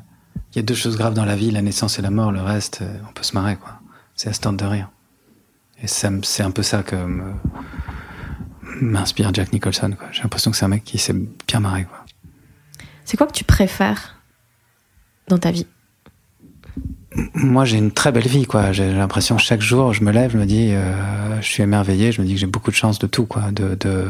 il 0.52 0.56
y 0.58 0.60
a 0.60 0.64
deux 0.64 0.76
choses 0.76 0.98
graves 0.98 1.14
dans 1.14 1.26
la 1.26 1.36
vie, 1.36 1.52
la 1.52 1.62
naissance 1.62 2.00
et 2.00 2.02
la 2.02 2.10
mort, 2.10 2.32
le 2.32 2.42
reste 2.42 2.80
euh, 2.82 2.98
on 3.10 3.14
peut 3.14 3.24
se 3.24 3.34
marrer, 3.36 3.56
quoi. 3.56 3.74
C'est 4.16 4.30
à 4.30 4.34
se 4.34 4.42
de 4.42 4.66
rire. 4.66 4.90
Et 5.84 5.88
c'est 5.88 6.44
un 6.44 6.52
peu 6.52 6.64
ça 6.64 6.84
que 6.84 6.96
m'inspire 8.82 9.34
Jack 9.34 9.54
Nicholson. 9.54 9.96
J'ai 10.12 10.24
l'impression 10.24 10.52
que 10.52 10.58
c'est 10.58 10.66
un 10.66 10.70
mec 10.70 10.84
qui 10.84 10.98
s'est 10.98 11.16
bien 11.48 11.60
marré, 11.60 11.86
quoi. 11.86 12.04
C'est 13.06 13.16
quoi 13.18 13.28
que 13.28 13.32
tu 13.34 13.44
préfères 13.44 14.16
dans 15.28 15.38
ta 15.38 15.52
vie? 15.52 15.68
Moi, 17.34 17.66
j'ai 17.66 17.78
une 17.78 17.92
très 17.92 18.12
belle 18.12 18.28
vie, 18.28 18.46
quoi. 18.46 18.72
J'ai 18.72 18.92
l'impression 18.92 19.38
chaque 19.38 19.62
jour, 19.62 19.94
je 19.94 20.04
me 20.04 20.12
lève, 20.12 20.32
je 20.32 20.38
me 20.38 20.46
dis, 20.46 20.72
euh, 20.74 21.42
je 21.42 21.48
suis 21.48 21.64
émerveillé, 21.64 22.12
je 22.12 22.22
me 22.22 22.28
dis 22.28 22.34
que 22.34 22.40
j'ai 22.40 22.48
beaucoup 22.48 22.70
de 22.72 22.76
chance 22.76 23.00
de 23.00 23.08
tout, 23.08 23.26
quoi. 23.26 23.52
De, 23.52 23.76
de 23.76 24.08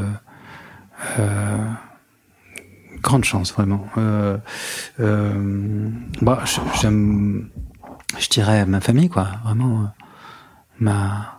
euh, 1.19 1.57
grande 3.01 3.23
chance, 3.23 3.53
vraiment. 3.53 3.85
Euh, 3.97 4.37
euh, 4.99 5.89
bah, 6.21 6.41
je- 6.45 6.59
j'aime, 6.81 7.49
je 8.17 8.27
dirais 8.29 8.65
ma 8.65 8.81
famille, 8.81 9.09
quoi. 9.09 9.27
Vraiment, 9.43 9.91
ma, 10.79 11.36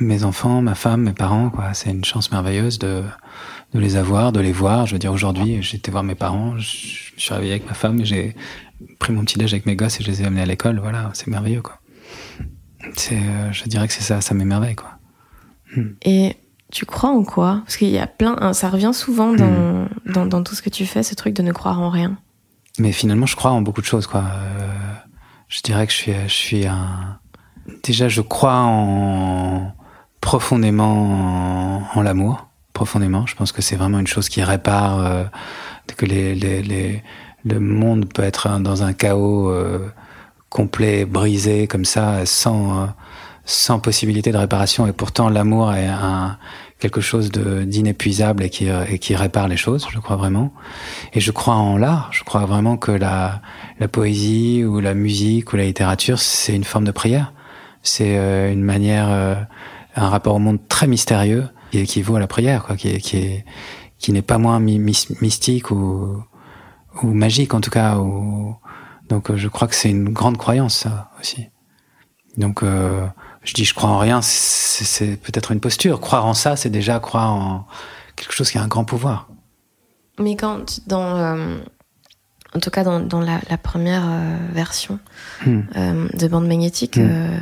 mes 0.00 0.24
enfants, 0.24 0.62
ma 0.62 0.74
femme, 0.74 1.02
mes 1.02 1.12
parents, 1.12 1.50
quoi. 1.50 1.74
C'est 1.74 1.90
une 1.90 2.04
chance 2.04 2.30
merveilleuse 2.30 2.78
de, 2.78 3.02
de 3.74 3.80
les 3.80 3.96
avoir, 3.96 4.32
de 4.32 4.40
les 4.40 4.52
voir. 4.52 4.86
Je 4.86 4.92
veux 4.92 4.98
dire, 4.98 5.12
aujourd'hui, 5.12 5.56
été 5.56 5.90
voir 5.90 6.04
mes 6.04 6.14
parents, 6.14 6.56
je, 6.58 6.62
je 6.62 7.14
me 7.14 7.18
suis 7.18 7.34
réveillé 7.34 7.52
avec 7.52 7.66
ma 7.66 7.74
femme, 7.74 8.04
j'ai 8.04 8.36
pris 8.98 9.12
mon 9.12 9.22
petit 9.22 9.38
déj 9.38 9.52
avec 9.52 9.66
mes 9.66 9.76
gosses 9.76 10.00
et 10.00 10.04
je 10.04 10.10
les 10.10 10.22
ai 10.22 10.26
amenés 10.26 10.42
à 10.42 10.46
l'école. 10.46 10.78
Voilà, 10.78 11.10
c'est 11.12 11.26
merveilleux, 11.26 11.62
quoi. 11.62 11.80
C'est, 12.94 13.16
euh, 13.16 13.52
je 13.52 13.64
dirais 13.64 13.86
que 13.88 13.92
c'est 13.92 14.02
ça, 14.02 14.20
ça 14.20 14.32
m'émerveille, 14.34 14.76
quoi. 14.76 14.90
Et 16.02 16.36
tu 16.72 16.86
crois 16.86 17.10
en 17.10 17.24
quoi? 17.24 17.62
Parce 17.64 17.76
qu'il 17.76 17.90
y 17.90 17.98
a 17.98 18.06
plein, 18.06 18.36
hein, 18.40 18.52
ça 18.52 18.70
revient 18.70 18.92
souvent 18.94 19.32
dans, 19.32 19.86
dans, 20.06 20.26
dans 20.26 20.42
tout 20.42 20.54
ce 20.54 20.62
que 20.62 20.70
tu 20.70 20.86
fais, 20.86 21.02
ce 21.02 21.14
truc 21.14 21.34
de 21.34 21.42
ne 21.42 21.52
croire 21.52 21.80
en 21.80 21.90
rien. 21.90 22.16
Mais 22.78 22.92
finalement, 22.92 23.26
je 23.26 23.36
crois 23.36 23.50
en 23.50 23.60
beaucoup 23.60 23.80
de 23.80 23.86
choses, 23.86 24.06
quoi. 24.06 24.22
Euh, 24.24 24.94
je 25.48 25.60
dirais 25.62 25.86
que 25.86 25.92
je 25.92 25.98
suis, 25.98 26.12
je 26.12 26.32
suis 26.32 26.66
un. 26.66 27.18
Déjà, 27.82 28.08
je 28.08 28.20
crois 28.20 28.56
en 28.56 29.74
profondément 30.20 31.84
en, 31.94 31.98
en 31.98 32.02
l'amour, 32.02 32.48
profondément. 32.72 33.26
Je 33.26 33.34
pense 33.34 33.52
que 33.52 33.62
c'est 33.62 33.76
vraiment 33.76 33.98
une 33.98 34.06
chose 34.06 34.28
qui 34.28 34.42
répare, 34.42 34.98
euh, 35.00 35.24
que 35.96 36.06
les, 36.06 36.34
les, 36.34 36.62
les, 36.62 37.02
le 37.44 37.60
monde 37.60 38.12
peut 38.12 38.22
être 38.22 38.58
dans 38.60 38.82
un 38.82 38.92
chaos 38.92 39.50
euh, 39.50 39.90
complet, 40.48 41.04
brisé 41.04 41.66
comme 41.66 41.84
ça, 41.84 42.26
sans 42.26 42.88
sans 43.46 43.80
possibilité 43.80 44.30
de 44.30 44.36
réparation. 44.36 44.86
Et 44.86 44.92
pourtant, 44.92 45.28
l'amour 45.28 45.72
est 45.74 45.88
un 45.88 46.36
quelque 46.78 47.00
chose 47.00 47.30
d'inépuisable 47.30 48.44
et 48.44 48.50
qui 48.50 48.68
et 48.68 48.98
qui 48.98 49.16
répare 49.16 49.48
les 49.48 49.56
choses. 49.56 49.86
Je 49.90 49.98
crois 49.98 50.16
vraiment. 50.16 50.52
Et 51.14 51.20
je 51.20 51.32
crois 51.32 51.54
en 51.54 51.76
l'art. 51.76 52.08
Je 52.12 52.22
crois 52.22 52.46
vraiment 52.46 52.76
que 52.76 52.92
la, 52.92 53.42
la 53.80 53.88
poésie 53.88 54.64
ou 54.64 54.80
la 54.80 54.94
musique 54.94 55.52
ou 55.52 55.56
la 55.56 55.64
littérature, 55.64 56.18
c'est 56.18 56.54
une 56.54 56.64
forme 56.64 56.84
de 56.84 56.92
prière. 56.92 57.32
C'est 57.82 58.18
euh, 58.18 58.52
une 58.52 58.62
manière, 58.62 59.08
euh, 59.10 59.34
un 59.96 60.08
rapport 60.08 60.34
au 60.34 60.38
monde 60.38 60.58
très 60.68 60.86
mystérieux 60.86 61.48
qui 61.70 61.78
équivaut 61.78 62.16
à 62.16 62.20
la 62.20 62.26
prière, 62.26 62.64
quoi, 62.64 62.76
qui 62.76 62.88
est, 62.88 62.98
qui 63.00 63.16
est, 63.18 63.44
qui 63.98 64.12
n'est 64.12 64.22
pas 64.22 64.38
moins 64.38 64.58
mi- 64.60 64.78
mystique 65.20 65.70
ou, 65.70 66.22
ou 67.02 67.06
magique 67.12 67.54
en 67.54 67.60
tout 67.60 67.70
cas. 67.70 67.98
Ou... 67.98 68.56
Donc 69.08 69.30
euh, 69.30 69.36
je 69.36 69.48
crois 69.48 69.68
que 69.68 69.74
c'est 69.74 69.90
une 69.90 70.08
grande 70.10 70.36
croyance 70.36 70.76
ça 70.76 71.10
aussi. 71.20 71.48
Donc 72.36 72.62
euh, 72.62 73.06
je 73.42 73.54
dis 73.54 73.64
je 73.64 73.74
crois 73.74 73.90
en 73.90 73.98
rien, 73.98 74.20
c'est 74.22 75.16
peut-être 75.16 75.52
une 75.52 75.60
posture. 75.60 76.00
Croire 76.00 76.26
en 76.26 76.34
ça, 76.34 76.56
c'est 76.56 76.70
déjà 76.70 76.98
croire 77.00 77.32
en 77.32 77.66
quelque 78.16 78.32
chose 78.32 78.50
qui 78.50 78.58
a 78.58 78.62
un 78.62 78.68
grand 78.68 78.84
pouvoir. 78.84 79.28
Mais 80.18 80.36
quand, 80.36 80.80
dans, 80.86 81.16
euh, 81.16 81.58
en 82.54 82.60
tout 82.60 82.70
cas 82.70 82.84
dans, 82.84 83.00
dans 83.00 83.20
la, 83.20 83.40
la 83.48 83.58
première 83.58 84.02
euh, 84.06 84.36
version 84.52 84.98
Hmm. 85.46 85.60
euh, 85.76 86.08
de 86.14 86.28
bande 86.28 86.46
magnétique, 86.46 86.96
Hmm. 86.98 87.40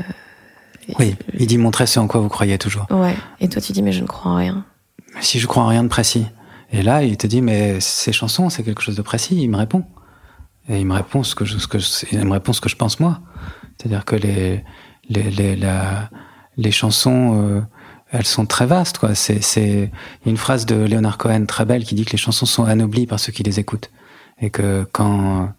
Oui, 0.98 1.16
il 1.38 1.46
dit 1.46 1.59
montrez 1.59 1.87
ce 1.87 1.98
en 2.01 2.07
quoi 2.07 2.20
vous 2.20 2.29
croyez 2.29 2.59
toujours. 2.59 2.87
ouais. 2.90 3.14
Et 3.40 3.48
toi 3.48 3.61
tu 3.61 3.72
dis 3.72 3.83
mais 3.83 3.92
je 3.92 4.03
ne 4.03 4.07
crois 4.07 4.31
en 4.33 4.37
rien. 4.37 4.64
Si 5.20 5.38
je 5.38 5.46
crois 5.46 5.62
en 5.62 5.66
rien 5.66 5.83
de 5.83 5.88
précis. 5.88 6.27
Et 6.70 6.83
là, 6.83 7.03
il 7.03 7.16
te 7.16 7.27
dit, 7.27 7.40
mais 7.40 7.81
ces 7.81 8.12
chansons, 8.12 8.51
c'est 8.51 8.62
quelque 8.62 8.83
chose 8.83 8.94
de 8.94 9.01
précis. 9.01 9.40
Il 9.40 9.48
me 9.48 9.57
répond. 9.57 9.85
Et 10.68 10.79
il 10.81 10.87
me 10.87 10.92
répond 10.92 11.22
ce 11.22 11.35
que 11.35 11.46
je, 11.46 11.57
ce 11.57 11.66
que 11.66 11.79
je- 11.79 12.05
il 12.12 12.22
me 12.27 12.33
répond 12.33 12.53
ce 12.53 12.61
que 12.61 12.68
je 12.68 12.77
pense 12.77 13.01
moi. 13.01 13.20
C'est-à-dire 13.79 14.05
que 14.05 14.14
les, 14.16 14.62
les, 15.09 15.31
les, 15.31 15.57
la- 15.57 16.11
les 16.59 16.70
chansons, 16.70 17.40
euh, 17.42 17.61
elles 18.11 18.27
sont 18.27 18.44
très 18.44 18.66
vastes, 18.66 18.98
quoi. 18.98 19.14
C'est, 19.14 19.40
c'est, 19.42 19.90
une 20.27 20.37
phrase 20.37 20.66
de 20.66 20.74
Leonard 20.74 21.16
Cohen 21.16 21.46
très 21.46 21.64
belle 21.64 21.85
qui 21.85 21.94
dit 21.94 22.05
que 22.05 22.12
les 22.12 22.18
chansons 22.18 22.44
sont 22.44 22.64
anoblies 22.64 23.07
par 23.07 23.18
ceux 23.18 23.33
qui 23.33 23.42
les 23.42 23.59
écoutent. 23.59 23.90
Et 24.42 24.51
que 24.51 24.87
quand, 24.92 25.51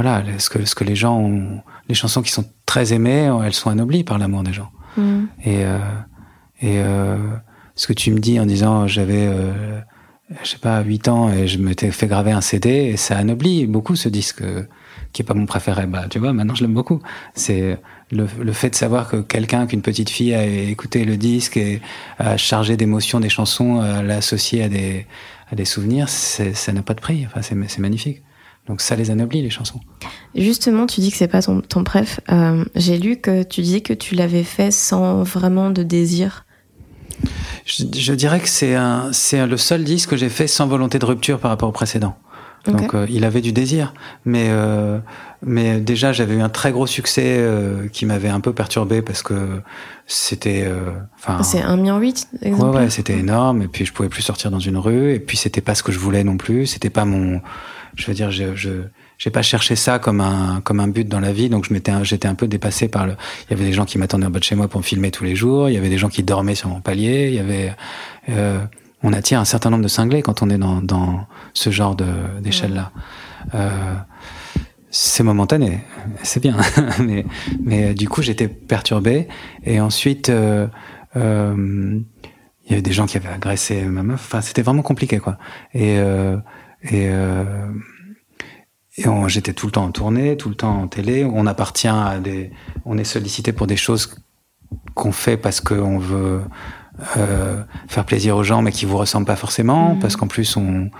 voilà, 0.00 0.22
ce 0.38 0.48
que, 0.48 0.64
ce 0.64 0.74
que 0.74 0.84
les 0.84 0.96
gens 0.96 1.18
ont, 1.18 1.60
les 1.88 1.94
chansons 1.94 2.22
qui 2.22 2.32
sont 2.32 2.46
très 2.64 2.94
aimées, 2.94 3.30
elles 3.44 3.52
sont 3.52 3.68
anoblies 3.68 4.02
par 4.02 4.18
l'amour 4.18 4.42
des 4.42 4.52
gens. 4.54 4.70
Hmm. 4.96 5.24
Et, 5.44 5.64
euh, 5.64 5.78
et 6.62 6.78
euh, 6.78 7.18
ce 7.74 7.86
que 7.86 7.92
tu 7.92 8.10
me 8.10 8.18
dis 8.18 8.40
en 8.40 8.46
disant 8.46 8.86
j'avais, 8.86 9.26
euh, 9.26 9.78
je 10.42 10.48
sais 10.48 10.58
pas, 10.58 10.80
8 10.80 11.08
ans 11.08 11.30
et 11.30 11.46
je 11.46 11.58
m'étais 11.58 11.90
fait 11.90 12.06
graver 12.06 12.32
un 12.32 12.40
CD 12.40 12.70
et 12.70 12.96
ça 12.96 13.18
anoblit 13.18 13.66
beaucoup 13.66 13.94
ce 13.94 14.08
disque 14.08 14.40
euh, 14.40 14.62
qui 15.12 15.20
est 15.20 15.24
pas 15.24 15.34
mon 15.34 15.44
préféré. 15.44 15.86
Bah, 15.86 16.06
tu 16.08 16.18
vois, 16.18 16.32
maintenant 16.32 16.54
je 16.54 16.62
l'aime 16.62 16.72
beaucoup. 16.72 17.02
C'est 17.34 17.78
le, 18.10 18.26
le 18.40 18.52
fait 18.54 18.70
de 18.70 18.74
savoir 18.76 19.06
que 19.10 19.18
quelqu'un, 19.18 19.66
qu'une 19.66 19.82
petite 19.82 20.08
fille 20.08 20.34
a 20.34 20.46
écouté 20.46 21.04
le 21.04 21.18
disque 21.18 21.58
et 21.58 21.82
a 22.18 22.38
chargé 22.38 22.78
d'émotions 22.78 23.20
des 23.20 23.28
chansons, 23.28 23.82
euh, 23.82 24.00
l'a 24.02 24.16
associé 24.16 24.62
à 24.62 24.70
des, 24.70 25.06
à 25.52 25.56
des 25.56 25.66
souvenirs, 25.66 26.08
ça 26.08 26.72
n'a 26.72 26.82
pas 26.82 26.94
de 26.94 27.00
prix. 27.00 27.26
Enfin, 27.26 27.42
c'est 27.42 27.78
magnifique. 27.80 28.22
Donc 28.66 28.80
ça 28.80 28.94
les 28.94 29.10
anoblit, 29.10 29.42
les 29.42 29.50
chansons. 29.50 29.80
Justement, 30.34 30.86
tu 30.86 31.00
dis 31.00 31.10
que 31.10 31.16
c'est 31.16 31.28
pas 31.28 31.42
ton, 31.42 31.60
ton 31.60 31.82
préf. 31.82 32.20
Euh, 32.30 32.64
J'ai 32.76 32.98
lu 32.98 33.16
que 33.16 33.42
tu 33.42 33.62
disais 33.62 33.80
que 33.80 33.92
tu 33.92 34.14
l'avais 34.14 34.44
fait 34.44 34.70
sans 34.70 35.22
vraiment 35.22 35.70
de 35.70 35.82
désir. 35.82 36.44
je, 37.64 37.84
je 37.96 38.12
dirais 38.12 38.40
que 38.40 38.48
c'est 38.48 38.74
un, 38.76 39.12
c'est 39.12 39.44
le 39.46 39.56
seul 39.56 39.82
disque 39.84 40.10
que 40.10 40.16
j'ai 40.16 40.28
fait 40.28 40.46
sans 40.46 40.66
volonté 40.66 40.98
de 40.98 41.04
rupture 41.04 41.40
par 41.40 41.50
rapport 41.50 41.68
au 41.68 41.72
précédent. 41.72 42.16
Donc 42.66 42.94
euh, 42.94 43.06
il 43.08 43.24
avait 43.24 43.40
du 43.40 43.52
désir, 43.52 43.94
mais 44.26 44.48
euh, 44.50 44.98
mais 45.42 45.80
déjà 45.80 46.12
j'avais 46.12 46.34
eu 46.34 46.42
un 46.42 46.50
très 46.50 46.72
gros 46.72 46.86
succès 46.86 47.36
euh, 47.38 47.88
qui 47.88 48.04
m'avait 48.04 48.28
un 48.28 48.40
peu 48.40 48.52
perturbé 48.52 49.00
parce 49.00 49.22
que 49.22 49.62
c'était 50.06 50.70
enfin 51.16 51.42
c'est 51.42 51.62
un 51.62 51.78
million 51.78 51.98
huit 51.98 52.28
ouais 52.42 52.52
ouais 52.52 52.90
c'était 52.90 53.16
énorme 53.16 53.62
et 53.62 53.68
puis 53.68 53.86
je 53.86 53.94
pouvais 53.94 54.10
plus 54.10 54.20
sortir 54.20 54.50
dans 54.50 54.58
une 54.58 54.76
rue 54.76 55.14
et 55.14 55.20
puis 55.20 55.38
c'était 55.38 55.62
pas 55.62 55.74
ce 55.74 55.82
que 55.82 55.90
je 55.90 55.98
voulais 55.98 56.22
non 56.22 56.36
plus 56.36 56.66
c'était 56.66 56.90
pas 56.90 57.06
mon 57.06 57.40
je 57.96 58.06
veux 58.06 58.14
dire 58.14 58.30
je, 58.30 58.54
je 58.54 58.70
j'ai 59.18 59.30
pas 59.30 59.42
cherché 59.42 59.76
ça 59.76 59.98
comme 59.98 60.20
un 60.20 60.60
comme 60.62 60.80
un 60.80 60.88
but 60.88 61.08
dans 61.08 61.20
la 61.20 61.32
vie 61.32 61.48
donc 61.48 61.66
je 61.66 61.72
m'étais 61.72 61.92
j'étais 62.04 62.28
un 62.28 62.34
peu 62.34 62.48
dépassé 62.48 62.88
par 62.88 63.06
le 63.06 63.14
il 63.48 63.50
y 63.50 63.54
avait 63.54 63.64
des 63.64 63.72
gens 63.72 63.84
qui 63.84 63.98
m'attendaient 63.98 64.26
en 64.26 64.30
bas 64.30 64.38
de 64.38 64.44
chez 64.44 64.54
moi 64.54 64.68
pour 64.68 64.80
me 64.80 64.84
filmer 64.84 65.10
tous 65.10 65.24
les 65.24 65.36
jours 65.36 65.68
il 65.68 65.74
y 65.74 65.78
avait 65.78 65.88
des 65.88 65.98
gens 65.98 66.08
qui 66.08 66.22
dormaient 66.22 66.54
sur 66.54 66.68
mon 66.68 66.80
palier 66.80 67.28
il 67.28 67.34
y 67.34 67.38
avait 67.38 67.74
euh, 68.28 68.60
on 69.02 69.12
attire 69.12 69.40
un 69.40 69.44
certain 69.44 69.70
nombre 69.70 69.82
de 69.82 69.88
cinglés 69.88 70.22
quand 70.22 70.42
on 70.42 70.50
est 70.50 70.58
dans, 70.58 70.82
dans 70.82 71.26
ce 71.54 71.70
genre 71.70 71.96
d'échelle-là. 72.40 72.92
Euh, 73.54 73.94
c'est 74.90 75.22
momentané, 75.22 75.84
c'est 76.22 76.42
bien, 76.42 76.56
mais, 77.00 77.24
mais 77.62 77.94
du 77.94 78.08
coup 78.08 78.22
j'étais 78.22 78.48
perturbé 78.48 79.28
et 79.64 79.80
ensuite 79.80 80.28
euh, 80.28 80.66
euh, 81.16 82.00
il 82.64 82.70
y 82.70 82.72
avait 82.74 82.82
des 82.82 82.92
gens 82.92 83.06
qui 83.06 83.16
avaient 83.16 83.28
agressé 83.28 83.82
ma 83.82 84.02
meuf. 84.02 84.20
Enfin, 84.26 84.40
c'était 84.40 84.62
vraiment 84.62 84.82
compliqué 84.82 85.18
quoi. 85.18 85.38
Et 85.74 85.98
euh, 85.98 86.36
et, 86.82 87.08
euh, 87.10 87.72
et 88.96 89.04
j'étais 89.28 89.52
tout 89.52 89.66
le 89.66 89.72
temps 89.72 89.84
en 89.84 89.92
tournée, 89.92 90.36
tout 90.36 90.48
le 90.48 90.54
temps 90.54 90.82
en 90.82 90.88
télé. 90.88 91.24
On 91.24 91.46
appartient 91.46 91.88
à 91.88 92.18
des, 92.18 92.50
on 92.84 92.98
est 92.98 93.04
sollicité 93.04 93.52
pour 93.52 93.66
des 93.66 93.76
choses 93.76 94.16
qu'on 94.94 95.12
fait 95.12 95.36
parce 95.36 95.60
qu'on 95.60 95.98
veut 95.98 96.42
euh, 97.16 97.62
faire 97.88 98.04
plaisir 98.04 98.36
aux 98.36 98.42
gens, 98.42 98.62
mais 98.62 98.72
qui 98.72 98.84
vous 98.84 98.96
ressemblent 98.96 99.26
pas 99.26 99.36
forcément, 99.36 99.94
mmh. 99.94 99.98
parce 100.00 100.16
qu'en 100.16 100.26
plus 100.26 100.56
on 100.56 100.90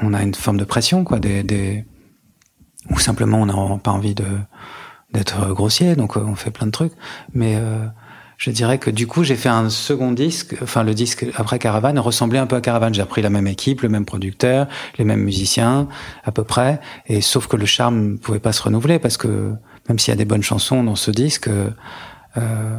on 0.00 0.14
a 0.14 0.22
une 0.22 0.34
forme 0.34 0.56
de 0.56 0.64
pression, 0.64 1.04
quoi, 1.04 1.18
des, 1.18 1.42
des 1.42 1.84
ou 2.90 2.98
simplement 2.98 3.42
on 3.42 3.46
n'a 3.46 3.78
pas 3.78 3.90
envie 3.90 4.14
de 4.14 4.26
d'être 5.12 5.52
grossier, 5.52 5.94
donc 5.94 6.16
euh, 6.16 6.20
on 6.20 6.34
fait 6.34 6.50
plein 6.50 6.66
de 6.66 6.72
trucs. 6.72 6.94
Mais 7.34 7.56
euh, 7.56 7.86
je 8.42 8.50
dirais 8.50 8.78
que 8.78 8.90
du 8.90 9.06
coup 9.06 9.22
j'ai 9.22 9.36
fait 9.36 9.48
un 9.48 9.70
second 9.70 10.10
disque, 10.10 10.56
enfin 10.64 10.82
le 10.82 10.94
disque 10.94 11.24
après 11.36 11.60
Caravane 11.60 11.96
ressemblait 12.00 12.40
un 12.40 12.48
peu 12.48 12.56
à 12.56 12.60
Caravane. 12.60 12.92
J'ai 12.92 13.02
repris 13.02 13.22
la 13.22 13.30
même 13.30 13.46
équipe, 13.46 13.82
le 13.82 13.88
même 13.88 14.04
producteur, 14.04 14.66
les 14.98 15.04
mêmes 15.04 15.22
musiciens 15.22 15.86
à 16.24 16.32
peu 16.32 16.42
près, 16.42 16.80
et 17.06 17.20
sauf 17.20 17.46
que 17.46 17.56
le 17.56 17.66
charme 17.66 18.14
ne 18.14 18.16
pouvait 18.16 18.40
pas 18.40 18.52
se 18.52 18.60
renouveler 18.60 18.98
parce 18.98 19.16
que 19.16 19.52
même 19.88 20.00
s'il 20.00 20.10
y 20.10 20.14
a 20.14 20.16
des 20.16 20.24
bonnes 20.24 20.42
chansons 20.42 20.82
dans 20.82 20.96
ce 20.96 21.12
disque. 21.12 21.48
Euh, 22.36 22.78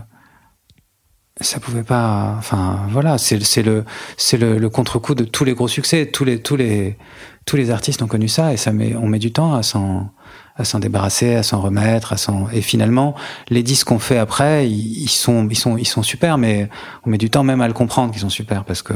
ça 1.40 1.60
pouvait 1.60 1.84
pas 1.84 2.36
enfin 2.38 2.86
voilà 2.90 3.18
c'est 3.18 3.42
c'est 3.44 3.64
le 3.64 3.86
c'est 4.18 4.38
le, 4.38 4.58
le 4.60 4.70
contre-coup 4.70 5.16
de 5.16 5.24
tous 5.24 5.46
les 5.46 5.54
gros 5.54 5.68
succès 5.68 6.06
tous 6.06 6.26
les 6.26 6.42
tous 6.42 6.56
les 6.56 6.98
tous 7.46 7.56
les 7.56 7.72
artistes 7.72 8.04
ont 8.04 8.08
connu 8.08 8.28
ça 8.28 8.54
et 8.54 8.58
ça 8.58 8.72
met 8.72 8.96
on 8.96 9.08
met 9.08 9.18
du 9.18 9.34
temps 9.34 9.56
à 9.56 9.64
s'en 9.64 10.12
à 10.56 10.66
s'en 10.66 10.80
débarrasser 10.80 11.36
à 11.36 11.44
s'en 11.44 11.62
remettre 11.62 12.14
à 12.14 12.18
s'en 12.18 12.50
et 12.50 12.62
finalement 12.62 13.16
les 13.50 13.64
disques 13.64 13.88
qu'on 13.88 14.00
fait 14.00 14.18
après 14.18 14.70
ils, 14.70 15.08
sont 15.08 15.48
ils 15.50 15.58
sont 15.58 15.78
ils 15.78 15.88
sont 15.88 16.04
super 16.04 16.38
mais 16.38 16.70
on 17.06 17.10
met 17.10 17.18
du 17.18 17.30
temps 17.30 17.44
même 17.44 17.62
à 17.62 17.68
le 17.68 17.74
comprendre 17.74 18.12
qu'ils 18.12 18.22
sont 18.22 18.30
super 18.30 18.64
parce 18.64 18.82
que 18.82 18.94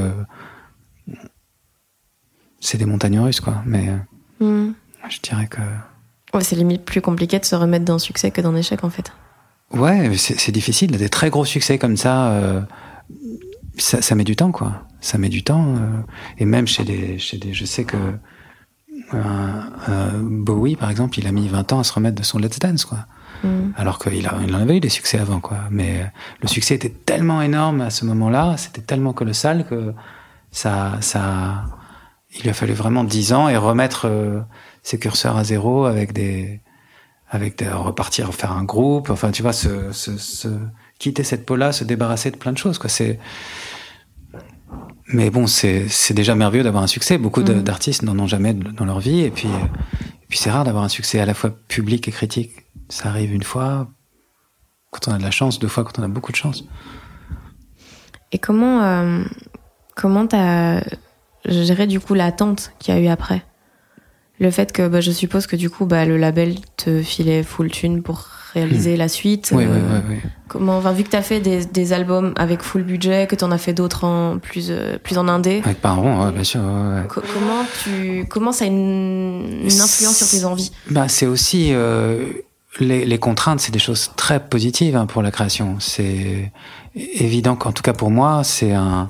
c'est 2.60 2.78
des 2.78 2.86
montagnes 2.86 3.20
russes 3.20 3.40
quoi 3.40 3.62
mais 3.66 3.88
mm. 4.40 4.70
je 5.08 5.20
dirais 5.20 5.46
que 5.46 5.60
ouais, 6.34 6.44
c'est 6.44 6.56
limite 6.56 6.84
plus 6.84 7.00
compliqué 7.00 7.38
de 7.38 7.44
se 7.44 7.56
remettre 7.56 7.84
d'un 7.84 7.98
succès 7.98 8.30
que 8.30 8.40
d'un 8.40 8.54
échec 8.54 8.84
en 8.84 8.90
fait 8.90 9.12
Ouais, 9.72 10.10
c'est 10.16 10.52
difficile. 10.52 10.90
Des 10.92 11.08
très 11.08 11.30
gros 11.30 11.44
succès 11.44 11.78
comme 11.78 11.96
ça, 11.96 12.30
euh, 12.32 12.60
ça, 13.76 14.00
ça, 14.00 14.14
met 14.14 14.24
du 14.24 14.34
temps, 14.34 14.50
quoi. 14.50 14.86
Ça 15.00 15.18
met 15.18 15.28
du 15.28 15.42
temps. 15.42 15.74
Euh, 15.76 16.00
et 16.38 16.46
même 16.46 16.66
chez 16.66 16.84
des, 16.84 17.18
chez 17.18 17.36
des, 17.36 17.52
je 17.52 17.64
sais 17.66 17.84
que 17.84 17.96
euh, 19.14 20.10
Bowie, 20.20 20.76
par 20.76 20.90
exemple, 20.90 21.18
il 21.18 21.26
a 21.26 21.32
mis 21.32 21.48
20 21.48 21.72
ans 21.72 21.80
à 21.80 21.84
se 21.84 21.92
remettre 21.92 22.16
de 22.16 22.22
son 22.22 22.38
Let's 22.38 22.58
Dance, 22.58 22.84
quoi. 22.84 23.06
Mm. 23.44 23.70
Alors 23.76 23.98
qu'il 23.98 24.14
il 24.14 24.28
en 24.28 24.60
avait 24.60 24.76
eu 24.76 24.80
des 24.80 24.88
succès 24.88 25.18
avant, 25.18 25.40
quoi. 25.40 25.58
Mais 25.70 26.10
le 26.42 26.48
succès 26.48 26.74
était 26.74 26.88
tellement 26.88 27.42
énorme 27.42 27.80
à 27.80 27.90
ce 27.90 28.04
moment-là, 28.04 28.56
c'était 28.56 28.82
tellement 28.82 29.12
colossal 29.12 29.66
que 29.66 29.94
ça, 30.50 30.98
ça, 31.00 31.64
il 32.34 32.42
lui 32.42 32.50
a 32.50 32.54
fallu 32.54 32.72
vraiment 32.72 33.04
10 33.04 33.32
ans 33.32 33.48
et 33.48 33.56
remettre 33.56 34.10
ses 34.82 34.98
curseurs 34.98 35.36
à 35.36 35.44
zéro 35.44 35.84
avec 35.84 36.12
des, 36.12 36.60
avec 37.30 37.58
de 37.58 37.70
repartir 37.70 38.32
faire 38.34 38.52
un 38.52 38.64
groupe 38.64 39.10
enfin 39.10 39.30
tu 39.30 39.42
vois 39.42 39.52
se, 39.52 39.92
se, 39.92 40.16
se 40.16 40.48
quitter 40.98 41.24
cette 41.24 41.44
peau-là 41.44 41.72
se 41.72 41.84
débarrasser 41.84 42.30
de 42.30 42.36
plein 42.36 42.52
de 42.52 42.58
choses 42.58 42.78
quoi 42.78 42.88
c'est 42.88 43.18
mais 45.08 45.30
bon 45.30 45.46
c'est 45.46 46.12
déjà 46.12 46.34
merveilleux 46.34 46.64
d'avoir 46.64 46.82
un 46.82 46.88
succès. 46.88 47.18
Beaucoup 47.18 47.40
mm. 47.40 47.62
d'artistes 47.62 48.02
n'en 48.02 48.18
ont 48.18 48.26
jamais 48.26 48.54
dans 48.54 48.84
leur 48.84 49.00
vie. 49.00 49.20
Et 49.20 49.30
puis 49.30 49.48
et 49.48 50.26
puis 50.28 50.38
c'est 50.38 50.50
rare 50.50 50.64
d'avoir 50.64 50.84
un 50.84 50.88
succès 50.88 51.20
à 51.20 51.26
la 51.26 51.34
fois 51.34 51.50
public 51.68 52.06
et 52.08 52.12
critique. 52.12 52.52
Ça 52.88 53.08
arrive 53.08 53.32
une 53.32 53.42
fois 53.42 53.88
quand 54.90 55.08
on 55.08 55.12
a 55.12 55.18
de 55.18 55.22
la 55.22 55.30
chance 55.30 55.58
deux 55.58 55.68
fois 55.68 55.84
quand 55.84 55.98
on 55.98 56.02
a 56.02 56.08
beaucoup 56.08 56.32
de 56.32 56.36
chance. 56.36 56.64
Et 58.32 58.38
comment 58.38 58.82
euh, 58.82 59.24
comment 59.94 60.26
t'as 60.26 60.82
géré 61.46 61.86
du 61.86 62.00
coup 62.00 62.14
l'attente 62.14 62.72
qu'il 62.78 62.94
y 62.94 62.98
a 62.98 63.00
eu 63.00 63.08
après? 63.08 63.42
Le 64.40 64.50
fait 64.50 64.72
que 64.72 64.86
bah, 64.86 65.00
je 65.00 65.10
suppose 65.10 65.46
que 65.46 65.56
du 65.56 65.70
coup 65.70 65.86
bah, 65.86 66.04
le 66.04 66.16
label 66.16 66.56
te 66.76 67.02
filait 67.02 67.42
full 67.42 67.70
tune 67.70 68.02
pour 68.02 68.26
réaliser 68.54 68.94
hmm. 68.94 68.98
la 68.98 69.08
suite. 69.08 69.52
Oui, 69.54 69.64
oui, 69.66 69.78
oui, 70.08 70.16
Comment, 70.48 70.78
enfin, 70.78 70.92
vu 70.92 71.04
que 71.04 71.10
tu 71.10 71.16
as 71.16 71.22
fait 71.22 71.40
des, 71.40 71.66
des, 71.66 71.92
albums 71.92 72.32
avec 72.36 72.62
full 72.62 72.82
budget, 72.82 73.26
que 73.26 73.36
tu 73.36 73.44
en 73.44 73.50
as 73.50 73.58
fait 73.58 73.74
d'autres 73.74 74.04
en 74.04 74.38
plus 74.38 74.68
euh, 74.70 74.96
plus 74.98 75.18
en 75.18 75.28
indé. 75.28 75.60
Avec 75.64 75.80
pas 75.80 75.90
rond, 75.90 76.30
bien 76.30 76.44
sûr. 76.44 76.62
comment 77.08 77.64
tu 77.82 78.24
comment 78.30 78.52
ça 78.52 78.64
a 78.64 78.68
une, 78.68 79.60
une 79.62 79.80
influence 79.80 80.16
sur 80.16 80.28
tes 80.28 80.44
envies? 80.46 80.72
Bah 80.90 81.08
c'est 81.08 81.26
aussi 81.26 81.68
euh, 81.72 82.24
les, 82.80 83.04
les, 83.04 83.18
contraintes, 83.18 83.60
c'est 83.60 83.72
des 83.72 83.78
choses 83.78 84.12
très 84.16 84.40
positives 84.40 84.96
hein, 84.96 85.06
pour 85.06 85.20
la 85.22 85.30
création. 85.30 85.76
C'est 85.80 86.50
évident 86.94 87.56
qu'en 87.56 87.72
tout 87.72 87.82
cas 87.82 87.92
pour 87.92 88.10
moi, 88.10 88.42
c'est 88.44 88.72
un 88.72 89.08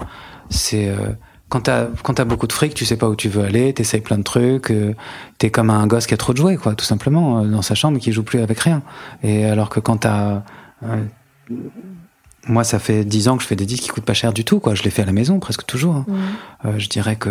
c'est 0.50 0.88
euh, 0.88 1.12
quand 1.48 1.62
t'as 1.62 1.87
quand 2.02 2.14
t'as 2.14 2.24
beaucoup 2.24 2.46
de 2.46 2.52
fric, 2.52 2.74
tu 2.74 2.84
sais 2.84 2.96
pas 2.96 3.08
où 3.08 3.16
tu 3.16 3.28
veux 3.28 3.44
aller, 3.44 3.72
t'essayes 3.72 4.00
plein 4.00 4.18
de 4.18 4.22
trucs, 4.22 4.70
euh, 4.70 4.94
t'es 5.38 5.50
comme 5.50 5.70
un 5.70 5.87
gosse 5.87 6.06
qui 6.06 6.14
a 6.14 6.16
trop 6.16 6.32
de 6.32 6.38
jouets, 6.38 6.56
quoi, 6.56 6.74
tout 6.74 6.84
simplement, 6.84 7.40
euh, 7.40 7.44
dans 7.46 7.62
sa 7.62 7.74
chambre 7.74 7.98
qui 7.98 8.12
joue 8.12 8.22
plus 8.22 8.40
avec 8.40 8.58
rien. 8.61 8.82
Et 9.22 9.44
alors 9.44 9.70
que 9.70 9.80
quand 9.80 9.98
t'as 9.98 10.42
euh, 10.82 11.04
moi, 12.46 12.64
ça 12.64 12.78
fait 12.78 13.04
dix 13.04 13.28
ans 13.28 13.37
que 13.37 13.42
je 13.42 13.48
fais 13.48 13.56
des 13.56 13.66
disques 13.66 13.84
qui 13.84 13.88
coûtent 13.90 14.04
pas 14.04 14.14
cher 14.14 14.32
du 14.32 14.44
tout, 14.44 14.61
quoi. 14.61 14.74
Je 14.74 14.82
les 14.82 14.90
fais 14.90 15.02
à 15.02 15.06
la 15.06 15.12
maison 15.12 15.38
presque 15.38 15.66
toujours. 15.66 15.96
Hein. 15.96 16.06
Mmh. 16.64 16.78
je 16.78 16.88
dirais 16.88 17.16
que 17.16 17.30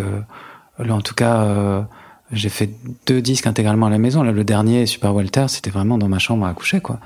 là, 0.78 0.94
en 0.94 1.02
tout 1.02 1.16
cas, 1.16 1.88
j'ai 2.32 2.50
fait 2.50 2.70
deux 3.08 3.22
disques 3.22 3.48
intégralement 3.48 3.88
à 3.88 3.90
la 3.90 3.98
maison. 3.98 4.22
Là, 4.22 4.32
le 4.32 4.44
dernier, 4.44 4.86
Super 4.86 5.16
Walter, 5.16 5.46
c'était 5.48 5.72
vraiment 5.72 5.98
dans 5.98 6.08
ma 6.08 6.20
chambre 6.20 6.46
à 6.46 6.54
coucher, 6.54 6.82
quoi. 6.82 7.00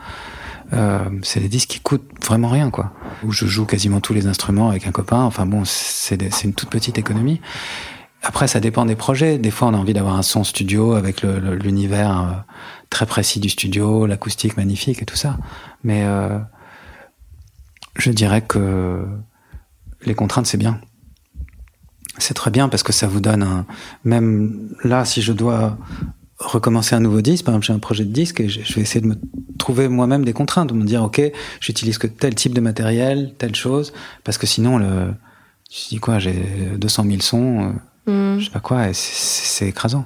Euh, 0.74 1.10
c'est 1.24 1.40
des 1.40 1.50
disques 1.50 1.70
qui 1.70 1.80
coûtent 1.80 2.10
vraiment 2.26 2.50
rien, 2.50 2.70
quoi. 2.70 2.94
Où 3.24 3.32
je 3.32 3.46
joue 3.46 3.66
quasiment 3.66 4.00
tous 4.00 4.14
les 4.14 4.28
instruments 4.28 4.70
avec 4.70 4.88
un 4.88 4.92
copain. 4.92 5.22
Enfin 5.22 5.46
bon, 5.46 5.64
c'est 5.66 6.16
une 6.44 6.54
toute 6.54 6.70
petite 6.70 6.98
économie. 6.98 7.42
Après, 8.24 8.48
ça 8.48 8.60
dépend 8.60 8.86
des 8.86 8.96
projets. 8.96 9.38
Des 9.38 9.52
fois, 9.52 9.70
on 9.70 9.74
a 9.74 9.78
envie 9.78 9.94
d'avoir 9.94 10.16
un 10.16 10.22
son 10.22 10.44
studio 10.44 10.94
avec 10.94 11.24
l'univers 11.24 12.20
euh, 12.20 12.32
très 12.90 13.06
précis 13.06 13.40
du 13.40 13.50
studio, 13.50 14.06
l'acoustique 14.06 14.58
magnifique 14.58 15.02
et 15.02 15.06
tout 15.06 15.16
ça. 15.16 15.38
Mais 15.84 16.04
euh, 16.06 16.40
je 17.98 18.12
dirais 18.12 18.42
que 18.42 19.06
les 20.06 20.14
contraintes, 20.14 20.46
c'est 20.46 20.58
bien. 20.58 20.80
C'est 22.18 22.34
très 22.34 22.52
bien 22.52 22.70
parce 22.70 22.84
que 22.84 22.94
ça 22.94 23.08
vous 23.08 23.20
donne 23.20 23.42
un... 23.42 23.66
Même 24.04 24.70
là, 24.84 25.06
si 25.06 25.22
je 25.22 25.34
dois 25.34 25.78
recommencer 26.42 26.96
un 26.96 27.00
nouveau 27.00 27.22
disque, 27.22 27.46
par 27.46 27.54
exemple 27.54 27.68
j'ai 27.68 27.74
un 27.74 27.80
projet 27.80 28.04
de 28.04 28.12
disque 28.12 28.42
et 28.42 28.50
je 28.50 28.74
vais 28.74 28.82
essayer 28.82 29.02
de 29.02 29.08
me 29.08 29.16
trouver 29.58 29.88
moi-même 29.88 30.26
des 30.26 30.34
contraintes, 30.34 30.70
de 30.70 30.74
me 30.74 30.84
dire 30.84 31.04
ok, 31.04 31.22
j'utilise 31.60 31.98
que 31.98 32.08
tel 32.08 32.36
type 32.36 32.54
de 32.54 32.62
matériel, 32.62 33.34
telle 33.38 33.56
chose, 33.56 33.94
parce 34.24 34.38
que 34.38 34.48
sinon 34.48 34.78
le, 34.78 35.14
je 35.72 35.90
dis 35.90 36.00
quoi, 36.00 36.20
j'ai 36.20 36.34
200 36.78 37.06
000 37.06 37.22
sons, 37.22 37.74
euh, 38.08 38.36
mm. 38.36 38.40
je 38.40 38.46
sais 38.46 38.52
pas 38.52 38.60
quoi, 38.60 38.90
et 38.90 38.94
c'est 38.94 39.68
écrasant. 39.68 40.06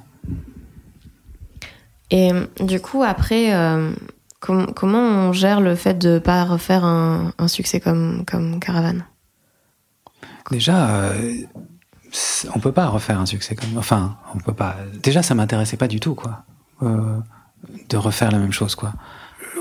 Et 2.10 2.30
du 2.60 2.80
coup 2.80 3.02
après, 3.02 3.54
euh, 3.54 3.92
comment 4.40 5.00
on 5.00 5.32
gère 5.32 5.60
le 5.60 5.74
fait 5.74 5.94
de 5.94 6.18
pas 6.18 6.44
refaire 6.44 6.84
un, 6.84 7.32
succès 7.48 7.80
comme 7.80 8.24
comme 8.26 8.60
Caravane? 8.60 9.04
Déjà. 10.50 11.10
Euh, 11.10 11.34
on 12.54 12.60
peut 12.60 12.72
pas 12.72 12.86
refaire 12.86 13.20
un 13.20 13.26
succès 13.26 13.54
comme 13.54 13.76
enfin 13.76 14.16
on 14.34 14.38
peut 14.38 14.52
pas. 14.52 14.76
Déjà 15.02 15.22
ça 15.22 15.34
m'intéressait 15.34 15.76
pas 15.76 15.88
du 15.88 16.00
tout 16.00 16.14
quoi. 16.14 16.44
Euh, 16.82 17.18
de 17.88 17.96
refaire 17.96 18.30
la 18.30 18.38
même 18.38 18.52
chose 18.52 18.74
quoi. 18.74 18.92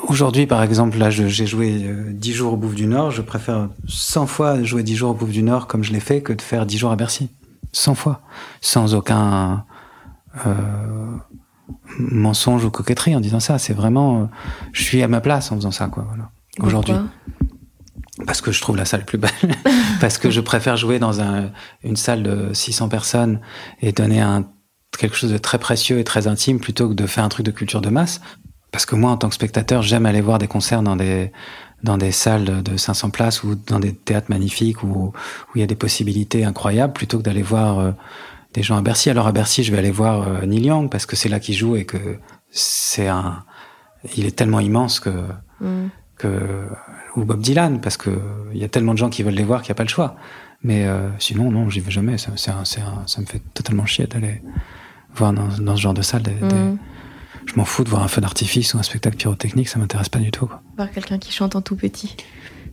Aujourd'hui 0.08 0.46
par 0.46 0.62
exemple 0.64 0.98
là 0.98 1.10
j'ai 1.10 1.48
joué 1.48 1.84
euh, 1.84 2.12
dix 2.12 2.34
jours 2.34 2.54
au 2.54 2.58
Bouffe 2.58 2.76
du 2.76 2.88
Nord. 2.88 3.12
Je 3.12 3.22
préfère 3.22 3.70
100 3.88 4.28
fois 4.28 4.64
jouer 4.64 4.84
dix 4.84 4.96
jours 4.96 5.12
au 5.12 5.14
Bouffe 5.14 5.32
du 5.32 5.44
Nord 5.44 5.68
comme 5.68 5.84
je 5.84 5.94
l'ai 5.94 6.00
fait 6.00 6.22
que 6.22 6.34
de 6.34 6.42
faire 6.42 6.66
dix 6.66 6.78
jours 6.78 6.92
à 6.92 6.96
Bercy. 6.96 7.30
100 7.72 7.96
fois. 7.96 8.22
Sans 8.62 8.96
aucun 8.96 9.66
euh, 10.46 10.54
mensonge 12.00 12.64
ou 12.64 12.70
coquetterie 12.70 13.16
en 13.16 13.20
disant 13.20 13.40
ça. 13.40 13.58
C'est 13.58 13.74
vraiment 13.74 14.30
je 14.72 14.84
suis 14.84 15.02
à 15.02 15.08
ma 15.08 15.22
place 15.22 15.52
en 15.52 15.56
faisant 15.56 15.72
ça 15.72 15.88
quoi 15.88 16.06
voilà. 16.08 16.30
Aujourd'hui 16.60 16.96
parce 18.26 18.42
que 18.42 18.52
je 18.52 18.62
trouve 18.62 18.78
la 18.78 18.86
salle 18.86 19.06
plus 19.06 19.18
belle, 19.18 19.32
parce 20.00 20.18
que 20.18 20.30
je 20.30 20.42
préfère 20.42 20.78
jouer 20.78 21.00
dans 21.00 21.22
un, 21.22 21.52
une 21.84 21.98
salle 21.98 22.24
de 22.24 22.54
600 22.54 22.88
personnes 22.90 23.42
et 23.82 23.92
donner 23.92 24.22
un, 24.22 24.46
quelque 24.98 25.16
chose 25.16 25.32
de 25.32 25.38
très 25.38 25.60
précieux 25.60 26.00
et 26.00 26.04
très 26.04 26.28
intime 26.28 26.60
plutôt 26.60 26.90
que 26.90 26.94
de 26.94 27.06
faire 27.06 27.24
un 27.24 27.30
truc 27.30 27.46
de 27.46 27.52
culture 27.52 27.82
de 27.82 27.90
masse. 27.90 28.22
Parce 28.72 28.86
que 28.86 28.96
moi, 28.96 29.12
en 29.12 29.18
tant 29.18 29.30
que 29.30 29.36
spectateur, 29.36 29.82
j'aime 29.82 30.06
aller 30.06 30.22
voir 30.22 30.38
des 30.38 30.48
concerts 30.48 30.82
dans 30.82 30.96
des, 30.96 31.32
dans 31.84 31.98
des 31.98 32.12
salles 32.12 32.64
de 32.64 32.78
500 32.78 33.10
places 33.10 33.44
ou 33.44 33.56
dans 33.56 33.80
des 33.80 33.94
théâtres 33.94 34.28
magnifiques 34.30 34.84
où, 34.84 34.88
où 34.88 35.14
il 35.56 35.62
y 35.62 35.64
a 35.64 35.68
des 35.68 35.76
possibilités 35.76 36.44
incroyables 36.44 36.94
plutôt 36.94 37.18
que 37.18 37.24
d'aller 37.24 37.42
voir 37.42 37.80
euh, 37.80 37.92
des 38.54 38.64
gens 38.64 38.78
à 38.78 38.82
Bercy. 38.82 39.10
Alors 39.10 39.28
à 39.28 39.32
Bercy, 39.32 39.64
je 39.64 39.72
vais 39.72 39.78
aller 39.78 39.92
voir 39.92 40.28
euh, 40.28 40.46
Neil 40.46 40.66
Young 40.66 40.90
parce 40.90 41.06
que 41.06 41.16
c'est 41.16 41.30
là 41.30 41.40
qu'il 41.40 41.56
joue 41.56 41.76
et 41.76 41.86
que 41.86 42.20
c'est 42.50 43.08
un, 43.08 43.44
il 44.18 44.26
est 44.26 44.36
tellement 44.36 44.60
immense 44.60 45.00
que, 45.00 45.24
mm. 45.62 45.90
Que 46.18 46.68
ou 47.16 47.26
Bob 47.26 47.42
Dylan 47.42 47.82
parce 47.82 47.98
que 47.98 48.10
il 48.54 48.60
y 48.60 48.64
a 48.64 48.70
tellement 48.70 48.94
de 48.94 48.98
gens 48.98 49.10
qui 49.10 49.24
veulent 49.24 49.34
les 49.34 49.44
voir 49.44 49.62
qu'il 49.62 49.70
n'y 49.70 49.76
a 49.76 49.76
pas 49.76 49.84
le 49.84 49.90
choix. 49.90 50.16
Mais 50.64 50.86
euh, 50.86 51.10
sinon, 51.20 51.52
non, 51.52 51.70
j'y 51.70 51.80
vais 51.80 51.92
jamais. 51.92 52.18
Ça, 52.18 52.32
ça 52.36 53.22
me 53.22 53.26
fait 53.26 53.42
totalement 53.54 53.86
chier 53.86 54.08
d'aller 54.08 54.42
voir 55.14 55.34
dans, 55.34 55.48
dans, 55.48 55.76
ce 55.76 55.82
genre 55.82 55.94
de 55.94 56.02
salle 56.02 56.24
des, 56.24 56.32
mm. 56.32 56.78
je 57.46 57.56
m'en 57.56 57.66
fous 57.66 57.84
de 57.84 57.90
voir 57.90 58.04
un 58.04 58.08
feu 58.08 58.22
d'artifice 58.22 58.74
ou 58.74 58.78
un 58.78 58.84
spectacle 58.84 59.16
pyrotechnique, 59.16 59.70
ça 59.70 59.80
m'intéresse 59.80 60.10
pas 60.10 60.20
du 60.20 60.32
tout. 60.32 60.46
Quoi. 60.46 60.62
Voir 60.76 60.92
quelqu'un 60.92 61.18
qui 61.18 61.32
chante 61.32 61.56
en 61.56 61.62
tout 61.62 61.76
petit. 61.76 62.16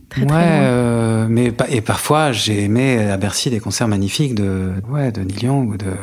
Très, 0.09 0.23
ouais, 0.23 0.29
euh, 0.31 1.27
mais 1.29 1.53
et 1.69 1.81
parfois 1.81 2.31
j'ai 2.31 2.63
aimé 2.63 2.99
à 2.99 3.17
Bercy 3.17 3.49
des 3.49 3.59
concerts 3.59 3.87
magnifiques 3.87 4.35
de 4.35 4.73
ouais 4.89 5.11
de 5.11 5.21
Neil 5.21 5.45
Young 5.45 5.69
ou 5.69 5.77
de 5.77 5.93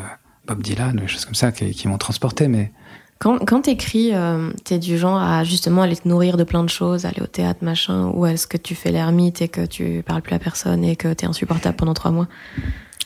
Bob 0.46 0.62
Dylan, 0.62 0.96
des 0.96 1.06
choses 1.06 1.26
comme 1.26 1.34
ça 1.34 1.52
qui, 1.52 1.70
qui 1.72 1.86
m'ont 1.86 1.98
transporté, 1.98 2.48
mais 2.48 2.72
quand, 3.20 3.38
quand 3.44 3.60
t'écris, 3.60 4.14
euh, 4.14 4.50
t'es 4.64 4.78
du 4.78 4.96
genre 4.96 5.20
à 5.20 5.44
justement 5.44 5.82
aller 5.82 5.94
te 5.94 6.08
nourrir 6.08 6.38
de 6.38 6.44
plein 6.44 6.64
de 6.64 6.70
choses, 6.70 7.04
aller 7.04 7.20
au 7.20 7.26
théâtre, 7.26 7.62
machin, 7.62 8.10
ou 8.14 8.24
est-ce 8.24 8.46
que 8.46 8.56
tu 8.56 8.74
fais 8.74 8.90
l'ermite 8.90 9.42
et 9.42 9.48
que 9.48 9.66
tu 9.66 10.02
parles 10.04 10.22
plus 10.22 10.34
à 10.34 10.38
personne 10.38 10.82
et 10.84 10.96
que 10.96 11.12
t'es 11.12 11.26
insupportable 11.26 11.76
pendant 11.76 11.92
trois 11.92 12.10
mois? 12.10 12.28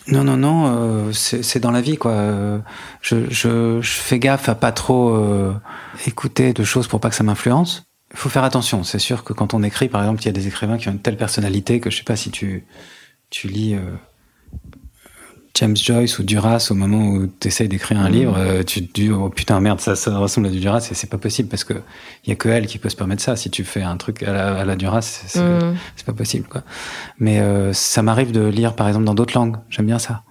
Non, 0.07 0.23
non, 0.23 0.37
non, 0.37 0.67
euh, 0.67 1.12
c'est 1.12 1.59
dans 1.59 1.73
la 1.73 1.81
vie, 1.81 1.97
quoi. 1.97 2.62
Je, 3.01 3.29
je, 3.29 3.81
je, 3.81 3.91
fais 3.91 4.21
gaffe 4.21 4.49
à 4.49 4.55
pas 4.55 4.71
trop 4.71 5.17
euh, 5.17 5.53
écouter 6.07 6.53
de 6.53 6.62
choses 6.62 6.87
pour 6.87 7.01
pas 7.01 7.11
que 7.11 7.17
ça 7.17 7.25
m'influence. 7.25 7.85
Il 8.12 8.17
faut 8.17 8.29
faire 8.29 8.45
attention. 8.45 8.85
C'est 8.85 9.01
sûr 9.01 9.25
que 9.25 9.33
quand 9.33 9.53
on 9.53 9.65
écrit, 9.65 9.89
par 9.89 10.03
exemple, 10.03 10.23
il 10.23 10.27
y 10.27 10.29
a 10.29 10.33
des 10.33 10.47
écrivains 10.47 10.79
qui 10.79 10.89
ont 10.89 10.93
une 10.93 11.01
telle 11.01 11.17
personnalité 11.17 11.81
que 11.81 11.91
je 11.91 11.97
sais 11.97 12.05
pas 12.05 12.17
si 12.17 12.31
tu, 12.31 12.65
tu 13.31 13.49
lis... 13.49 13.75
Euh, 13.75 13.81
James 15.55 15.77
Joyce 15.77 16.19
ou 16.19 16.25
Duras 16.25 16.69
au 16.71 16.75
moment 16.75 17.11
où 17.11 17.29
tu 17.29 17.47
essayes 17.47 17.69
d'écrire 17.69 18.01
un 18.01 18.09
mmh. 18.09 18.13
livre, 18.13 18.35
euh, 18.37 18.63
tu 18.65 18.85
te 18.87 19.01
dis 19.01 19.11
oh 19.11 19.29
putain 19.29 19.61
merde 19.61 19.81
ça, 19.81 19.95
ça 19.95 20.17
ressemble 20.19 20.49
à 20.49 20.51
du 20.51 20.59
Duras 20.59 20.89
et 20.91 20.95
c'est 20.95 21.09
pas 21.09 21.19
possible 21.19 21.49
parce 21.49 21.63
que 21.63 21.75
il 22.25 22.31
y 22.31 22.33
a 22.33 22.37
que 22.37 22.49
elle 22.49 22.67
qui 22.67 22.79
peut 22.79 22.89
se 22.89 22.97
permettre 22.97 23.23
ça. 23.23 23.37
Si 23.37 23.51
tu 23.51 23.63
fais 23.63 23.83
un 23.83 23.97
truc 23.97 24.25
à 24.25 24.33
la, 24.33 24.61
à 24.61 24.65
la 24.65 24.75
Duras, 24.75 25.03
c'est 25.03 25.41
mmh. 25.41 25.77
pas 26.07 26.13
possible 26.13 26.49
quoi. 26.49 26.63
Mais 27.21 27.41
euh, 27.41 27.73
ça 27.73 28.03
m'arrive 28.03 28.33
de 28.33 28.45
lire 28.45 28.75
par 28.75 28.89
exemple 28.89 29.05
dans 29.05 29.15
d'autres 29.15 29.39
langues. 29.39 29.57
J'aime 29.71 29.87
bien 29.87 30.01
ça. 30.01 30.25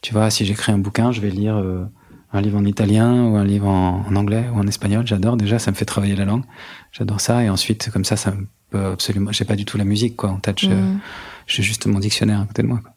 Tu 0.00 0.14
vois, 0.14 0.30
si 0.30 0.46
j'écris 0.46 0.72
un 0.72 0.78
bouquin, 0.78 1.12
je 1.12 1.20
vais 1.20 1.28
lire 1.28 1.58
euh, 1.58 1.84
un 2.32 2.40
livre 2.40 2.58
en 2.58 2.64
italien 2.64 3.24
ou 3.24 3.36
un 3.36 3.44
livre 3.44 3.68
en, 3.68 4.02
en 4.08 4.16
anglais 4.16 4.46
ou 4.54 4.58
en 4.58 4.66
espagnol. 4.66 5.06
J'adore 5.06 5.36
déjà, 5.36 5.58
ça 5.58 5.70
me 5.70 5.76
fait 5.76 5.84
travailler 5.84 6.16
la 6.16 6.24
langue. 6.24 6.44
J'adore 6.90 7.20
ça 7.20 7.44
et 7.44 7.50
ensuite 7.50 7.90
comme 7.90 8.06
ça, 8.06 8.16
ça 8.16 8.30
me 8.30 8.46
peut 8.70 8.82
absolument. 8.82 9.30
J'ai 9.30 9.44
pas 9.44 9.56
du 9.56 9.66
tout 9.66 9.76
la 9.76 9.84
musique 9.84 10.16
quoi 10.16 10.30
en 10.30 10.38
tête. 10.38 10.62
Mmh. 10.62 11.00
J'ai 11.46 11.62
juste 11.62 11.84
mon 11.84 11.98
dictionnaire 11.98 12.40
à 12.40 12.46
côté 12.46 12.62
de 12.62 12.68
moi. 12.68 12.78
Quoi. 12.82 12.92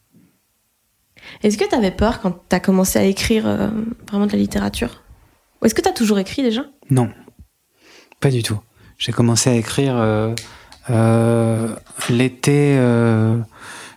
Est-ce 1.41 1.57
que 1.57 1.67
tu 1.67 1.75
avais 1.75 1.91
peur 1.91 2.21
quand 2.21 2.31
tu 2.49 2.55
as 2.55 2.59
commencé 2.59 2.99
à 2.99 3.03
écrire 3.03 3.47
euh, 3.47 3.69
vraiment 4.09 4.25
de 4.25 4.31
la 4.31 4.37
littérature? 4.37 5.03
Ou 5.61 5.65
est-ce 5.65 5.75
que 5.75 5.81
tu 5.81 5.89
as 5.89 5.93
toujours 5.93 6.19
écrit 6.19 6.43
déjà? 6.43 6.65
Non, 6.89 7.09
pas 8.19 8.29
du 8.29 8.43
tout. 8.43 8.59
J'ai 8.97 9.11
commencé 9.11 9.49
à 9.49 9.55
écrire 9.55 9.95
euh, 9.97 10.33
euh, 10.89 11.75
l'été, 12.09 12.75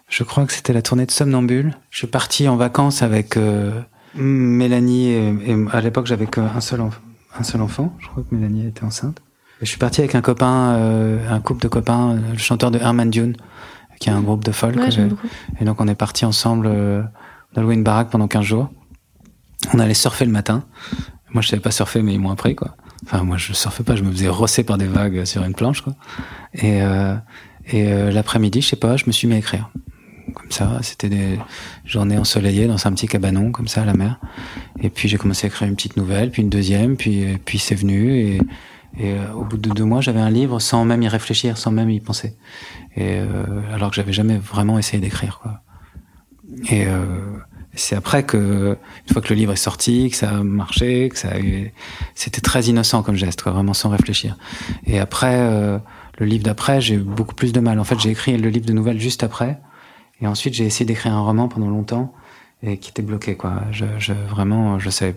je 0.08 0.22
crois 0.22 0.46
que 0.46 0.52
c'était 0.52 0.72
la 0.72 0.82
tournée 0.82 1.06
de 1.06 1.10
Somnambule. 1.10 1.76
Je 1.90 1.98
suis 1.98 2.06
parti 2.06 2.48
en 2.48 2.56
vacances 2.56 3.02
avec 3.02 3.38
Mélanie, 4.14 5.10
et, 5.10 5.56
à 5.72 5.80
l'époque 5.80 6.06
j'avais 6.06 6.26
qu'un 6.26 6.60
seul, 6.60 6.80
un 7.38 7.42
seul 7.42 7.60
enfant, 7.60 7.94
je 7.98 8.08
crois 8.08 8.22
que 8.28 8.34
Mélanie 8.34 8.66
était 8.66 8.84
enceinte. 8.84 9.20
je 9.60 9.66
suis 9.66 9.78
parti 9.78 10.00
avec 10.00 10.14
un 10.14 10.22
copain, 10.22 11.20
un 11.28 11.40
couple 11.40 11.62
de 11.62 11.68
copains, 11.68 12.14
le 12.32 12.38
chanteur 12.38 12.70
de 12.70 12.78
Herman 12.78 13.10
Dune, 13.10 13.36
qui 13.98 14.08
est 14.08 14.12
un 14.12 14.20
groupe 14.20 14.44
de 14.44 14.52
folk. 14.52 14.76
et 15.60 15.64
donc 15.64 15.80
on 15.80 15.88
est 15.88 15.94
parti 15.94 16.24
ensemble 16.24 16.68
on 17.56 17.60
a 17.60 17.62
loué 17.62 17.74
une 17.74 17.82
baraque 17.82 18.10
pendant 18.10 18.28
15 18.28 18.44
jours. 18.44 18.70
On 19.72 19.78
allait 19.78 19.94
surfer 19.94 20.24
le 20.24 20.30
matin. 20.30 20.64
Moi, 21.30 21.42
je 21.42 21.48
savais 21.48 21.62
pas 21.62 21.70
surfer, 21.70 22.02
mais 22.02 22.12
ils 22.14 22.20
m'ont 22.20 22.30
appris, 22.30 22.54
quoi. 22.54 22.76
Enfin, 23.04 23.22
moi, 23.22 23.36
je 23.36 23.52
surfais 23.52 23.82
pas, 23.82 23.96
je 23.96 24.02
me 24.02 24.12
faisais 24.12 24.28
rosser 24.28 24.62
par 24.62 24.78
des 24.78 24.86
vagues 24.86 25.24
sur 25.24 25.42
une 25.42 25.54
planche, 25.54 25.80
quoi. 25.80 25.94
Et, 26.54 26.82
euh, 26.82 27.14
et 27.66 27.90
euh, 27.92 28.10
l'après-midi, 28.10 28.60
je 28.60 28.68
sais 28.68 28.76
pas, 28.76 28.96
je 28.96 29.04
me 29.06 29.12
suis 29.12 29.26
mis 29.26 29.34
à 29.34 29.38
écrire. 29.38 29.70
Comme 30.34 30.50
ça, 30.50 30.78
c'était 30.82 31.08
des 31.08 31.38
journées 31.84 32.18
ensoleillées 32.18 32.66
dans 32.66 32.86
un 32.86 32.92
petit 32.92 33.08
cabanon, 33.08 33.52
comme 33.52 33.68
ça, 33.68 33.82
à 33.82 33.84
la 33.84 33.94
mer. 33.94 34.20
Et 34.80 34.90
puis, 34.90 35.08
j'ai 35.08 35.16
commencé 35.16 35.46
à 35.46 35.48
écrire 35.48 35.68
une 35.68 35.76
petite 35.76 35.96
nouvelle, 35.96 36.30
puis 36.30 36.42
une 36.42 36.50
deuxième, 36.50 36.96
puis, 36.96 37.38
puis 37.44 37.58
c'est 37.58 37.74
venu. 37.74 38.18
Et, 38.18 38.40
et 38.98 39.12
euh, 39.12 39.32
au 39.34 39.44
bout 39.44 39.58
de 39.58 39.70
deux 39.70 39.84
mois, 39.84 40.00
j'avais 40.00 40.20
un 40.20 40.30
livre 40.30 40.58
sans 40.58 40.84
même 40.84 41.02
y 41.02 41.08
réfléchir, 41.08 41.58
sans 41.58 41.70
même 41.70 41.90
y 41.90 42.00
penser. 42.00 42.36
Et 42.96 43.18
euh, 43.18 43.44
alors 43.72 43.90
que 43.90 43.96
j'avais 43.96 44.12
jamais 44.12 44.38
vraiment 44.38 44.78
essayé 44.78 45.00
d'écrire, 45.00 45.38
quoi. 45.42 45.60
Et 46.70 46.86
euh, 46.86 47.04
c'est 47.74 47.94
après 47.94 48.24
que, 48.24 48.78
une 49.06 49.12
fois 49.12 49.20
que 49.20 49.28
le 49.28 49.36
livre 49.36 49.52
est 49.52 49.56
sorti, 49.56 50.08
que 50.10 50.16
ça 50.16 50.30
a 50.30 50.42
marché, 50.42 51.08
que 51.10 51.18
ça 51.18 51.32
a 51.32 51.38
eu, 51.38 51.72
c'était 52.14 52.40
très 52.40 52.64
innocent 52.64 53.02
comme 53.02 53.16
geste, 53.16 53.42
quoi, 53.42 53.52
vraiment 53.52 53.74
sans 53.74 53.90
réfléchir. 53.90 54.36
Et 54.86 54.98
après, 54.98 55.36
euh, 55.36 55.78
le 56.18 56.26
livre 56.26 56.44
d'après, 56.44 56.80
j'ai 56.80 56.94
eu 56.94 57.00
beaucoup 57.00 57.34
plus 57.34 57.52
de 57.52 57.60
mal. 57.60 57.78
En 57.78 57.84
fait, 57.84 58.00
j'ai 58.00 58.10
écrit 58.10 58.36
le 58.38 58.48
livre 58.48 58.66
de 58.66 58.72
nouvelles 58.72 59.00
juste 59.00 59.22
après, 59.22 59.58
et 60.20 60.26
ensuite 60.26 60.54
j'ai 60.54 60.64
essayé 60.64 60.86
d'écrire 60.86 61.12
un 61.12 61.20
roman 61.20 61.48
pendant 61.48 61.68
longtemps 61.68 62.14
et 62.62 62.78
qui 62.78 62.90
était 62.90 63.02
bloqué, 63.02 63.36
quoi. 63.36 63.62
Je, 63.70 63.84
je 63.98 64.14
vraiment, 64.14 64.78
je 64.78 64.88
sais, 64.88 65.14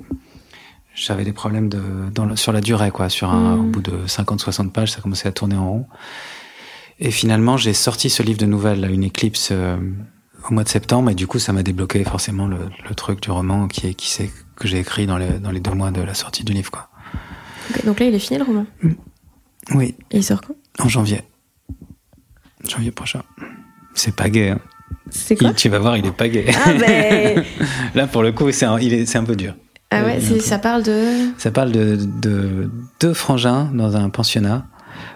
j'avais 0.99 1.23
des 1.23 1.33
problèmes 1.33 1.69
de, 1.69 1.81
dans 2.13 2.35
sur 2.35 2.51
la 2.51 2.61
durée, 2.61 2.91
quoi. 2.91 3.09
Sur 3.09 3.29
un, 3.29 3.55
mmh. 3.55 3.59
au 3.59 3.63
bout 3.63 3.81
de 3.81 4.05
50-60 4.05 4.71
pages, 4.71 4.91
ça 4.91 5.01
commençait 5.01 5.27
à 5.27 5.31
tourner 5.31 5.55
en 5.55 5.69
rond. 5.69 5.85
Et 6.99 7.11
finalement, 7.11 7.57
j'ai 7.57 7.73
sorti 7.73 8.09
ce 8.09 8.21
livre 8.23 8.39
de 8.39 8.45
nouvelles, 8.45 8.89
une 8.91 9.03
éclipse. 9.03 9.49
Euh, 9.51 9.77
au 10.49 10.53
mois 10.53 10.63
de 10.63 10.69
septembre 10.69 11.09
et 11.09 11.15
du 11.15 11.27
coup 11.27 11.39
ça 11.39 11.53
m'a 11.53 11.63
débloqué 11.63 12.03
forcément 12.03 12.47
le, 12.47 12.57
le, 12.87 12.95
truc 12.95 13.21
du 13.21 13.31
roman 13.31 13.67
qui 13.67 13.87
est 13.87 13.93
qui 13.93 14.09
c'est 14.09 14.31
que 14.55 14.67
j'ai 14.67 14.79
écrit 14.79 15.05
dans 15.05 15.17
les 15.17 15.39
dans 15.39 15.51
les 15.51 15.59
deux 15.59 15.73
mois 15.73 15.91
de 15.91 16.01
la 16.01 16.13
sortie 16.13 16.43
du 16.43 16.53
livre 16.53 16.71
quoi. 16.71 16.89
donc 17.85 17.99
là 17.99 18.05
il 18.05 18.15
est 18.15 18.19
fini 18.19 18.39
le 18.39 18.45
roman. 18.45 18.65
Mm. 18.81 18.91
Oui. 19.75 19.95
Et 20.11 20.17
il 20.17 20.23
sort 20.23 20.41
quand? 20.41 20.55
En 20.79 20.87
janvier. 20.87 21.21
Janvier 22.67 22.91
prochain. 22.91 23.21
C'est 23.93 24.15
pas 24.15 24.29
gay. 24.29 24.49
Hein. 24.49 24.59
C'est 25.09 25.35
quoi? 25.35 25.53
Tu 25.53 25.69
vas 25.69 25.79
voir, 25.79 25.97
il 25.97 26.05
est 26.05 26.11
pas 26.11 26.29
gay. 26.29 26.45
Ah 26.65 26.73
ben. 26.73 27.43
là 27.95 28.07
pour 28.07 28.23
le 28.23 28.31
coup 28.31 28.51
c'est 28.51 28.65
un, 28.65 28.79
il 28.79 28.93
est 28.93 29.05
c'est 29.05 29.17
un 29.17 29.25
peu 29.25 29.35
dur. 29.35 29.55
Ah 29.91 30.03
ouais, 30.03 30.19
c'est, 30.21 30.39
ça 30.39 30.59
parle 30.59 30.83
de. 30.83 31.31
Ça 31.37 31.51
parle 31.51 31.71
de, 31.71 31.97
de 32.21 32.69
deux 32.99 33.13
frangins 33.13 33.71
dans 33.73 33.95
un 33.95 34.09
pensionnat 34.09 34.67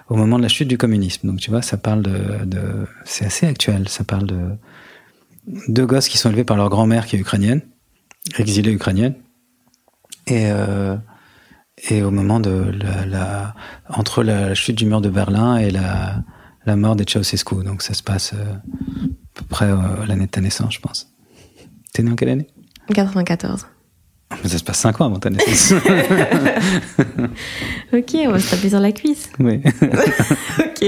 au 0.09 0.15
moment 0.15 0.37
de 0.37 0.43
la 0.43 0.49
chute 0.49 0.67
du 0.67 0.77
communisme. 0.77 1.27
Donc 1.27 1.39
tu 1.39 1.49
vois, 1.49 1.61
ça 1.61 1.77
parle 1.77 2.01
de, 2.01 2.45
de 2.45 2.87
c'est 3.05 3.25
assez 3.25 3.45
actuel. 3.45 3.87
Ça 3.87 4.03
parle 4.03 4.25
de 4.25 4.39
deux 5.67 5.85
gosses 5.85 6.07
qui 6.07 6.17
sont 6.17 6.29
élevés 6.29 6.43
par 6.43 6.57
leur 6.57 6.69
grand-mère 6.69 7.05
qui 7.05 7.15
est 7.15 7.19
ukrainienne, 7.19 7.61
exilée 8.37 8.71
ukrainienne, 8.71 9.15
et 10.27 10.51
euh, 10.51 10.95
et 11.89 12.03
au 12.03 12.11
moment 12.11 12.39
de 12.39 12.71
la, 12.71 13.05
la, 13.05 13.55
entre 13.89 14.23
la 14.23 14.53
chute 14.53 14.77
du 14.77 14.85
mur 14.85 15.01
de 15.01 15.09
Berlin 15.09 15.57
et 15.57 15.69
la 15.69 16.23
la 16.65 16.75
mort 16.75 16.95
de 16.95 17.03
Ceausescu. 17.07 17.63
Donc 17.63 17.81
ça 17.81 17.93
se 17.93 18.03
passe 18.03 18.33
euh, 18.33 18.53
à 18.53 19.09
peu 19.33 19.45
près 19.45 19.65
euh, 19.65 20.05
l'année 20.07 20.25
de 20.25 20.31
ta 20.31 20.41
naissance, 20.41 20.73
je 20.75 20.79
pense. 20.79 21.13
T'es 21.93 22.03
né 22.03 22.11
en 22.11 22.15
quelle 22.15 22.29
année? 22.29 22.47
94. 22.93 23.67
Mais 24.41 24.49
ça 24.49 24.57
se 24.57 24.63
passe 24.63 24.79
5 24.79 25.01
ans 25.01 25.05
avant 25.05 25.19
ta 25.19 25.29
naissance. 25.29 25.71
ok, 27.93 28.15
on 28.25 28.31
va 28.31 28.39
se 28.39 28.49
taper 28.49 28.69
sur 28.69 28.79
la 28.79 28.91
cuisse. 28.91 29.29
Oui. 29.39 29.61
ok. 30.59 30.83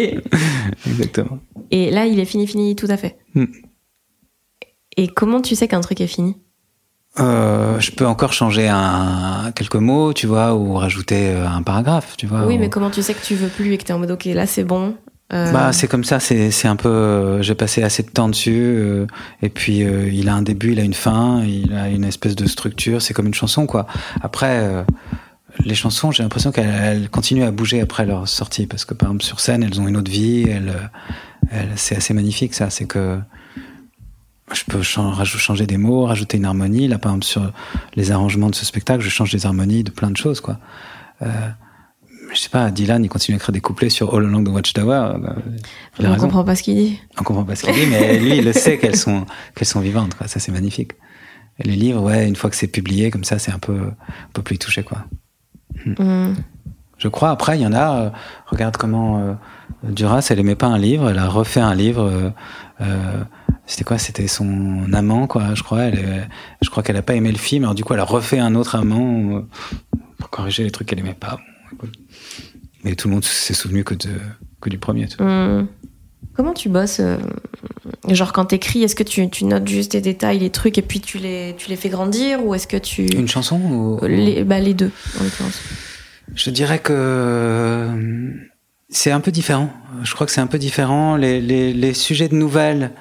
Exactement. 0.88 1.40
Et 1.72 1.92
là, 1.92 2.06
il 2.06 2.20
est 2.20 2.26
fini, 2.26 2.48
fini, 2.48 2.76
tout 2.76 2.88
à 2.90 2.98
fait. 2.98 3.18
Mm. 3.34 3.46
Et 4.98 5.08
comment 5.08 5.42
tu 5.42 5.56
sais 5.56 5.68
qu'un 5.68 5.82
truc 5.82 6.02
est 6.02 6.08
fini? 6.08 6.38
Euh, 7.20 7.80
je 7.80 7.92
peux 7.92 8.06
encore 8.06 8.34
changer 8.34 8.68
un, 8.68 9.52
quelques 9.56 9.76
mots, 9.76 10.14
tu 10.14 10.28
vois, 10.28 10.54
ou 10.54 10.74
rajouter 10.74 11.30
euh, 11.30 11.48
un 11.48 11.62
paragraphe, 11.62 12.18
tu 12.18 12.28
vois. 12.28 12.46
Oui, 12.46 12.58
mais 12.58 12.70
comment 12.70 12.90
tu 12.90 13.02
sais 13.02 13.14
que 13.14 13.24
tu 13.24 13.36
veux 13.36 13.48
plus 13.48 13.72
et 13.72 13.78
que 13.78 13.84
tu 13.84 13.92
es 13.92 13.94
en 13.94 14.00
mode 14.00 14.12
ok, 14.12 14.26
là 14.26 14.46
c'est 14.46 14.66
bon? 14.66 14.98
Euh... 15.36 15.52
Bah 15.52 15.74
c'est 15.74 15.88
comme 15.88 16.04
ça, 16.04 16.20
c'est 16.20 16.68
un 16.68 16.76
peu. 16.76 16.90
Euh, 16.90 17.42
j'ai 17.42 17.56
passé 17.56 17.84
assez 17.84 18.04
de 18.04 18.10
temps 18.10 18.30
dessus, 18.30 18.54
euh, 18.56 19.06
et 19.42 19.50
puis 19.50 19.80
il 19.80 20.30
a 20.30 20.36
un 20.36 20.42
début, 20.42 20.72
il 20.72 20.80
a 20.80 20.84
une 20.84 20.94
fin, 20.94 21.44
il 21.44 21.74
a 21.74 21.90
une 21.90 22.04
espèce 22.04 22.36
de 22.36 22.48
structure. 22.48 23.02
C'est 23.02 23.14
comme 23.14 23.28
une 23.28 23.34
chanson, 23.34 23.66
quoi. 23.66 23.86
Après, 24.22 24.86
les 25.64 25.76
chansons, 25.76 26.12
j'ai 26.12 26.24
l'impression 26.24 26.52
qu'elles 26.52 27.10
continuent 27.10 27.46
à 27.46 27.52
bouger 27.52 27.82
après 27.82 28.06
leur 28.06 28.28
sortie, 28.28 28.66
parce 28.66 28.86
que 28.86 28.94
par 28.94 29.10
exemple 29.10 29.24
sur 29.24 29.40
scène, 29.40 29.64
elles 29.64 29.80
ont 29.80 29.88
une 29.88 29.98
autre 29.98 30.12
vie. 30.12 30.46
Elles, 30.50 30.74
elles 31.52 31.74
c'est 31.76 31.96
assez 31.96 32.14
magnifique, 32.14 32.54
ça. 32.54 32.70
C'est 32.70 32.86
que 32.86 33.20
je 34.54 34.64
peux 34.66 34.82
changer 34.82 35.66
des 35.66 35.78
mots, 35.78 36.06
rajouter 36.06 36.38
une 36.38 36.46
harmonie. 36.46 36.88
Là, 36.88 36.98
par 36.98 37.12
exemple, 37.12 37.26
sur 37.26 37.52
les 37.96 38.12
arrangements 38.12 38.50
de 38.50 38.56
ce 38.56 38.66
spectacle, 38.66 39.04
je 39.04 39.10
change 39.10 39.32
des 39.32 39.46
harmonies 39.46 39.84
de 39.84 39.92
plein 39.92 40.12
de 40.12 40.18
choses, 40.18 40.40
quoi. 40.40 40.60
Euh, 41.22 41.28
je 42.36 42.42
sais 42.42 42.50
pas, 42.50 42.70
Dylan, 42.72 43.04
il 43.04 43.08
continue 43.10 43.36
à 43.36 43.38
écrire 43.38 43.54
des 43.54 43.62
couplets 43.62 43.90
sur 43.90 44.14
All 44.16 44.26
Along 44.26 44.44
the 44.44 44.50
Watchtower. 44.50 45.14
Bah, 45.20 45.36
il 46.00 46.06
a 46.06 46.10
On 46.10 46.12
raison. 46.14 46.26
comprend 46.26 46.44
pas 46.44 46.56
ce 46.56 46.64
qu'il 46.64 46.76
dit. 46.76 47.00
On 47.20 47.24
comprend 47.24 47.44
pas 47.44 47.56
ce 47.56 47.64
qu'il 47.64 47.74
dit, 47.74 47.88
mais 47.90 48.20
lui, 48.20 48.38
il 48.38 48.46
le 48.46 48.54
sait 48.54 48.78
qu'elles 48.80 48.98
sont, 48.98 49.26
qu'elles 49.56 49.68
sont 49.68 49.80
vivantes, 49.80 50.14
quoi. 50.16 50.28
Ça, 50.28 50.40
c'est 50.40 50.52
magnifique. 50.52 50.92
Et 51.60 51.64
les 51.68 51.76
livres, 51.76 52.02
ouais, 52.02 52.28
une 52.28 52.36
fois 52.36 52.50
que 52.50 52.56
c'est 52.56 52.68
publié, 52.68 53.10
comme 53.12 53.24
ça, 53.24 53.40
c'est 53.40 53.52
un 53.52 53.60
peu, 53.60 53.80
on 53.80 54.32
peut 54.34 54.42
plus 54.42 54.56
y 54.56 54.60
toucher, 54.60 54.84
quoi. 54.84 55.06
Hmm. 55.98 56.34
Je 56.98 57.08
crois. 57.08 57.30
Après, 57.30 57.58
il 57.58 57.62
y 57.62 57.66
en 57.68 57.74
a. 57.74 57.96
euh, 58.06 58.10
regarde 58.48 58.78
comment 58.78 59.20
euh, 59.20 59.34
Duras, 59.84 60.28
elle 60.30 60.40
aimait 60.40 60.56
pas 60.56 60.68
un 60.68 60.78
livre, 60.78 61.10
elle 61.10 61.20
a 61.20 61.28
refait 61.28 61.60
un 61.62 61.76
livre. 61.76 62.04
euh, 62.04 62.30
euh, 62.82 63.24
c'était 63.66 63.84
quoi 63.84 63.98
C'était 63.98 64.28
son 64.28 64.92
amant, 64.94 65.28
quoi. 65.28 65.56
Je 65.56 65.64
crois. 65.64 65.84
Elle, 65.84 66.28
je 66.62 66.70
crois 66.70 66.84
qu'elle 66.84 66.98
a 66.98 67.02
pas 67.02 67.16
aimé 67.16 67.32
le 67.32 67.38
film. 67.38 67.64
Alors 67.64 67.76
du 67.76 67.84
coup, 67.84 67.94
elle 67.94 68.00
a 68.00 68.06
refait 68.06 68.40
un 68.40 68.56
autre 68.56 68.76
amant 68.76 69.38
euh, 69.38 69.48
pour 70.18 70.30
corriger 70.30 70.64
les 70.64 70.72
trucs 70.72 70.88
qu'elle 70.88 71.00
aimait 71.00 71.14
pas. 71.14 71.40
Mais 72.84 72.96
tout 72.96 73.08
le 73.08 73.14
monde 73.16 73.26
s'est 73.26 73.54
souvenu 73.54 73.84
que 73.84 73.94
de 73.96 74.10
que 74.62 74.70
du 74.70 74.78
premier. 74.78 75.08
Hmm. 75.20 75.66
Comment 76.36 76.54
tu 76.54 76.70
bosses 76.70 77.00
euh, 77.00 77.18
Genre 78.10 78.34
quand 78.34 78.46
t'écris, 78.46 78.84
est-ce 78.84 78.96
que 78.96 79.04
tu, 79.04 79.30
tu 79.30 79.46
notes 79.46 79.68
juste 79.68 79.94
des 79.94 80.02
détails, 80.02 80.40
les 80.40 80.50
trucs, 80.50 80.78
et 80.78 80.82
puis 80.82 81.00
tu 81.00 81.18
les, 81.18 81.56
tu 81.58 81.70
les 81.70 81.76
fais 81.78 81.90
grandir 81.90 82.46
Ou 82.46 82.54
est-ce 82.54 82.68
que 82.68 82.78
tu... 82.78 83.06
Une 83.06 83.28
chanson 83.28 83.58
ou 83.58 84.06
les, 84.06 84.44
bah, 84.44 84.60
les 84.60 84.74
deux, 84.74 84.92
en 85.20 85.24
l'occurrence. 85.24 85.62
Je 86.34 86.50
dirais 86.50 86.80
que 86.80 87.90
c'est 88.90 89.12
un 89.12 89.22
peu 89.22 89.32
différent. 89.32 89.72
Je 90.04 90.14
crois 90.14 90.28
que 90.28 90.34
c'est 90.34 90.42
un 90.42 90.48
peu 90.48 90.58
différent. 90.58 91.16
Les, 91.16 91.40
les, 91.40 91.74
les 91.74 91.94
sujets 91.94 92.28
de 92.28 92.36
nouvelles, 92.36 92.92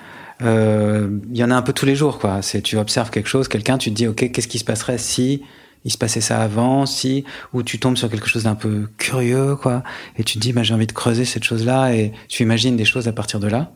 euh, 0.43 1.09
il 1.31 1.37
y 1.37 1.43
en 1.43 1.51
a 1.51 1.57
un 1.57 1.63
peu 1.63 1.73
tous 1.73 1.87
les 1.87 1.97
jours. 1.97 2.19
quoi. 2.19 2.41
C'est 2.43 2.63
tu 2.63 2.77
observes 2.77 3.11
quelque 3.11 3.29
chose, 3.29 3.49
quelqu'un, 3.49 3.79
tu 3.79 3.91
te 3.91 3.97
dis 3.97 4.07
ok, 4.07 4.31
qu'est-ce 4.31 4.49
qui 4.49 4.59
se 4.59 4.65
passerait 4.65 4.99
si 4.99 5.43
il 5.85 5.91
se 5.91 5.99
passait 5.99 6.21
ça 6.21 6.41
avant, 6.41 6.87
si 6.87 7.25
ou 7.53 7.63
tu 7.63 7.79
tombes 7.79 7.97
sur 7.97 8.11
quelque 8.11 8.29
chose 8.29 8.45
d'un 8.45 8.55
peu 8.55 8.89
curieux, 8.99 9.57
quoi, 9.57 9.83
et 10.17 10.25
tu 10.25 10.35
te 10.35 10.39
dis 10.41 10.53
bah, 10.53 10.63
j'ai 10.63 10.75
envie 10.75 10.87
de 10.87 10.93
creuser 10.93 11.25
cette 11.25 11.45
chose-là 11.45 11.93
et 11.95 12.13
tu 12.29 12.43
imagines 12.43 12.77
des 12.77 12.85
choses 12.85 13.07
à 13.09 13.13
partir 13.13 13.41
de 13.41 13.49
là. 13.49 13.73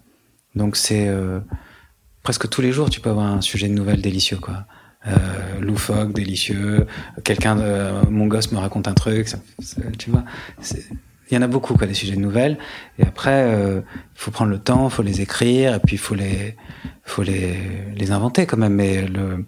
Donc 0.54 0.76
c'est 0.76 1.08
euh, 1.08 1.40
presque 2.22 2.48
tous 2.48 2.60
les 2.62 2.72
jours 2.72 2.90
tu 2.90 3.00
peux 3.00 3.10
avoir 3.10 3.26
un 3.26 3.40
sujet 3.40 3.68
de 3.68 3.74
nouvelles 3.74 4.00
délicieux, 4.02 4.38
quoi. 4.38 4.64
Euh, 5.06 5.60
loufoque, 5.60 6.12
délicieux. 6.12 6.86
Quelqu'un, 7.22 7.54
de, 7.56 8.08
mon 8.10 8.26
gosse 8.26 8.50
me 8.50 8.58
raconte 8.58 8.88
un 8.88 8.94
truc, 8.94 9.28
ça- 9.28 9.38
tu 9.96 10.10
vois. 10.10 10.24
Il 11.30 11.34
y 11.34 11.36
en 11.36 11.42
a 11.42 11.46
beaucoup, 11.46 11.74
quoi, 11.76 11.86
des 11.86 11.94
sujets 11.94 12.16
de 12.16 12.20
nouvelles. 12.20 12.58
Et 12.98 13.04
après, 13.04 13.48
il 13.76 13.82
faut 14.16 14.32
prendre 14.32 14.50
le 14.50 14.58
temps, 14.58 14.88
faut 14.88 15.02
les 15.02 15.20
écrire, 15.20 15.74
et 15.74 15.78
puis 15.78 15.98
faut 15.98 16.16
les, 16.16 16.56
faut 17.04 17.22
les, 17.22 17.56
les 17.94 18.10
inventer 18.10 18.44
quand 18.44 18.56
même. 18.56 18.74
Mais 18.74 19.06
le, 19.06 19.44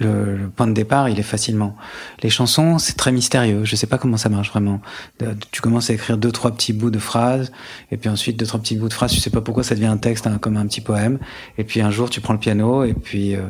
le, 0.00 0.36
le 0.36 0.48
point 0.48 0.66
de 0.66 0.72
départ, 0.72 1.08
il 1.08 1.18
est 1.18 1.22
facilement. 1.24 1.76
Les 2.22 2.30
chansons, 2.30 2.78
c'est 2.78 2.96
très 2.96 3.12
mystérieux. 3.12 3.64
Je 3.64 3.76
sais 3.76 3.86
pas 3.86 3.98
comment 3.98 4.16
ça 4.16 4.28
marche 4.28 4.50
vraiment. 4.50 4.80
Tu 5.50 5.60
commences 5.60 5.90
à 5.90 5.94
écrire 5.94 6.18
deux, 6.18 6.32
trois 6.32 6.50
petits 6.52 6.72
bouts 6.72 6.90
de 6.90 6.98
phrases, 6.98 7.52
et 7.90 7.96
puis 7.96 8.08
ensuite 8.08 8.38
deux, 8.38 8.46
trois 8.46 8.60
petits 8.60 8.76
bouts 8.76 8.88
de 8.88 8.94
phrases. 8.94 9.12
Tu 9.12 9.20
sais 9.20 9.30
pas 9.30 9.40
pourquoi 9.40 9.62
ça 9.62 9.74
devient 9.74 9.86
un 9.86 9.96
texte, 9.98 10.26
hein, 10.26 10.38
comme 10.40 10.56
un 10.56 10.66
petit 10.66 10.80
poème. 10.80 11.18
Et 11.58 11.64
puis 11.64 11.80
un 11.80 11.90
jour, 11.90 12.10
tu 12.10 12.20
prends 12.20 12.32
le 12.34 12.38
piano, 12.38 12.84
et 12.84 12.94
puis 12.94 13.34
euh, 13.34 13.42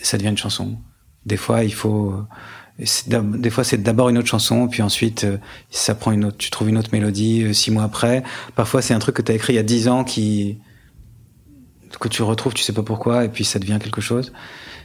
ça 0.00 0.16
devient 0.18 0.30
une 0.30 0.36
chanson. 0.38 0.78
Des 1.26 1.36
fois, 1.36 1.64
il 1.64 1.74
faut. 1.74 2.12
euh, 2.12 3.22
Des 3.38 3.50
fois, 3.50 3.64
c'est 3.64 3.82
d'abord 3.82 4.08
une 4.08 4.18
autre 4.18 4.28
chanson, 4.28 4.68
puis 4.68 4.82
ensuite, 4.82 5.24
euh, 5.24 5.38
ça 5.70 5.94
prend 5.94 6.12
une 6.12 6.24
autre. 6.26 6.38
Tu 6.38 6.50
trouves 6.50 6.68
une 6.68 6.78
autre 6.78 6.90
mélodie 6.92 7.42
euh, 7.42 7.52
six 7.52 7.70
mois 7.70 7.82
après. 7.84 8.22
Parfois, 8.54 8.82
c'est 8.82 8.94
un 8.94 8.98
truc 9.00 9.16
que 9.16 9.22
tu 9.22 9.32
as 9.32 9.34
écrit 9.34 9.54
il 9.54 9.56
y 9.56 9.58
a 9.58 9.64
dix 9.64 9.88
ans 9.88 10.04
qui 10.04 10.58
que 11.98 12.08
tu 12.08 12.22
retrouves, 12.22 12.54
tu 12.54 12.62
sais 12.62 12.72
pas 12.74 12.84
pourquoi, 12.84 13.24
et 13.24 13.28
puis 13.28 13.44
ça 13.44 13.58
devient 13.58 13.78
quelque 13.82 14.00
chose. 14.00 14.32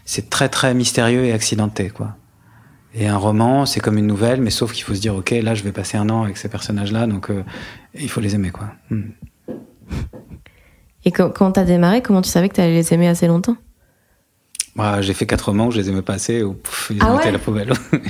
C'est 0.06 0.30
très 0.30 0.50
très 0.50 0.74
mystérieux 0.74 1.26
et 1.26 1.32
accidenté, 1.32 1.90
quoi. 1.90 2.16
Et 2.96 3.08
un 3.08 3.18
roman, 3.18 3.66
c'est 3.66 3.80
comme 3.80 3.98
une 3.98 4.06
nouvelle, 4.06 4.42
mais 4.42 4.52
sauf 4.52 4.72
qu'il 4.74 4.84
faut 4.84 4.94
se 4.94 5.00
dire, 5.02 5.16
ok, 5.16 5.32
là, 5.32 5.56
je 5.56 5.64
vais 5.64 5.72
passer 5.72 5.98
un 5.98 6.10
an 6.10 6.24
avec 6.24 6.38
ces 6.38 6.48
personnages-là, 6.50 7.08
donc 7.08 7.32
euh, 7.32 7.44
il 7.96 8.10
faut 8.10 8.22
les 8.22 8.36
aimer, 8.36 8.52
quoi. 8.52 8.68
Hmm. 8.90 9.10
Et 11.06 11.12
quand, 11.12 11.52
t'as 11.52 11.64
démarré, 11.64 12.02
comment 12.02 12.22
tu 12.22 12.30
savais 12.30 12.50
que 12.50 12.56
t'allais 12.56 12.74
les 12.76 12.94
aimer 12.94 13.08
assez 13.08 13.28
longtemps? 13.28 13.58
Moi, 14.76 15.02
j'ai 15.02 15.14
fait 15.14 15.26
quatre 15.26 15.50
romans 15.50 15.68
où 15.68 15.72
je 15.72 15.80
les 15.80 15.90
aimais 15.90 16.02
pas 16.02 16.14
assez, 16.14 16.42
pff, 16.42 16.92
ils 16.94 17.00
Ah 17.02 17.14
ont 17.14 17.20
été 17.20 17.30
à 17.30 17.32
la 17.32 17.40
poubelle. 17.40 17.74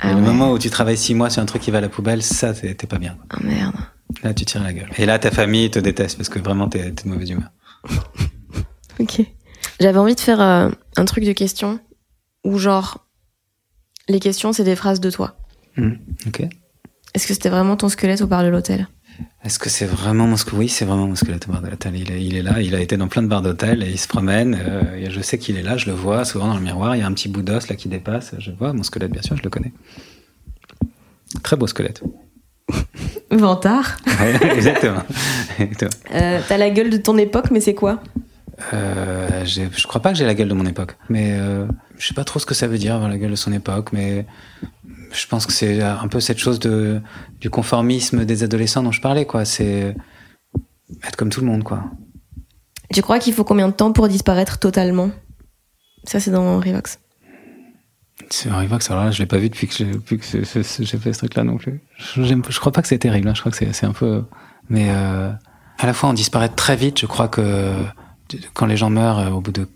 Ah 0.00 0.10
le 0.10 0.16
ouais. 0.16 0.22
moment 0.22 0.50
où 0.50 0.58
tu 0.58 0.68
travailles 0.70 0.98
six 0.98 1.14
mois 1.14 1.30
sur 1.30 1.40
un 1.40 1.46
truc 1.46 1.62
qui 1.62 1.70
va 1.70 1.78
à 1.78 1.80
la 1.80 1.88
poubelle, 1.88 2.20
ça, 2.20 2.52
t'es 2.52 2.74
pas 2.74 2.98
bien. 2.98 3.16
Ah 3.30 3.38
merde. 3.42 3.74
Là, 4.22 4.34
tu 4.34 4.44
tires 4.44 4.62
la 4.62 4.72
gueule. 4.72 4.90
Et 4.98 5.06
là, 5.06 5.18
ta 5.20 5.30
famille 5.30 5.70
te 5.70 5.78
déteste 5.78 6.16
parce 6.18 6.28
que 6.28 6.40
vraiment, 6.40 6.68
t'es 6.68 6.90
t'es 6.90 7.04
de 7.04 7.08
mauvaise 7.08 7.30
humeur. 7.30 7.48
Ok. 8.98 9.22
J'avais 9.84 9.98
envie 9.98 10.14
de 10.14 10.20
faire 10.20 10.40
euh, 10.40 10.70
un 10.96 11.04
truc 11.04 11.24
de 11.24 11.32
questions 11.32 11.78
où 12.42 12.56
genre 12.56 13.06
les 14.08 14.18
questions 14.18 14.54
c'est 14.54 14.64
des 14.64 14.76
phrases 14.76 14.98
de 14.98 15.10
toi. 15.10 15.36
Hmm, 15.76 15.96
Ok. 16.26 16.40
Est-ce 17.12 17.26
que 17.26 17.34
c'était 17.34 17.50
vraiment 17.50 17.76
ton 17.76 17.90
squelette 17.90 18.22
au 18.22 18.26
bar 18.26 18.42
de 18.44 18.48
l'hôtel? 18.48 18.88
Est-ce 19.44 19.58
que 19.58 19.68
c'est 19.68 19.84
vraiment 19.84 20.26
mon 20.26 20.38
squelette? 20.38 20.58
Oui, 20.58 20.68
c'est 20.70 20.86
vraiment 20.86 21.06
mon 21.06 21.14
squelette 21.16 21.46
au 21.48 21.52
bar 21.52 21.60
de 21.60 21.68
l'hôtel. 21.68 21.94
Il 21.96 22.10
est, 22.10 22.24
il 22.24 22.34
est 22.34 22.40
là, 22.40 22.62
il 22.62 22.74
a 22.74 22.80
été 22.80 22.96
dans 22.96 23.08
plein 23.08 23.20
de 23.20 23.26
bars 23.28 23.42
d'hôtel 23.42 23.82
et 23.82 23.90
il 23.90 23.98
se 23.98 24.08
promène. 24.08 24.58
euh, 24.58 24.94
et 24.96 25.10
je 25.10 25.20
sais 25.20 25.36
qu'il 25.36 25.58
est 25.58 25.62
là, 25.62 25.76
je 25.76 25.84
le 25.84 25.92
vois 25.92 26.24
souvent 26.24 26.46
dans 26.48 26.54
le 26.56 26.62
miroir. 26.62 26.96
Il 26.96 27.00
y 27.00 27.02
a 27.02 27.06
un 27.06 27.12
petit 27.12 27.28
bout 27.28 27.42
d'os 27.42 27.68
là 27.68 27.76
qui 27.76 27.90
dépasse. 27.90 28.34
Je 28.38 28.52
vois 28.52 28.72
mon 28.72 28.84
squelette, 28.84 29.12
bien 29.12 29.20
sûr, 29.20 29.36
je 29.36 29.42
le 29.42 29.50
connais. 29.50 29.74
Très 31.42 31.56
beau 31.56 31.66
squelette. 31.66 32.02
Vantard. 33.30 33.98
Ouais, 34.18 34.56
exactement. 34.56 35.02
Exactement. 35.58 35.90
Euh, 36.14 36.40
T'as 36.48 36.56
la 36.56 36.70
gueule 36.70 36.88
de 36.88 36.96
ton 36.96 37.18
époque, 37.18 37.50
mais 37.50 37.60
c'est 37.60 37.74
quoi? 37.74 38.00
Euh, 38.72 39.44
je 39.44 39.86
crois 39.86 40.00
pas 40.00 40.12
que 40.12 40.18
j'ai 40.18 40.24
la 40.24 40.34
gueule 40.34 40.48
de 40.48 40.54
mon 40.54 40.66
époque, 40.66 40.96
mais 41.08 41.32
euh, 41.32 41.66
je 41.98 42.06
sais 42.06 42.14
pas 42.14 42.24
trop 42.24 42.38
ce 42.38 42.46
que 42.46 42.54
ça 42.54 42.66
veut 42.66 42.78
dire 42.78 42.94
avoir 42.94 43.10
la 43.10 43.18
gueule 43.18 43.32
de 43.32 43.36
son 43.36 43.52
époque, 43.52 43.92
mais 43.92 44.26
je 45.12 45.26
pense 45.26 45.46
que 45.46 45.52
c'est 45.52 45.82
un 45.82 46.08
peu 46.08 46.20
cette 46.20 46.38
chose 46.38 46.60
de 46.60 47.00
du 47.40 47.50
conformisme 47.50 48.24
des 48.24 48.42
adolescents 48.42 48.82
dont 48.82 48.92
je 48.92 49.00
parlais, 49.00 49.26
quoi. 49.26 49.44
C'est 49.44 49.96
être 51.02 51.16
comme 51.16 51.30
tout 51.30 51.40
le 51.40 51.46
monde, 51.46 51.64
quoi. 51.64 51.84
Tu 52.92 53.02
crois 53.02 53.18
qu'il 53.18 53.32
faut 53.32 53.44
combien 53.44 53.68
de 53.68 53.72
temps 53.72 53.92
pour 53.92 54.08
disparaître 54.08 54.58
totalement? 54.58 55.10
Ça 56.04 56.20
c'est 56.20 56.30
dans 56.30 56.60
Revox. 56.60 57.00
C'est 58.30 58.48
un 58.48 58.60
Revox, 58.60 58.90
alors 58.90 59.04
là, 59.04 59.10
je 59.10 59.18
l'ai 59.18 59.26
pas 59.26 59.38
vu 59.38 59.48
depuis 59.48 59.66
que 59.66 59.74
j'ai, 59.74 59.86
depuis 59.86 60.18
que 60.18 60.24
fait 60.24 60.62
ce 60.62 61.18
truc-là 61.18 61.42
non 61.42 61.56
plus. 61.56 61.80
Je, 61.98 62.22
je 62.22 62.60
crois 62.60 62.72
pas 62.72 62.82
que 62.82 62.88
c'est 62.88 62.98
terrible, 62.98 63.28
hein. 63.28 63.34
je 63.34 63.40
crois 63.40 63.50
que 63.50 63.58
c'est, 63.58 63.72
c'est 63.72 63.86
un 63.86 63.92
peu. 63.92 64.24
Mais 64.68 64.90
euh, 64.90 65.30
à 65.78 65.86
la 65.86 65.92
fois, 65.92 66.10
on 66.10 66.12
disparaît 66.12 66.48
très 66.48 66.76
vite. 66.76 67.00
Je 67.00 67.06
crois 67.06 67.28
que 67.28 67.74
quand 68.54 68.66
les 68.66 68.76
gens 68.76 68.90
meurent, 68.90 69.18
euh, 69.18 69.30
au 69.30 69.40
bout 69.40 69.52
de 69.52 69.68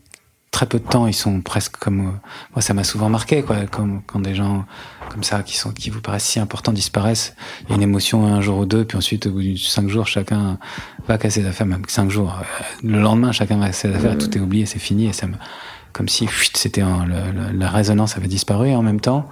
très 0.51 0.67
peu 0.67 0.79
de 0.79 0.85
temps, 0.85 1.07
ils 1.07 1.15
sont 1.15 1.41
presque 1.41 1.77
comme. 1.77 2.01
euh, 2.01 2.11
moi, 2.55 2.61
ça 2.61 2.75
m'a 2.75 2.85
souvent 2.85 3.09
marqué, 3.09 3.43
quoi. 3.43 3.67
Comme 3.67 4.03
quand 4.07 4.21
des 4.21 4.35
gens 4.35 4.65
comme 5.11 5.23
ça, 5.23 5.43
qui 5.43 5.57
sont, 5.57 5.73
qui 5.73 5.91
vous 5.91 6.01
paraissent 6.01 6.25
si 6.25 6.41
importants, 6.41 6.73
disparaissent. 6.73 7.35
Il 7.65 7.71
y 7.71 7.73
a 7.73 7.77
une 7.77 7.83
émotion 7.83 8.27
un 8.27 8.41
jour 8.41 8.59
ou 8.59 8.67
deux, 8.67 8.85
puis 8.85 8.97
ensuite, 8.99 9.27
au 9.27 9.33
bout 9.33 9.43
de 9.43 9.57
cinq 9.57 9.89
jours, 9.89 10.07
chacun 10.07 10.59
va 11.07 11.19
casser 11.19 11.43
ses 11.43 11.49
affaires, 11.49 11.67
même 11.67 11.83
cinq 11.89 12.11
jours. 12.11 12.39
Euh, 12.41 12.65
Le 12.83 13.01
lendemain, 13.01 13.33
chacun 13.33 13.57
va 13.59 13.67
casser 13.67 13.89
ses 13.89 13.95
affaires, 13.95 14.19
tout 14.19 14.37
est 14.37 14.41
oublié, 14.41 14.67
c'est 14.67 14.79
fini, 14.79 15.07
et 15.07 15.13
ça 15.13 15.27
me 15.27 15.35
comme 15.93 16.09
si 16.09 16.29
c'était 16.55 16.83
la 16.83 17.71
résonance 17.71 18.17
avait 18.17 18.29
disparu 18.29 18.69
et 18.69 18.77
en 18.77 18.83
même 18.83 19.01
temps 19.01 19.29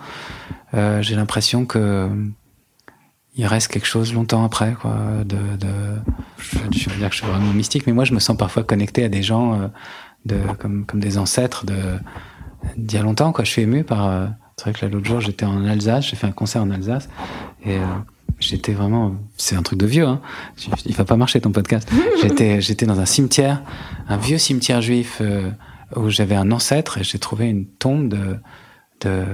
euh, 0.75 1.01
j'ai 1.03 1.15
l'impression 1.15 1.65
que 1.65 2.09
il 3.37 3.47
reste 3.47 3.69
quelque 3.69 3.87
chose 3.87 4.15
longtemps 4.15 4.45
après 4.45 4.75
quoi 4.81 4.97
de, 5.25 5.37
de 5.37 5.69
je, 6.39 6.59
je 6.73 6.91
veux 6.91 6.97
dire 6.97 7.09
que 7.09 7.15
je 7.15 7.21
suis 7.23 7.31
vraiment 7.31 7.53
mystique 7.53 7.87
mais 7.87 7.93
moi 7.93 8.05
je 8.05 8.15
me 8.15 8.19
sens 8.19 8.37
parfois 8.37 8.65
connecté 8.65 9.05
à 9.05 9.09
des 9.09 9.23
gens 9.23 9.55
euh, 9.55 9.69
de 10.25 10.37
comme 10.59 10.87
comme 10.87 11.01
des 11.01 11.19
ancêtres 11.19 11.67
de 11.67 11.77
d'il 12.77 12.99
y 12.99 13.01
a 13.01 13.05
longtemps 13.05 13.33
quoi. 13.33 13.45
Je 13.45 13.51
suis 13.51 13.63
ému 13.63 13.85
par 13.85 14.07
euh, 14.07 14.27
c'est 14.57 14.65
vrai 14.65 14.73
que 14.73 14.85
là 14.85 14.91
l'autre 14.91 15.07
jour 15.07 15.21
j'étais 15.21 15.45
en 15.45 15.65
Alsace 15.67 16.09
j'ai 16.09 16.17
fait 16.17 16.27
un 16.27 16.33
concert 16.33 16.63
en 16.63 16.71
Alsace 16.71 17.09
et 17.65 17.77
euh, 17.77 17.85
j'étais 18.41 18.73
vraiment 18.73 19.15
c'est 19.37 19.55
un 19.55 19.63
truc 19.63 19.79
de 19.79 19.87
vieux 19.87 20.07
hein. 20.07 20.21
Il 20.87 20.95
va 20.95 21.05
pas 21.05 21.17
marcher 21.17 21.41
ton 21.41 21.53
podcast. 21.53 21.91
J'étais 22.23 22.61
j'étais 22.61 22.87
dans 22.87 23.01
un 23.01 23.07
cimetière 23.07 23.63
un 24.09 24.17
vieux 24.17 24.39
cimetière 24.39 24.81
juif 24.81 25.21
où 25.95 26.11
j'avais 26.11 26.35
un 26.35 26.51
ancêtre 26.51 26.99
et 26.99 27.05
j'ai 27.05 27.19
trouvé 27.19 27.49
une 27.49 27.67
tombe 27.67 28.09
de, 28.09 28.39
de 29.01 29.25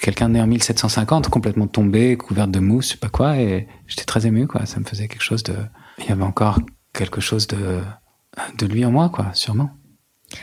quelqu'un 0.00 0.28
né 0.28 0.40
en 0.40 0.46
1750, 0.46 1.28
complètement 1.28 1.66
tombé, 1.66 2.16
couverte 2.16 2.50
de 2.50 2.60
mousse, 2.60 2.86
je 2.86 2.90
sais 2.92 2.96
pas 2.98 3.08
quoi, 3.08 3.36
et 3.38 3.66
j'étais 3.86 4.04
très 4.04 4.26
ému, 4.26 4.46
quoi. 4.46 4.66
Ça 4.66 4.78
me 4.80 4.84
faisait 4.84 5.08
quelque 5.08 5.22
chose 5.22 5.42
de, 5.42 5.54
il 5.98 6.06
y 6.06 6.12
avait 6.12 6.22
encore 6.22 6.60
quelque 6.92 7.20
chose 7.20 7.46
de, 7.46 7.80
de 8.58 8.66
lui 8.66 8.84
en 8.84 8.90
moi, 8.92 9.08
quoi, 9.08 9.30
sûrement. 9.34 9.70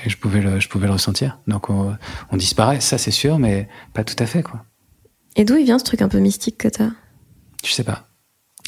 Et 0.05 0.10
je 0.10 0.18
pouvais 0.18 0.41
le, 0.41 0.60
je 0.60 0.68
pouvais 0.70 0.88
le 0.88 0.93
ressentir. 0.93 1.39
Donc 1.47 1.70
on, 1.70 1.95
on 2.32 2.38
disparaît, 2.38 2.80
ça 2.82 2.97
c'est 2.97 3.12
sûr, 3.12 3.39
mais 3.39 3.68
pas 3.93 4.03
tout 4.03 4.16
à 4.22 4.26
fait, 4.26 4.43
quoi. 4.43 4.64
Et 5.36 5.45
d'où 5.45 5.55
il 5.55 5.66
vient 5.66 5.80
ce 5.80 5.84
truc 5.86 6.01
un 6.01 6.10
peu 6.10 6.20
mystique 6.20 6.57
que 6.57 6.68
t'as? 6.68 6.89
Je 7.64 7.72
sais 7.72 7.84
pas. 7.84 8.07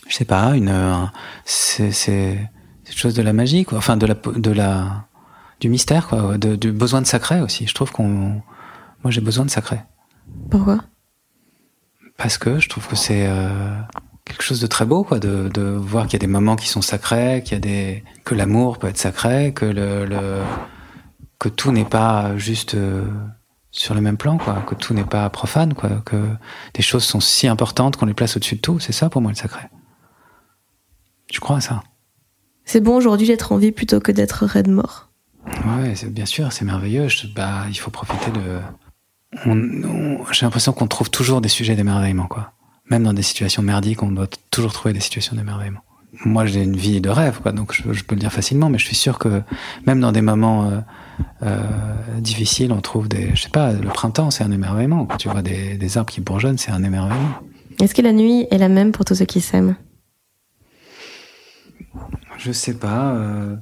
Je 0.08 0.16
sais 0.16 0.26
pas, 0.26 0.56
une, 0.56 0.70
un- 0.70 1.12
c'est, 1.46 1.92
c'est, 1.92 2.50
cette 2.84 2.96
chose 2.98 3.14
de 3.14 3.22
la 3.22 3.34
magie, 3.34 3.66
quoi. 3.66 3.78
Enfin, 3.78 3.98
de 3.98 4.06
la, 4.06 4.16
de 4.16 4.52
la, 4.52 5.08
du 5.60 5.70
mystère, 5.70 6.08
quoi. 6.08 6.38
De, 6.38 6.56
du 6.56 6.72
besoin 6.72 7.02
de 7.02 7.08
sacré 7.08 7.40
aussi. 7.42 7.68
Je 7.68 7.74
trouve 7.74 7.92
qu'on, 7.92 8.42
moi 9.04 9.12
j'ai 9.12 9.22
besoin 9.22 9.46
de 9.46 9.50
sacré. 9.50 9.82
Pourquoi? 10.50 10.80
Parce 12.18 12.38
que 12.38 12.60
je 12.60 12.70
trouve 12.70 12.88
que 12.88 12.96
c'est 12.96 13.26
euh, 13.28 13.76
quelque 14.26 14.44
chose 14.44 14.62
de 14.62 14.68
très 14.68 14.86
beau, 14.86 15.04
quoi, 15.04 15.20
de, 15.20 15.50
de 15.50 15.62
voir 15.62 16.06
qu'il 16.06 16.14
y 16.14 16.18
a 16.18 16.20
des 16.20 16.28
moments 16.28 16.56
qui 16.56 16.68
sont 16.68 16.82
sacrés, 16.82 17.42
qu'il 17.44 17.54
y 17.54 17.56
a 17.56 17.60
des 17.60 18.04
que 18.26 18.36
l'amour 18.36 18.78
peut 18.78 18.88
être 18.88 18.98
sacré, 18.98 19.54
que 19.54 19.66
le, 19.66 20.06
le 20.06 20.42
que 21.40 21.50
tout 21.50 21.72
n'est 21.72 21.86
pas 21.86 22.38
juste 22.38 22.76
euh, 22.76 23.08
sur 23.72 23.96
le 23.96 24.02
même 24.02 24.18
plan, 24.18 24.38
quoi, 24.38 24.64
que 24.68 24.76
tout 24.76 24.94
n'est 24.94 25.04
pas 25.04 25.30
profane, 25.30 25.74
quoi, 25.74 25.90
que 26.06 26.36
des 26.74 26.84
choses 26.84 27.04
sont 27.04 27.20
si 27.20 27.48
importantes 27.48 27.96
qu'on 27.96 28.06
les 28.06 28.14
place 28.14 28.36
au-dessus 28.36 28.56
de 28.56 28.62
tout. 28.62 28.80
C'est 28.80 28.92
ça 28.92 29.10
pour 29.10 29.22
moi 29.22 29.32
le 29.32 29.38
sacré. 29.38 29.64
Je 31.32 31.40
crois 31.40 31.58
à 31.58 31.62
ça? 31.62 31.82
C'est 32.66 32.82
bon 32.82 32.96
aujourd'hui 32.96 33.28
d'être 33.28 33.52
en 33.54 33.58
vie 33.58 33.72
plutôt 33.72 34.00
que 34.00 34.12
d'être 34.12 34.46
raide 34.46 34.70
mort. 34.70 35.10
Ouais, 35.66 35.94
bien 36.10 36.26
sûr, 36.26 36.52
c'est 36.52 36.66
merveilleux. 36.66 37.08
bah, 37.36 37.64
il 37.70 37.76
faut 37.76 37.90
profiter 37.92 38.30
de. 38.32 38.60
J'ai 39.34 40.46
l'impression 40.46 40.74
qu'on 40.74 40.88
trouve 40.88 41.10
toujours 41.10 41.42
des 41.42 41.50
sujets 41.50 41.76
d'émerveillement, 41.76 42.28
quoi. 42.28 42.52
Même 42.90 43.04
dans 43.04 43.14
des 43.14 43.22
situations 43.22 43.64
merdiques, 43.64 44.04
on 44.04 44.12
doit 44.12 44.28
toujours 44.50 44.74
trouver 44.74 44.94
des 44.94 45.00
situations 45.00 45.36
d'émerveillement. 45.36 45.80
Moi, 46.26 46.46
j'ai 46.46 46.62
une 46.62 46.76
vie 46.76 47.00
de 47.00 47.10
rêve, 47.10 47.40
quoi, 47.42 47.54
donc 47.54 47.74
je, 47.74 48.04
peux 48.04 48.16
le 48.16 48.20
dire 48.20 48.34
facilement, 48.34 48.70
mais 48.70 48.78
je 48.78 48.86
suis 48.86 48.96
sûr 48.96 49.18
que 49.18 49.42
même 49.88 50.02
dans 50.02 50.12
des 50.12 50.22
moments 50.22 50.70
euh, 50.70 50.80
euh, 51.44 51.60
difficiles, 52.20 52.74
on 52.74 52.82
trouve 52.82 53.08
des. 53.08 53.32
Je 53.34 53.44
sais 53.44 53.50
pas, 53.50 53.72
le 53.72 53.88
printemps, 53.88 54.30
c'est 54.30 54.44
un 54.44 54.52
émerveillement. 54.52 55.06
Quand 55.06 55.18
tu 55.18 55.30
vois 55.30 55.42
des, 55.42 55.78
des 55.78 55.98
arbres 55.98 56.12
qui 56.12 56.20
bourgeonnent, 56.20 56.58
c'est 56.58 56.72
un 56.72 56.84
émerveillement. 56.84 57.30
Est-ce 57.80 57.96
que 57.96 58.02
la 58.02 58.12
nuit 58.12 58.46
est 58.52 58.58
la 58.58 58.70
même 58.70 58.92
pour 58.92 59.06
tous 59.06 59.16
ceux 59.16 59.26
qui 59.26 59.40
s'aiment? 59.40 59.76
Je 62.38 62.52
sais 62.52 62.74
pas. 62.74 63.14
Euh, 63.14 63.56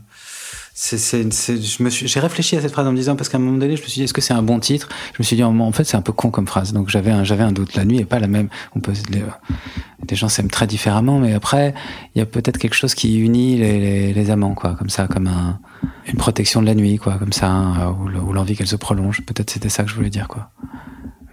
j'ai 0.81 2.19
réfléchi 2.21 2.55
à 2.55 2.61
cette 2.61 2.71
phrase 2.71 2.87
en 2.87 2.91
me 2.91 2.95
disant 2.95 3.17
parce 3.17 3.27
qu'à 3.27 3.37
un 3.37 3.41
moment 3.41 3.57
donné, 3.57 3.75
je 3.75 3.81
me 3.81 3.87
suis 3.87 3.99
dit 3.99 4.03
est-ce 4.03 4.13
que 4.13 4.21
c'est 4.21 4.33
un 4.33 4.41
bon 4.41 4.59
titre? 4.59 4.87
Je 5.13 5.17
me 5.19 5.23
suis 5.23 5.35
dit 5.35 5.43
en 5.43 5.71
fait 5.73 5.83
c'est 5.83 5.97
un 5.97 6.01
peu 6.01 6.13
con 6.13 6.31
comme 6.31 6.47
phrase. 6.47 6.71
Donc 6.71 6.87
j'avais 6.87 7.11
un, 7.11 7.25
j'avais 7.25 7.43
un 7.43 7.51
doute. 7.51 7.75
La 7.75 7.83
nuit 7.83 7.99
est 7.99 8.05
pas 8.05 8.19
la 8.19 8.27
même. 8.27 8.47
On 8.75 8.79
peut, 8.79 8.93
les, 9.09 10.15
gens 10.15 10.29
s'aiment 10.29 10.49
très 10.49 10.67
différemment, 10.67 11.19
mais 11.19 11.33
après 11.33 11.73
il 12.15 12.19
y 12.19 12.21
a 12.21 12.25
peut-être 12.25 12.57
quelque 12.57 12.75
chose 12.75 12.95
qui 12.95 13.19
unit 13.19 13.57
les, 13.57 14.13
les, 14.13 14.31
amants, 14.31 14.53
quoi, 14.53 14.75
comme 14.75 14.89
ça, 14.89 15.07
comme 15.07 15.27
un, 15.27 15.59
une 16.07 16.17
protection 16.17 16.61
de 16.61 16.67
la 16.67 16.75
nuit, 16.75 16.97
quoi, 16.97 17.17
comme 17.17 17.33
ça, 17.33 17.49
hein, 17.49 17.97
ou, 17.99 18.31
l'envie 18.31 18.55
qu'elle 18.55 18.67
se 18.67 18.77
prolonge. 18.77 19.21
Peut-être 19.25 19.49
c'était 19.49 19.69
ça 19.69 19.83
que 19.83 19.89
je 19.89 19.95
voulais 19.95 20.09
dire, 20.09 20.29
quoi. 20.29 20.49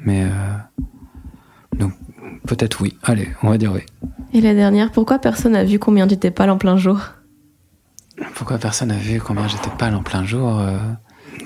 Mais 0.04 0.24
euh, 0.24 0.56
donc 1.78 1.92
peut-être 2.48 2.80
oui. 2.80 2.98
Allez, 3.04 3.28
on 3.44 3.50
va 3.50 3.58
dire 3.58 3.72
oui. 3.72 3.82
Et 4.32 4.40
la 4.40 4.54
dernière, 4.54 4.90
pourquoi 4.90 5.20
personne 5.20 5.52
n'a 5.52 5.62
vu 5.62 5.78
combien 5.78 6.08
tu 6.08 6.14
étais 6.14 6.32
pâle 6.32 6.50
en 6.50 6.58
plein 6.58 6.76
jour? 6.76 7.12
Pourquoi 8.34 8.58
personne 8.58 8.88
n'a 8.88 8.96
vu 8.96 9.20
combien 9.20 9.46
j'étais 9.48 9.70
pâle 9.70 9.94
en 9.94 10.02
plein 10.02 10.24
jour 10.24 10.58
euh? 10.58 10.78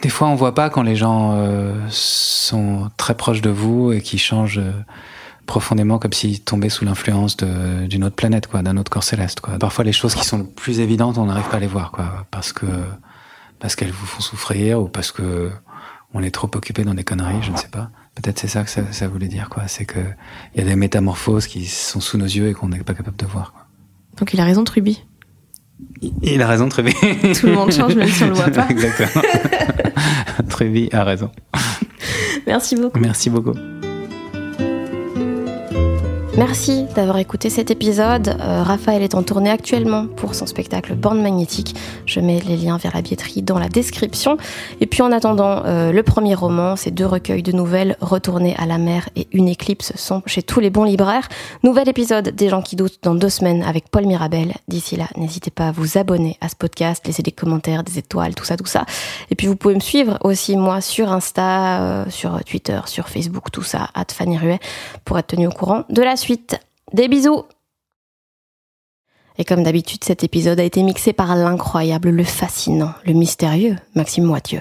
Des 0.03 0.09
fois, 0.09 0.29
on 0.29 0.35
voit 0.35 0.55
pas 0.55 0.71
quand 0.71 0.83
les 0.83 0.97
gens 0.97 1.35
euh, 1.35 1.75
sont 1.89 2.91
très 2.97 3.15
proches 3.15 3.43
de 3.43 3.51
vous 3.51 3.93
et 3.93 4.01
qui 4.01 4.19
changent 4.19 4.59
euh, 4.59 4.73
profondément 5.47 5.99
comme 5.99 6.13
s'ils 6.13 6.41
tombaient 6.41 6.69
sous 6.69 6.85
l'influence 6.85 7.37
d'une 7.37 8.05
autre 8.05 8.15
planète, 8.15 8.47
quoi, 8.47 8.63
d'un 8.63 8.77
autre 8.77 8.91
corps 8.91 9.03
céleste. 9.03 9.41
Quoi. 9.41 9.59
Parfois, 9.59 9.85
les 9.85 9.93
choses 9.93 10.15
qui 10.15 10.25
sont 10.25 10.45
plus 10.45 10.81
évidentes, 10.81 11.19
on 11.19 11.27
n'arrive 11.27 11.49
pas 11.49 11.57
à 11.57 11.61
les 11.61 11.67
voir, 11.67 11.91
quoi, 11.91 12.27
parce 12.31 12.53
que 12.53 12.67
parce 13.59 13.77
qu'elles 13.77 13.91
vous 13.91 14.07
font 14.07 14.21
souffrir 14.23 14.81
ou 14.81 14.89
parce 14.89 15.13
que 15.13 15.51
on 16.15 16.23
est 16.23 16.31
trop 16.31 16.51
occupé 16.55 16.83
dans 16.83 16.95
des 16.95 17.05
conneries, 17.05 17.43
je 17.43 17.51
ne 17.51 17.57
sais 17.57 17.69
pas. 17.69 17.91
Peut-être 18.15 18.39
c'est 18.39 18.49
ça 18.49 18.65
que 18.65 18.71
ça, 18.71 19.09
voulait 19.09 19.29
dire, 19.29 19.49
quoi. 19.51 19.69
C'est 19.69 19.85
que 19.85 20.01
il 20.55 20.61
y 20.61 20.65
a 20.65 20.67
des 20.67 20.77
métamorphoses 20.77 21.47
qui 21.47 21.67
sont 21.67 22.01
sous 22.01 22.17
nos 22.17 22.25
yeux 22.25 22.49
et 22.49 22.55
qu'on 22.55 22.69
n'est 22.69 22.83
pas 22.83 22.95
capable 22.95 23.17
de 23.17 23.27
voir. 23.27 23.53
Donc 24.19 24.33
il 24.33 24.41
a 24.41 24.45
raison, 24.45 24.65
Truby. 24.65 25.05
Il 26.23 26.43
a 26.43 26.47
raison, 26.47 26.69
Trévi. 26.69 26.93
Tout 27.39 27.47
le 27.47 27.53
monde 27.53 27.73
change, 27.73 27.95
même 27.95 28.09
si 28.09 28.25
on 28.25 28.29
le 28.29 28.35
voit 28.35 28.51
pas. 28.51 28.67
Exactement. 28.71 29.23
Trévi 30.49 30.89
a 30.93 31.05
raison. 31.05 31.31
Merci 32.47 32.77
beaucoup. 32.77 32.99
Merci 32.99 33.31
beaucoup. 33.31 33.55
Merci 36.37 36.85
d'avoir 36.95 37.19
écouté 37.19 37.51
cet 37.51 37.73
épisode. 37.73 38.29
Euh, 38.29 38.63
Raphaël 38.63 39.03
est 39.03 39.17
en 39.17 39.25
tournée 39.25 39.51
actuellement 39.51 40.07
pour 40.07 40.37
son 40.37 40.47
spectacle 40.47 40.95
Bande 40.95 41.21
Magnétique. 41.21 41.75
Je 42.07 42.21
mets 42.21 42.39
les 42.47 42.57
liens 42.57 42.77
vers 42.77 42.95
la 42.95 43.03
billetterie 43.03 43.43
dans 43.43 43.59
la 43.59 43.69
description. 43.69 44.37
Et 44.81 44.87
puis 44.87 45.03
en 45.03 45.11
attendant, 45.11 45.65
euh, 45.67 45.91
le 45.91 46.03
premier 46.05 46.37
roman, 46.37 46.77
ces 46.77 46.93
deux 46.93 47.05
recueils 47.05 47.43
de 47.43 47.51
nouvelles, 47.51 47.97
Retourner 48.01 48.55
à 48.59 48.67
la 48.67 48.79
mer 48.79 49.09
et 49.17 49.27
Une 49.33 49.49
éclipse, 49.49 49.93
sont 49.97 50.23
chez 50.25 50.43
tous 50.43 50.61
les 50.61 50.71
bons 50.71 50.85
libraires. 50.85 51.29
Nouvel 51.65 51.89
épisode 51.89 52.29
des 52.29 52.49
gens 52.49 52.63
qui 52.63 52.77
doutent 52.77 53.01
dans 53.03 53.17
deux 53.17 53.29
semaines 53.29 53.65
avec 53.65 53.91
Paul 53.91 54.07
Mirabel. 54.07 54.55
D'ici 54.69 54.95
là, 54.95 55.09
n'hésitez 55.17 55.51
pas 55.51 55.69
à 55.69 55.73
vous 55.73 55.99
abonner 55.99 56.39
à 56.41 56.49
ce 56.49 56.55
podcast, 56.55 57.05
laisser 57.07 57.25
des 57.25 57.33
commentaires, 57.33 57.83
des 57.83 57.99
étoiles, 57.99 58.37
tout 58.37 58.45
ça, 58.45 58.57
tout 58.57 58.67
ça. 58.67 58.87
Et 59.33 59.35
puis 59.35 59.49
vous 59.49 59.57
pouvez 59.57 59.75
me 59.75 59.81
suivre 59.81 60.17
aussi 60.23 60.57
moi 60.57 60.81
sur 60.81 61.13
Insta, 61.13 61.83
euh, 61.83 62.05
sur 62.09 62.43
Twitter, 62.45 62.81
sur 62.87 63.09
Facebook, 63.09 63.51
tout 63.51 63.65
ça, 63.65 63.91
at 63.95 64.07
Fanny 64.13 64.39
Ruet, 64.39 64.61
pour 65.05 65.19
être 65.19 65.27
tenu 65.27 65.49
au 65.49 65.53
courant 65.53 65.83
de 65.91 66.03
la 66.03 66.17
suite. 66.21 66.59
Des 66.93 67.09
bisous 67.09 67.45
Et 69.39 69.45
comme 69.45 69.63
d'habitude, 69.63 70.05
cet 70.05 70.25
épisode 70.25 70.61
a 70.61 70.65
été 70.65 70.83
mixé 70.83 71.13
par 71.13 71.35
l'incroyable, 71.35 72.11
le 72.11 72.25
fascinant, 72.25 72.93
le 73.05 73.13
mystérieux 73.13 73.77
Maxime 73.95 74.25
Moitieu. 74.25 74.61